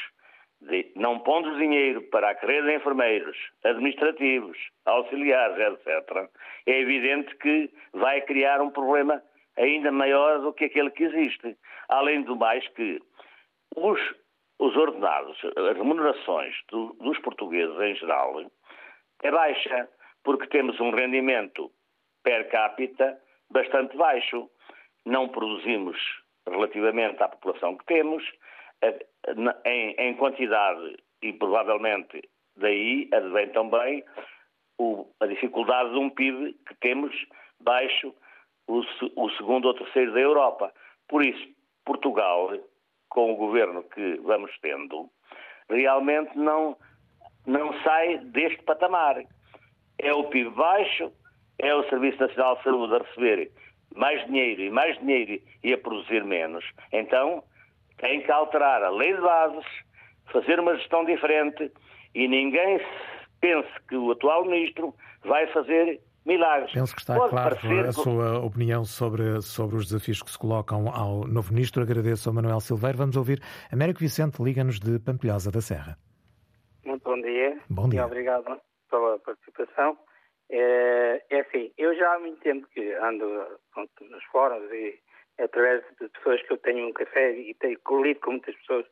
de, 0.62 0.90
não 0.96 1.18
pondo 1.18 1.59
dinheiro 1.59 2.00
para 2.04 2.30
a 2.30 2.34
carreira 2.34 2.68
de 2.68 2.76
enfermeiros, 2.76 3.36
administrativos, 3.62 4.56
auxiliares, 4.86 5.59
etc., 5.59 6.26
é 6.64 6.80
evidente 6.80 7.36
que 7.36 7.70
vai 7.92 8.22
criar 8.22 8.62
um 8.62 8.70
problema 8.70 9.22
ainda 9.59 9.92
maior 9.92 10.40
do 10.40 10.54
que 10.54 10.64
aquele 10.64 10.90
que 10.90 11.04
existe. 11.04 11.54
Além 11.90 12.22
do 12.22 12.34
mais 12.34 12.66
que 12.68 13.02
os, 13.76 14.00
os 14.59 14.74
ordenados, 14.74 15.38
as 15.44 15.76
remunerações 15.76 16.54
do, 16.70 16.94
dos 16.94 17.18
portugueses 17.18 17.78
em 17.78 17.94
geral, 17.96 18.40
é 19.22 19.30
baixa, 19.30 19.86
porque 20.24 20.46
temos 20.46 20.80
um 20.80 20.92
rendimento 20.92 21.70
per 22.22 22.48
capita 22.48 23.20
bastante 23.51 23.96
baixo. 23.96 24.49
Não 25.05 25.28
produzimos 25.28 25.96
relativamente 26.46 27.22
à 27.22 27.28
população 27.28 27.76
que 27.76 27.84
temos, 27.86 28.22
em, 29.64 29.94
em 29.99 30.14
quantidade 30.14 30.96
e 31.22 31.32
provavelmente 31.32 32.22
Daí 32.59 33.09
advém 33.12 33.49
também 33.51 34.05
a 35.20 35.26
dificuldade 35.26 35.90
de 35.90 35.99
um 35.99 36.11
PIB 36.11 36.55
que 36.66 36.74
temos 36.76 37.14
baixo 37.61 38.14
o, 38.66 38.80
o 39.16 39.30
segundo 39.30 39.66
ou 39.66 39.74
terceiro 39.74 40.12
da 40.12 40.20
Europa. 40.20 40.72
Por 41.09 41.24
isso, 41.24 41.49
Portugal, 41.84 42.51
com 43.09 43.32
o 43.32 43.36
governo 43.36 43.82
que 43.84 44.16
vamos 44.22 44.51
tendo, 44.61 45.09
realmente 45.70 46.36
não, 46.36 46.76
não 47.46 47.72
sai 47.82 48.18
deste 48.18 48.62
patamar. 48.64 49.24
É 49.99 50.12
o 50.12 50.24
PIB 50.24 50.51
baixo, 50.51 51.12
é 51.59 51.74
o 51.74 51.88
Serviço 51.88 52.18
Nacional 52.20 52.56
de 52.56 52.62
Saúde 52.64 52.94
a 52.94 52.98
receber 52.98 53.50
mais 53.94 54.24
dinheiro 54.26 54.62
e 54.62 54.70
mais 54.70 54.98
dinheiro 54.98 55.42
e 55.62 55.72
a 55.72 55.78
produzir 55.78 56.24
menos. 56.24 56.64
Então, 56.92 57.42
tem 57.98 58.22
que 58.22 58.30
alterar 58.30 58.82
a 58.82 58.90
lei 58.90 59.14
de 59.14 59.20
bases, 59.20 59.64
fazer 60.32 60.61
uma 60.61 60.76
gestão 60.76 61.04
diferente 61.04 61.70
e 62.14 62.28
ninguém 62.28 62.80
pense 63.40 63.68
que 63.88 63.96
o 63.96 64.11
atual 64.12 64.44
ministro 64.44 64.94
vai 65.24 65.46
fazer 65.48 66.00
milagres. 66.24 66.72
Penso 66.72 66.94
que 66.94 67.00
está 67.00 67.16
Pode 67.16 67.30
claro 67.30 67.56
parecer... 67.56 67.86
a 67.86 67.92
sua 67.92 68.38
opinião 68.40 68.84
sobre, 68.84 69.40
sobre 69.40 69.76
os 69.76 69.86
desafios 69.86 70.22
que 70.22 70.30
se 70.30 70.38
colocam 70.38 70.88
ao 70.88 71.26
novo 71.26 71.52
ministro. 71.52 71.82
Agradeço 71.82 72.28
ao 72.28 72.34
Manuel 72.34 72.61
Silveiro. 72.61 72.98
Vamos 72.98 73.16
ouvir 73.16 73.42
Américo 73.72 74.00
Vicente, 74.00 74.42
liga-nos 74.42 74.78
de 74.78 74.98
Pampilhosa 74.98 75.50
da 75.50 75.61
Serra. 75.61 75.96
Muito 76.84 77.02
bom 77.02 77.20
dia. 77.20 77.59
Bom 77.68 77.88
dia. 77.88 78.00
E 78.00 78.04
obrigado 78.04 78.61
pela 78.90 79.18
participação. 79.18 79.96
É, 80.51 81.22
é 81.30 81.40
assim, 81.40 81.72
eu 81.76 81.94
já 81.94 82.14
há 82.14 82.18
muito 82.18 82.40
tempo 82.40 82.66
que 82.68 82.92
ando 82.94 83.59
pronto, 83.72 84.05
nos 84.05 84.24
fóruns 84.24 84.70
e 84.72 84.99
através 85.38 85.84
de 86.01 86.09
pessoas 86.09 86.42
que 86.42 86.53
eu 86.53 86.59
tenho 86.59 86.88
um 86.88 86.92
café 86.92 87.32
e 87.32 87.55
tenho 87.55 87.78
colhido 87.80 88.20
com 88.20 88.32
muitas 88.32 88.57
pessoas 88.57 88.86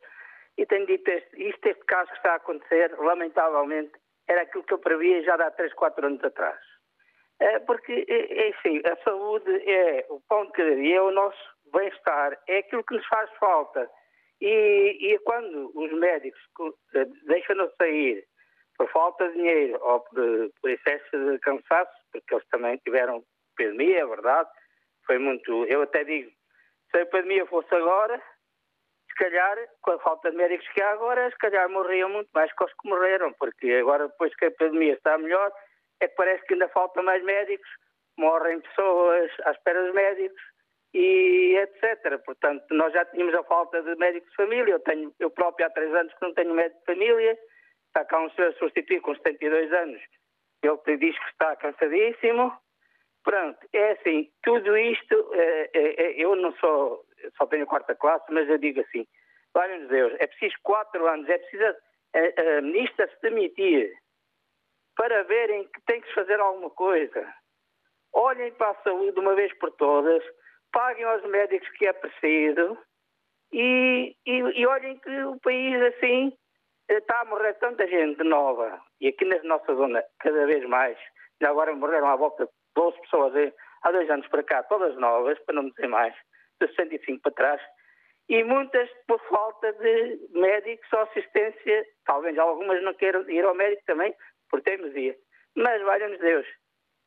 e 0.57 0.65
tenho 0.65 0.87
dito 0.87 1.07
este, 1.09 1.49
isto, 1.49 1.65
este 1.67 1.85
caso 1.85 2.09
que 2.09 2.17
está 2.17 2.33
a 2.33 2.35
acontecer, 2.35 2.91
lamentavelmente, 2.97 3.91
era 4.27 4.41
aquilo 4.41 4.63
que 4.63 4.73
eu 4.73 4.79
previa 4.79 5.21
já 5.23 5.35
há 5.35 5.51
3, 5.51 5.73
4 5.73 6.05
anos 6.05 6.23
atrás. 6.23 6.59
É, 7.39 7.59
porque, 7.59 8.05
é, 8.07 8.47
é 8.47 8.49
assim, 8.49 8.81
a 8.85 8.95
saúde 9.03 9.51
é 9.69 10.05
o 10.09 10.19
pão 10.21 10.45
de 10.47 10.51
cada 10.53 10.75
dia, 10.75 10.97
é 10.97 11.01
o 11.01 11.11
nosso 11.11 11.37
bem-estar, 11.71 12.37
é 12.47 12.57
aquilo 12.57 12.83
que 12.83 12.95
nos 12.95 13.05
faz 13.07 13.29
falta. 13.39 13.87
E, 14.41 14.97
e 14.99 15.19
quando 15.19 15.71
os 15.75 15.91
médicos 15.93 16.41
eh, 16.95 17.05
deixam-nos 17.25 17.73
sair 17.75 18.25
por 18.77 18.89
falta 18.91 19.27
de 19.29 19.33
dinheiro 19.35 19.79
ou 19.81 19.99
por, 20.01 20.51
por 20.61 20.69
excesso 20.69 21.31
de 21.31 21.39
cansaço, 21.39 21.91
porque 22.11 22.33
eles 22.33 22.47
também 22.49 22.77
tiveram 22.77 23.23
pandemia, 23.57 24.01
é 24.01 24.05
verdade, 24.05 24.49
foi 25.05 25.17
muito. 25.17 25.65
Eu 25.65 25.81
até 25.81 26.03
digo, 26.03 26.31
se 26.91 27.01
a 27.01 27.05
pandemia 27.07 27.45
fosse 27.47 27.73
agora, 27.73 28.21
se 29.09 29.15
calhar, 29.15 29.57
com 29.81 29.91
a 29.91 29.99
falta 29.99 30.29
de 30.29 30.37
médicos 30.37 30.67
que 30.69 30.81
há 30.81 30.91
agora, 30.91 31.29
se 31.31 31.37
calhar 31.37 31.67
morriam 31.69 32.09
muito 32.09 32.29
mais 32.33 32.53
que 32.53 32.63
os 32.63 32.71
que 32.73 32.87
morreram, 32.87 33.33
porque 33.33 33.71
agora, 33.73 34.07
depois 34.07 34.35
que 34.35 34.45
a 34.45 34.51
pandemia 34.51 34.93
está 34.93 35.17
melhor, 35.17 35.51
é 35.99 36.07
que 36.07 36.15
parece 36.15 36.45
que 36.45 36.53
ainda 36.53 36.69
falta 36.69 37.01
mais 37.01 37.23
médicos, 37.23 37.67
morrem 38.17 38.61
pessoas 38.61 39.31
à 39.45 39.51
espera 39.51 39.83
dos 39.83 39.93
médicos 39.93 40.41
e 40.93 41.57
etc. 41.57 42.19
Portanto, 42.23 42.65
nós 42.71 42.93
já 42.93 43.05
tínhamos 43.05 43.33
a 43.35 43.43
falta 43.43 43.81
de 43.81 43.95
médicos 43.95 44.29
de 44.29 44.35
família, 44.35 44.73
eu, 44.73 44.79
tenho, 44.81 45.13
eu 45.19 45.29
próprio 45.29 45.65
há 45.65 45.69
três 45.69 45.93
anos 45.93 46.13
que 46.13 46.21
não 46.21 46.33
tenho 46.33 46.53
médico 46.53 46.79
de 46.79 46.85
família, 46.85 47.37
está 47.97 48.05
cá 48.05 48.19
um 48.19 48.29
senhor 48.31 48.49
a 48.49 48.59
substituir 48.59 49.01
com 49.01 49.15
72 49.15 49.73
anos, 49.73 50.01
ele 50.61 50.97
diz 50.97 51.17
que 51.17 51.29
está 51.31 51.55
cansadíssimo. 51.55 52.53
Pronto, 53.23 53.57
é 53.73 53.91
assim, 53.91 54.31
tudo 54.43 54.77
isto, 54.77 55.31
é, 55.33 55.69
é, 55.73 56.11
eu 56.23 56.35
não 56.35 56.53
sou, 56.57 57.03
só 57.35 57.45
tenho 57.47 57.65
quarta 57.65 57.95
classe, 57.95 58.31
mas 58.31 58.47
eu 58.47 58.57
digo 58.57 58.79
assim, 58.81 59.05
valha-nos 59.53 59.89
Deus, 59.89 60.13
é 60.19 60.27
preciso 60.27 60.55
quatro 60.63 61.05
anos, 61.07 61.27
é 61.27 61.37
preciso 61.37 61.63
a, 61.65 62.57
a 62.57 62.61
ministra 62.61 63.07
se 63.07 63.21
demitir 63.21 63.91
para 64.95 65.23
verem 65.23 65.67
que 65.67 65.81
tem 65.81 65.99
que 65.99 66.07
se 66.07 66.13
fazer 66.13 66.39
alguma 66.39 66.69
coisa. 66.69 67.33
Olhem 68.13 68.51
para 68.53 68.71
a 68.71 68.83
saúde 68.83 69.11
de 69.11 69.19
uma 69.19 69.35
vez 69.35 69.51
por 69.57 69.71
todas, 69.71 70.23
paguem 70.71 71.03
aos 71.03 71.23
médicos 71.23 71.67
que 71.71 71.85
é 71.85 71.93
preciso 71.93 72.77
e, 73.51 74.15
e, 74.25 74.31
e 74.31 74.65
olhem 74.67 74.97
que 74.99 75.23
o 75.23 75.39
país 75.39 75.81
assim 75.81 76.37
está 76.89 77.21
a 77.21 77.25
morrer 77.25 77.53
tanta 77.55 77.87
gente 77.87 78.23
nova, 78.23 78.81
e 79.01 79.07
aqui 79.07 79.25
na 79.25 79.41
nossa 79.43 79.73
zona 79.75 80.03
cada 80.19 80.45
vez 80.45 80.63
mais, 80.65 80.97
já 81.41 81.49
agora 81.49 81.75
morreram 81.75 82.07
à 82.07 82.15
volta 82.15 82.45
de 82.45 82.51
12 82.75 82.99
pessoas 83.01 83.33
há 83.83 83.91
dois 83.91 84.09
anos 84.09 84.27
para 84.27 84.43
cá, 84.43 84.63
todas 84.63 84.95
novas, 84.95 85.37
para 85.39 85.55
não 85.55 85.69
dizer 85.69 85.87
mais, 85.87 86.13
de 86.61 86.67
65 86.67 87.21
para 87.21 87.31
trás, 87.31 87.61
e 88.29 88.43
muitas 88.43 88.89
por 89.07 89.19
falta 89.29 89.71
de 89.73 90.19
médicos 90.31 90.91
ou 90.91 90.99
assistência, 90.99 91.85
talvez 92.05 92.37
algumas 92.37 92.81
não 92.83 92.93
queiram 92.93 93.29
ir 93.29 93.43
ao 93.45 93.55
médico 93.55 93.83
também, 93.85 94.13
por 94.49 94.61
teimosia. 94.61 95.15
Mas, 95.55 95.81
valha-nos 95.81 96.19
Deus, 96.19 96.45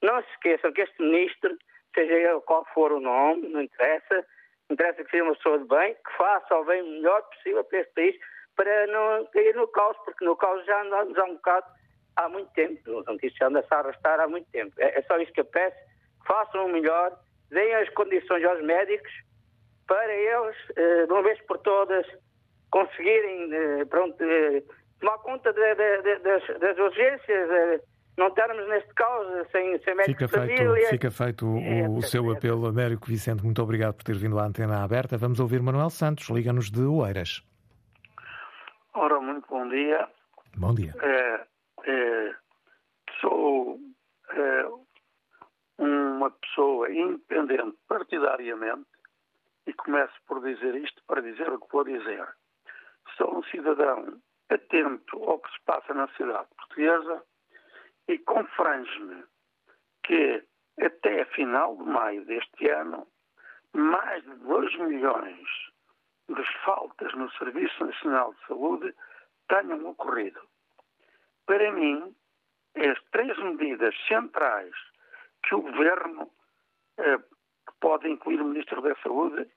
não 0.02 0.22
se 0.22 0.30
esqueçam 0.30 0.72
que 0.72 0.82
este 0.82 1.02
ministro, 1.02 1.56
seja 1.94 2.14
ele 2.14 2.40
qual 2.40 2.64
for 2.72 2.92
o 2.92 3.00
nome, 3.00 3.48
não 3.48 3.62
interessa, 3.62 4.26
interessa 4.70 5.04
que 5.04 5.10
seja 5.10 5.24
uma 5.24 5.34
pessoa 5.34 5.58
de 5.58 5.68
bem, 5.68 5.94
que 5.94 6.16
faça 6.16 6.58
o 6.58 6.64
bem 6.64 6.82
melhor 6.82 7.22
possível 7.28 7.64
para 7.64 7.80
este 7.80 7.92
país, 7.92 8.16
para 8.60 8.86
não 8.88 9.24
cair 9.32 9.54
no 9.54 9.66
caos, 9.68 9.96
porque 10.04 10.22
no 10.22 10.36
caos 10.36 10.62
já 10.66 10.82
andamos 10.82 11.16
há 11.16 11.24
um 11.24 11.34
bocado 11.36 11.64
há 12.16 12.28
muito 12.28 12.52
tempo. 12.52 12.78
Os 12.90 13.06
notícias 13.06 13.36
já 13.36 13.46
andam-se 13.46 13.72
a 13.72 13.78
arrastar 13.78 14.20
há 14.20 14.28
muito 14.28 14.50
tempo. 14.50 14.74
É, 14.78 14.98
é, 14.98 15.02
só 15.04 15.16
isso 15.16 15.32
que 15.32 15.40
eu 15.40 15.46
peço. 15.46 15.78
Façam 16.26 16.66
o 16.66 16.68
melhor, 16.68 17.18
deem 17.48 17.74
as 17.76 17.88
condições 17.94 18.44
aos 18.44 18.62
médicos 18.62 19.10
para 19.86 20.12
eles, 20.12 20.56
eh, 20.76 21.06
de 21.06 21.12
uma 21.12 21.22
vez 21.22 21.40
por 21.46 21.56
todas, 21.58 22.06
conseguirem 22.70 23.50
eh, 23.50 23.84
pronto, 23.86 24.22
eh, 24.22 24.62
tomar 25.00 25.18
conta 25.20 25.54
de, 25.54 25.74
de, 25.74 26.02
de, 26.02 26.18
das, 26.18 26.60
das, 26.60 26.78
urgências. 26.78 27.80
não 28.18 28.28
estarmos 28.28 28.68
neste 28.68 28.92
caos 28.92 29.26
sem, 29.50 29.78
sem 29.82 29.94
médicos 29.94 30.26
fica 30.26 30.28
feito, 30.28 30.58
família. 30.58 30.88
Fica 30.90 31.10
feito 31.10 31.46
o, 31.46 31.58
é, 31.58 31.88
o 31.88 32.02
seu 32.02 32.30
apelo, 32.30 32.66
Américo 32.66 33.06
Vicente. 33.06 33.42
Muito 33.42 33.62
obrigado 33.62 33.94
por 33.94 34.04
ter 34.04 34.16
vindo 34.16 34.38
à 34.38 34.44
antena 34.44 34.84
aberta. 34.84 35.16
Vamos 35.16 35.40
ouvir 35.40 35.62
Manuel 35.62 35.88
Santos, 35.88 36.28
liga-nos 36.28 36.70
de 36.70 36.82
Oeiras. 36.82 37.42
Bom 39.50 39.68
dia. 39.68 40.08
Bom 40.58 40.72
dia. 40.76 40.94
É, 41.02 41.46
é, 41.84 42.36
sou 43.20 43.80
é, 44.28 44.64
uma 45.76 46.30
pessoa 46.30 46.88
independente 46.88 47.76
partidariamente 47.88 48.86
e 49.66 49.72
começo 49.72 50.14
por 50.28 50.40
dizer 50.40 50.76
isto 50.76 51.02
para 51.04 51.20
dizer 51.20 51.50
o 51.50 51.58
que 51.58 51.72
vou 51.72 51.82
dizer. 51.82 52.28
Sou 53.16 53.38
um 53.38 53.42
cidadão 53.42 54.22
atento 54.48 55.24
ao 55.24 55.40
que 55.40 55.50
se 55.50 55.60
passa 55.64 55.94
na 55.94 56.06
sociedade 56.10 56.48
portuguesa 56.56 57.24
e 58.06 58.18
confrange-me 58.18 59.24
que 60.04 60.44
até 60.80 61.22
a 61.22 61.26
final 61.26 61.76
de 61.76 61.82
maio 61.82 62.24
deste 62.24 62.68
ano 62.68 63.04
mais 63.72 64.22
de 64.22 64.34
2 64.36 64.78
milhões 64.78 65.48
de 66.28 66.64
faltas 66.64 67.12
no 67.14 67.28
Serviço 67.32 67.84
Nacional 67.84 68.32
de 68.32 68.46
Saúde 68.46 68.94
tenham 69.50 69.84
ocorrido. 69.86 70.40
Para 71.44 71.72
mim, 71.72 72.14
as 72.76 72.98
três 73.10 73.36
medidas 73.38 73.94
centrais 74.06 74.74
que 75.42 75.54
o 75.54 75.62
Governo, 75.62 76.30
eh, 76.98 77.18
pode 77.80 78.08
incluir 78.08 78.40
o 78.40 78.44
Ministro 78.44 78.80
da 78.80 78.94
Saúde, 79.02 79.50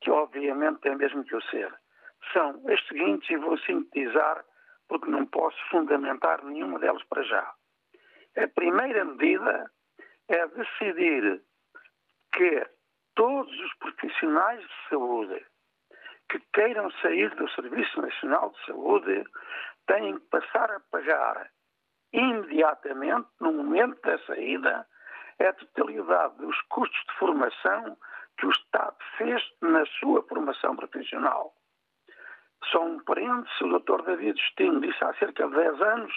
que 0.00 0.10
obviamente 0.10 0.80
tem 0.80 0.96
mesmo 0.96 1.24
que 1.24 1.36
o 1.36 1.42
ser, 1.42 1.72
são 2.32 2.62
as 2.68 2.86
seguintes 2.86 3.30
e 3.30 3.36
vou 3.36 3.56
sintetizar 3.58 4.44
porque 4.88 5.10
não 5.10 5.26
posso 5.26 5.58
fundamentar 5.70 6.44
nenhuma 6.44 6.78
delas 6.78 7.02
para 7.04 7.22
já. 7.22 7.54
A 8.36 8.48
primeira 8.48 9.04
medida 9.04 9.70
é 10.28 10.46
decidir 10.48 11.42
que 12.34 12.66
todos 13.14 13.60
os 13.60 13.74
profissionais 13.74 14.60
de 14.60 14.88
saúde 14.88 15.46
que 16.28 16.40
queiram 16.52 16.90
sair 17.02 17.34
do 17.36 17.48
Serviço 17.50 18.00
Nacional 18.00 18.50
de 18.50 18.66
Saúde 18.66 19.24
têm 19.86 20.18
que 20.18 20.26
passar 20.26 20.70
a 20.70 20.80
pagar 20.90 21.50
imediatamente, 22.12 23.28
no 23.40 23.52
momento 23.52 24.00
da 24.02 24.18
saída, 24.20 24.86
a 25.38 25.52
totalidade 25.52 26.36
dos 26.38 26.60
custos 26.62 26.98
de 27.06 27.18
formação 27.18 27.96
que 28.38 28.46
o 28.46 28.50
Estado 28.50 28.96
fez 29.18 29.42
na 29.60 29.84
sua 29.86 30.22
formação 30.24 30.76
profissional. 30.76 31.52
Só 32.70 32.84
um 32.84 33.00
parênteses, 33.04 33.60
o 33.60 33.78
Dr. 33.78 34.02
David 34.02 34.40
Justino 34.40 34.80
disse 34.80 35.02
há 35.04 35.14
cerca 35.14 35.46
de 35.46 35.54
10 35.54 35.80
anos 35.82 36.12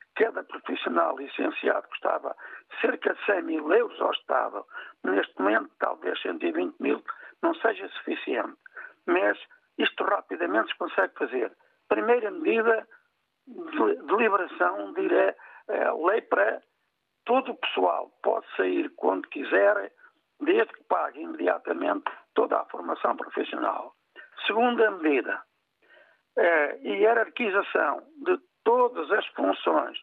que 0.00 0.24
cada 0.24 0.42
profissional 0.44 1.16
licenciado 1.16 1.88
custava 1.88 2.36
cerca 2.80 3.14
de 3.14 3.24
100 3.24 3.42
mil 3.42 3.72
euros 3.72 4.00
ao 4.00 4.12
Estado. 4.12 4.64
Neste 5.04 5.40
momento, 5.40 5.70
talvez 5.78 6.20
120 6.20 6.76
mil 6.80 7.02
não 7.42 7.54
seja 7.54 7.88
suficiente 7.88 8.56
mas 9.06 9.38
isto 9.78 10.04
rapidamente 10.04 10.70
se 10.70 10.78
consegue 10.78 11.14
fazer. 11.14 11.52
Primeira 11.88 12.30
medida, 12.30 12.86
de 13.46 14.16
liberação, 14.16 14.92
direi, 14.94 15.34
é, 15.68 15.92
lei 15.92 16.22
para 16.22 16.60
todo 17.24 17.52
o 17.52 17.56
pessoal 17.56 18.10
pode 18.22 18.46
sair 18.56 18.90
quando 18.96 19.28
quiser, 19.28 19.92
desde 20.40 20.72
que 20.72 20.84
pague 20.84 21.20
imediatamente 21.20 22.10
toda 22.34 22.58
a 22.58 22.64
formação 22.66 23.16
profissional. 23.16 23.94
Segunda 24.46 24.90
medida, 24.90 25.42
é, 26.36 26.78
hierarquização 26.82 28.02
de 28.24 28.38
todas 28.64 29.10
as 29.12 29.26
funções 29.28 29.46
funções 29.66 29.98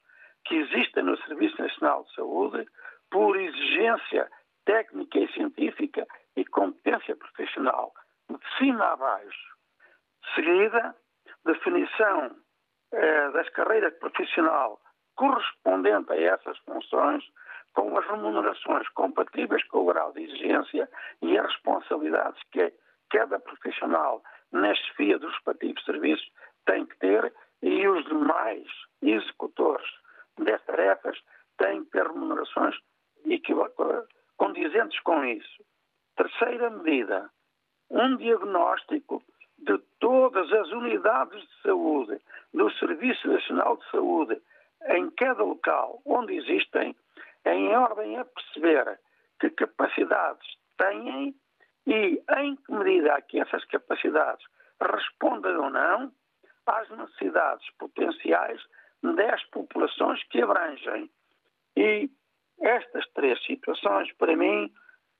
que 0.46 0.56
existem 0.56 1.04
no 1.04 1.18
Serviço 1.24 1.62
Nacional 1.62 2.04
de 2.04 2.16
Saúde 2.16 2.66
por 3.10 3.40
exigência 3.40 4.30
técnica 4.66 5.20
e 5.20 5.32
científica 5.34 6.06
e 6.36 6.46
competência 6.46 7.16
profissional, 7.16 7.94
de 8.38 8.58
cima 8.58 8.86
a 8.86 8.96
baixo. 8.96 9.54
Seguida, 10.36 10.96
definição 11.46 12.36
eh, 12.92 13.32
das 13.32 13.50
carreiras 13.50 13.94
profissional 14.00 14.80
correspondente 15.16 16.12
a 16.12 16.22
essas 16.22 16.58
funções, 16.60 17.24
com 17.74 17.98
as 17.98 18.06
remunerações 18.08 18.88
compatíveis 18.90 19.64
com 19.68 19.80
o 19.80 19.86
grau 19.86 20.12
de 20.14 20.24
exigência 20.24 20.90
e 21.22 21.38
as 21.38 21.52
responsabilidades 21.52 22.42
que 22.52 22.74
cada 23.10 23.40
profissional 23.40 24.24
na 24.52 24.74
chefia 24.76 25.20
dos 25.20 25.32
respectivos 25.34 25.84
serviços 25.84 26.32
tem 26.66 26.86
que 26.86 26.98
ter 27.00 27.34
e 27.62 27.88
os 27.88 28.04
demais 28.06 28.68
executores 29.02 29.88
das 30.38 30.64
tarefas 30.66 31.18
têm 31.58 31.84
que 31.86 31.92
ter 31.92 32.08
remunerações 32.08 32.76
condizentes 34.38 35.00
com 35.02 35.24
isso. 35.26 35.64
Terceira 36.16 36.70
medida, 36.70 37.30
um 37.94 38.18
diagnóstico 38.18 39.24
de 39.60 39.78
todas 40.00 40.52
as 40.52 40.70
unidades 40.72 41.40
de 41.42 41.62
saúde 41.62 42.20
do 42.54 42.70
Serviço 42.72 43.28
Nacional 43.28 43.78
de 43.78 43.92
Saúde 43.92 44.42
em 44.88 45.10
cada 45.12 45.44
local 45.44 46.02
onde 46.06 46.36
existem, 46.36 46.96
em 47.46 47.76
ordem 47.76 48.18
a 48.18 48.26
perceber 48.26 49.00
que 49.40 49.50
capacidades 49.52 50.48
têm 50.78 51.36
e 51.86 52.22
em 52.38 52.56
que 52.56 52.72
medida 52.72 53.14
é 53.14 53.22
que 53.22 53.40
essas 53.40 53.64
capacidades 53.66 54.46
respondem 54.82 55.56
ou 55.56 55.70
não 55.70 56.12
às 56.66 56.90
necessidades 56.90 57.70
potenciais 57.78 58.62
das 59.04 59.44
populações 59.46 60.24
que 60.30 60.42
abrangem. 60.42 61.10
E 61.76 62.10
estas 62.62 63.08
três 63.14 63.42
situações, 63.46 64.12
para 64.14 64.36
mim, 64.36 64.72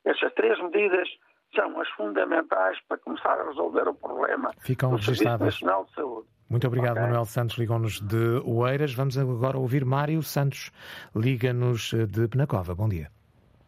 estas 0.06 0.34
três 0.34 0.60
medidas 0.60 1.10
são 1.56 1.80
as 1.80 1.90
fundamentais 1.90 2.80
para 2.88 2.98
começar 2.98 3.40
a 3.40 3.48
resolver 3.48 3.88
o 3.88 3.94
problema 3.94 4.52
Ficam 4.60 4.92
do 4.92 4.96
registadas. 4.98 5.40
Serviço 5.40 5.66
Nacional 5.66 5.86
de 5.86 5.94
Saúde. 5.94 6.28
Muito 6.50 6.68
obrigado, 6.68 6.98
Ok. 6.98 7.04
Manuel 7.04 7.26
Santos. 7.26 7.58
Ligou-nos 7.58 8.00
de 8.02 8.42
Oeiras. 8.46 8.94
Vamos 8.94 9.18
agora 9.18 9.58
ouvir 9.58 9.86
Mário 9.86 10.22
Santos. 10.22 10.72
Liga-nos 11.16 11.92
de 11.92 12.28
Penacova. 12.28 12.76
Bom 12.76 12.88
dia. 12.90 13.10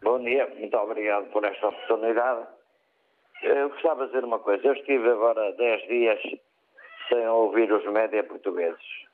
Bom 0.02 0.20
dia, 0.22 0.46
muito 0.56 0.76
obrigado 0.76 1.24
por 1.32 1.44
esta 1.44 1.68
oportunidade. 1.68 2.46
Eu 3.42 3.70
gostava 3.70 4.06
de 4.06 4.12
dizer 4.12 4.24
uma 4.24 4.38
coisa. 4.38 4.66
Eu 4.66 4.74
estive 4.74 5.08
agora 5.08 5.52
10 5.52 5.88
dias 5.88 6.20
sem 7.08 7.26
ouvir 7.28 7.72
os 7.72 7.84
média 7.92 8.22
portugueses. 8.24 9.06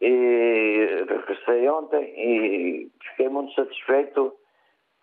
E 0.00 1.04
regressei 1.08 1.68
ontem 1.68 2.02
e 2.16 2.90
fiquei 3.10 3.28
muito 3.28 3.54
satisfeito 3.54 4.34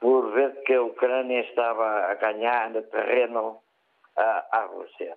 por 0.02 0.32
ver 0.34 0.62
que 0.64 0.74
a 0.74 0.82
Ucrânia 0.82 1.42
estava 1.42 1.86
a 2.12 2.16
ganhar 2.16 2.72
no 2.72 2.82
terreno 2.82 3.62
à, 4.18 4.46
à 4.60 4.66
Rússia. 4.66 5.16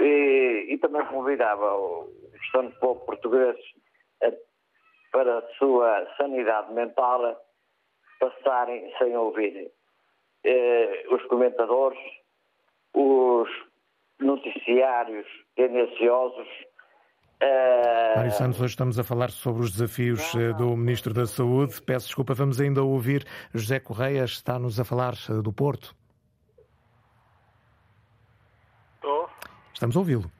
E, 0.00 0.66
e 0.70 0.78
também 0.78 1.04
convidava 1.06 1.74
o 1.76 2.10
restante 2.32 2.76
povo 2.80 3.04
português 3.04 3.56
a- 4.22 4.32
para 5.12 5.38
a 5.38 5.48
sua 5.58 6.06
sanidade 6.16 6.72
mental 6.72 7.38
passarem 8.18 8.92
sem 8.98 9.16
ouvir 9.16 9.70
eh, 10.44 11.04
os 11.10 11.22
comentadores, 11.26 11.98
os 12.94 13.48
noticiários 14.20 15.26
tendenciosos. 15.54 16.48
Eh, 17.40 18.14
Mário 18.16 18.32
Santos, 18.32 18.60
hoje 18.60 18.72
estamos 18.72 18.98
a 18.98 19.04
falar 19.04 19.30
sobre 19.30 19.62
os 19.62 19.72
desafios 19.72 20.34
eh, 20.34 20.52
do 20.54 20.76
Ministro 20.76 21.14
da 21.14 21.26
Saúde. 21.26 21.80
Peço 21.82 22.06
desculpa, 22.06 22.34
vamos 22.34 22.60
ainda 22.60 22.82
ouvir 22.82 23.26
José 23.54 23.78
Correia, 23.78 24.24
está-nos 24.24 24.80
a 24.80 24.84
falar 24.84 25.14
eh, 25.28 25.42
do 25.42 25.52
Porto. 25.52 25.94
Estou. 28.96 29.30
Estamos 29.72 29.96
a 29.96 29.98
ouvi-lo. 29.98 30.30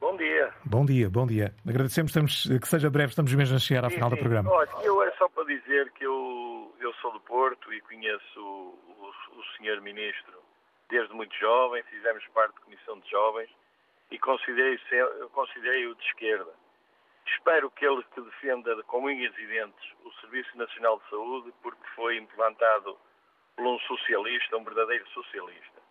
Bom 0.00 0.16
dia. 0.16 0.52
Bom 0.64 0.84
dia, 0.84 1.10
bom 1.10 1.26
dia. 1.26 1.54
Agradecemos 1.66 2.10
estamos, 2.10 2.60
que 2.60 2.68
seja 2.68 2.88
breve, 2.88 3.10
estamos 3.10 3.34
mesmo 3.34 3.56
a 3.56 3.58
chegar 3.58 3.84
ao 3.84 3.90
Sim, 3.90 3.96
final 3.96 4.10
do 4.10 4.16
sim. 4.16 4.22
programa. 4.22 4.50
Olha, 4.50 4.70
eu 4.82 5.02
é 5.02 5.10
só 5.12 5.28
para 5.28 5.44
dizer 5.44 5.90
que 5.92 6.04
eu, 6.04 6.72
eu 6.80 6.92
sou 6.94 7.12
do 7.12 7.20
Porto 7.20 7.72
e 7.72 7.80
conheço 7.82 8.40
o, 8.40 8.78
o, 8.88 9.38
o 9.38 9.44
senhor 9.56 9.80
Ministro 9.80 10.38
desde 10.88 11.12
muito 11.14 11.34
jovem, 11.36 11.82
fizemos 11.84 12.24
parte 12.32 12.54
da 12.54 12.60
Comissão 12.62 12.98
de 13.00 13.10
Jovens 13.10 13.50
e 14.10 14.18
considerei-o 14.18 15.94
de 15.94 16.04
esquerda. 16.04 16.52
Espero 17.26 17.70
que 17.70 17.84
ele 17.84 18.02
que 18.14 18.20
defenda 18.20 18.82
com 18.84 19.04
unhas 19.04 19.36
e 19.38 19.46
dentes 19.46 19.92
o 20.04 20.12
Serviço 20.20 20.56
Nacional 20.56 20.98
de 20.98 21.10
Saúde 21.10 21.52
porque 21.62 21.86
foi 21.94 22.16
implantado 22.16 22.98
por 23.54 23.66
um 23.66 23.78
socialista, 23.80 24.56
um 24.56 24.64
verdadeiro 24.64 25.06
socialista. 25.08 25.82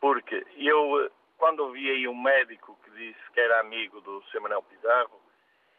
Porque 0.00 0.44
eu, 0.56 1.10
quando 1.38 1.60
ouvi 1.60 1.88
aí 1.90 2.08
um 2.08 2.20
médico 2.20 2.78
que 2.84 2.90
disse 2.90 3.30
que 3.32 3.40
era 3.40 3.60
amigo 3.60 4.00
do 4.00 4.22
Sr. 4.24 4.40
Manuel 4.40 4.62
Pizarro, 4.62 5.20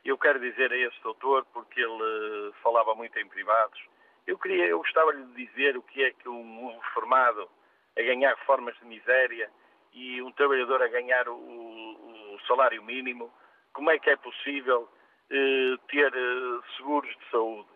eu 0.05 0.17
quero 0.17 0.39
dizer 0.39 0.71
a 0.71 0.77
esse 0.77 1.01
doutor, 1.01 1.45
porque 1.51 1.81
ele 1.81 2.53
falava 2.61 2.95
muito 2.95 3.17
em 3.19 3.27
privados, 3.27 3.81
eu 4.25 4.37
queria, 4.37 4.67
eu 4.67 4.77
gostava-lhe 4.79 5.23
de 5.25 5.45
dizer 5.45 5.77
o 5.77 5.81
que 5.81 6.03
é 6.03 6.11
que 6.11 6.29
um, 6.29 6.65
um 6.65 6.79
reformado 6.79 7.49
a 7.97 8.01
ganhar 8.01 8.35
reformas 8.35 8.75
de 8.79 8.85
miséria 8.85 9.49
e 9.95 10.21
um 10.21 10.31
trabalhador 10.33 10.81
a 10.83 10.87
ganhar 10.87 11.27
o, 11.29 11.33
o 11.35 12.39
salário 12.47 12.83
mínimo, 12.83 13.33
como 13.73 13.89
é 13.89 13.97
que 13.97 14.09
é 14.09 14.15
possível 14.17 14.87
eh, 15.31 15.75
ter 15.87 16.13
eh, 16.13 16.59
seguros 16.77 17.09
de 17.17 17.29
saúde? 17.31 17.69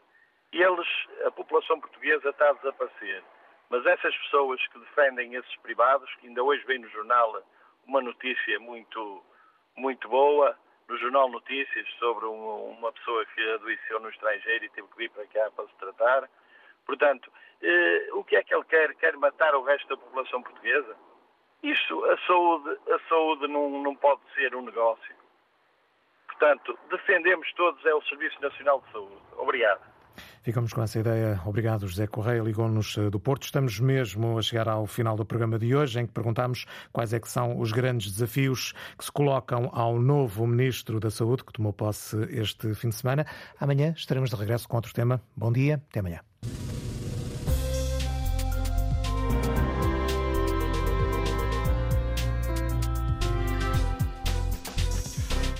E 0.51 0.61
eles, 0.61 0.87
a 1.25 1.31
população 1.31 1.79
portuguesa 1.79 2.29
está 2.29 2.49
a 2.49 2.53
desaparecer. 2.53 3.23
Mas 3.69 3.85
essas 3.85 4.15
pessoas 4.17 4.65
que 4.67 4.79
defendem 4.79 5.35
esses 5.35 5.55
privados, 5.57 6.13
que 6.15 6.27
ainda 6.27 6.43
hoje 6.43 6.63
vem 6.65 6.79
no 6.79 6.89
jornal 6.89 7.41
uma 7.85 8.01
notícia 8.01 8.59
muito, 8.59 9.23
muito 9.77 10.07
boa, 10.09 10.57
no 10.87 10.97
Jornal 10.97 11.29
Notícias, 11.29 11.87
sobre 11.99 12.25
um- 12.25 12.71
uma 12.71 12.91
pessoa 12.91 13.23
que 13.27 13.49
adoeceu 13.51 13.99
no 13.99 14.09
estrangeiro 14.09 14.65
e 14.65 14.69
teve 14.69 14.87
que 14.87 14.97
vir 14.97 15.11
para 15.11 15.27
cá 15.27 15.51
para 15.51 15.67
se 15.67 15.75
tratar. 15.75 16.29
Portanto, 16.85 17.31
eh, 17.61 18.09
o 18.13 18.23
que 18.23 18.35
é 18.35 18.43
que 18.43 18.53
ele 18.53 18.63
quer? 18.65 18.95
Quer 18.95 19.15
matar 19.17 19.53
o 19.55 19.61
resto 19.61 19.87
da 19.87 19.97
população 19.97 20.41
portuguesa? 20.41 20.97
Isso, 21.63 22.05
a 22.05 22.17
saúde, 22.25 22.77
a 22.91 22.99
saúde 23.09 23.47
não, 23.47 23.83
não 23.83 23.95
pode 23.95 24.21
ser 24.33 24.55
um 24.55 24.61
negócio. 24.61 25.15
Portanto, 26.27 26.77
defendemos 26.89 27.51
todos 27.53 27.85
é 27.85 27.93
o 27.93 28.01
Serviço 28.03 28.41
Nacional 28.41 28.81
de 28.85 28.91
Saúde. 28.93 29.21
Obrigado. 29.37 29.81
Ficamos 30.41 30.73
com 30.73 30.81
essa 30.81 30.99
ideia. 30.99 31.39
Obrigado, 31.45 31.87
José 31.87 32.07
Correia. 32.07 32.41
Ligou-nos 32.41 32.97
eh, 32.97 33.09
do 33.09 33.19
Porto. 33.19 33.43
Estamos 33.43 33.79
mesmo 33.79 34.37
a 34.37 34.41
chegar 34.41 34.67
ao 34.67 34.87
final 34.87 35.15
do 35.15 35.25
programa 35.25 35.59
de 35.59 35.75
hoje, 35.75 35.99
em 35.99 36.07
que 36.07 36.13
perguntamos 36.13 36.65
quais 36.91 37.13
é 37.13 37.19
que 37.19 37.29
são 37.29 37.59
os 37.59 37.71
grandes 37.71 38.11
desafios 38.11 38.73
que 38.97 39.03
se 39.03 39.11
colocam 39.11 39.69
ao 39.73 39.99
novo 39.99 40.47
Ministro 40.47 40.99
da 40.99 41.09
Saúde, 41.09 41.43
que 41.43 41.53
tomou 41.53 41.73
posse 41.73 42.17
este 42.31 42.73
fim 42.73 42.89
de 42.89 42.95
semana. 42.95 43.25
Amanhã 43.59 43.93
estaremos 43.95 44.29
de 44.29 44.35
regresso 44.35 44.67
com 44.67 44.77
outro 44.77 44.93
tema. 44.93 45.21
Bom 45.35 45.51
dia, 45.51 45.81
até 45.89 45.99
amanhã. 45.99 46.21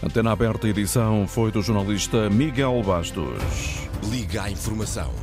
Antena 0.10 0.32
Aberta 0.32 0.68
edição 0.68 1.28
foi 1.28 1.52
do 1.52 1.62
jornalista 1.62 2.32
Miguel 2.32 2.82
Bastos. 2.82 3.88
Liga 4.10 4.42
à 4.42 4.50
informação. 4.50 5.14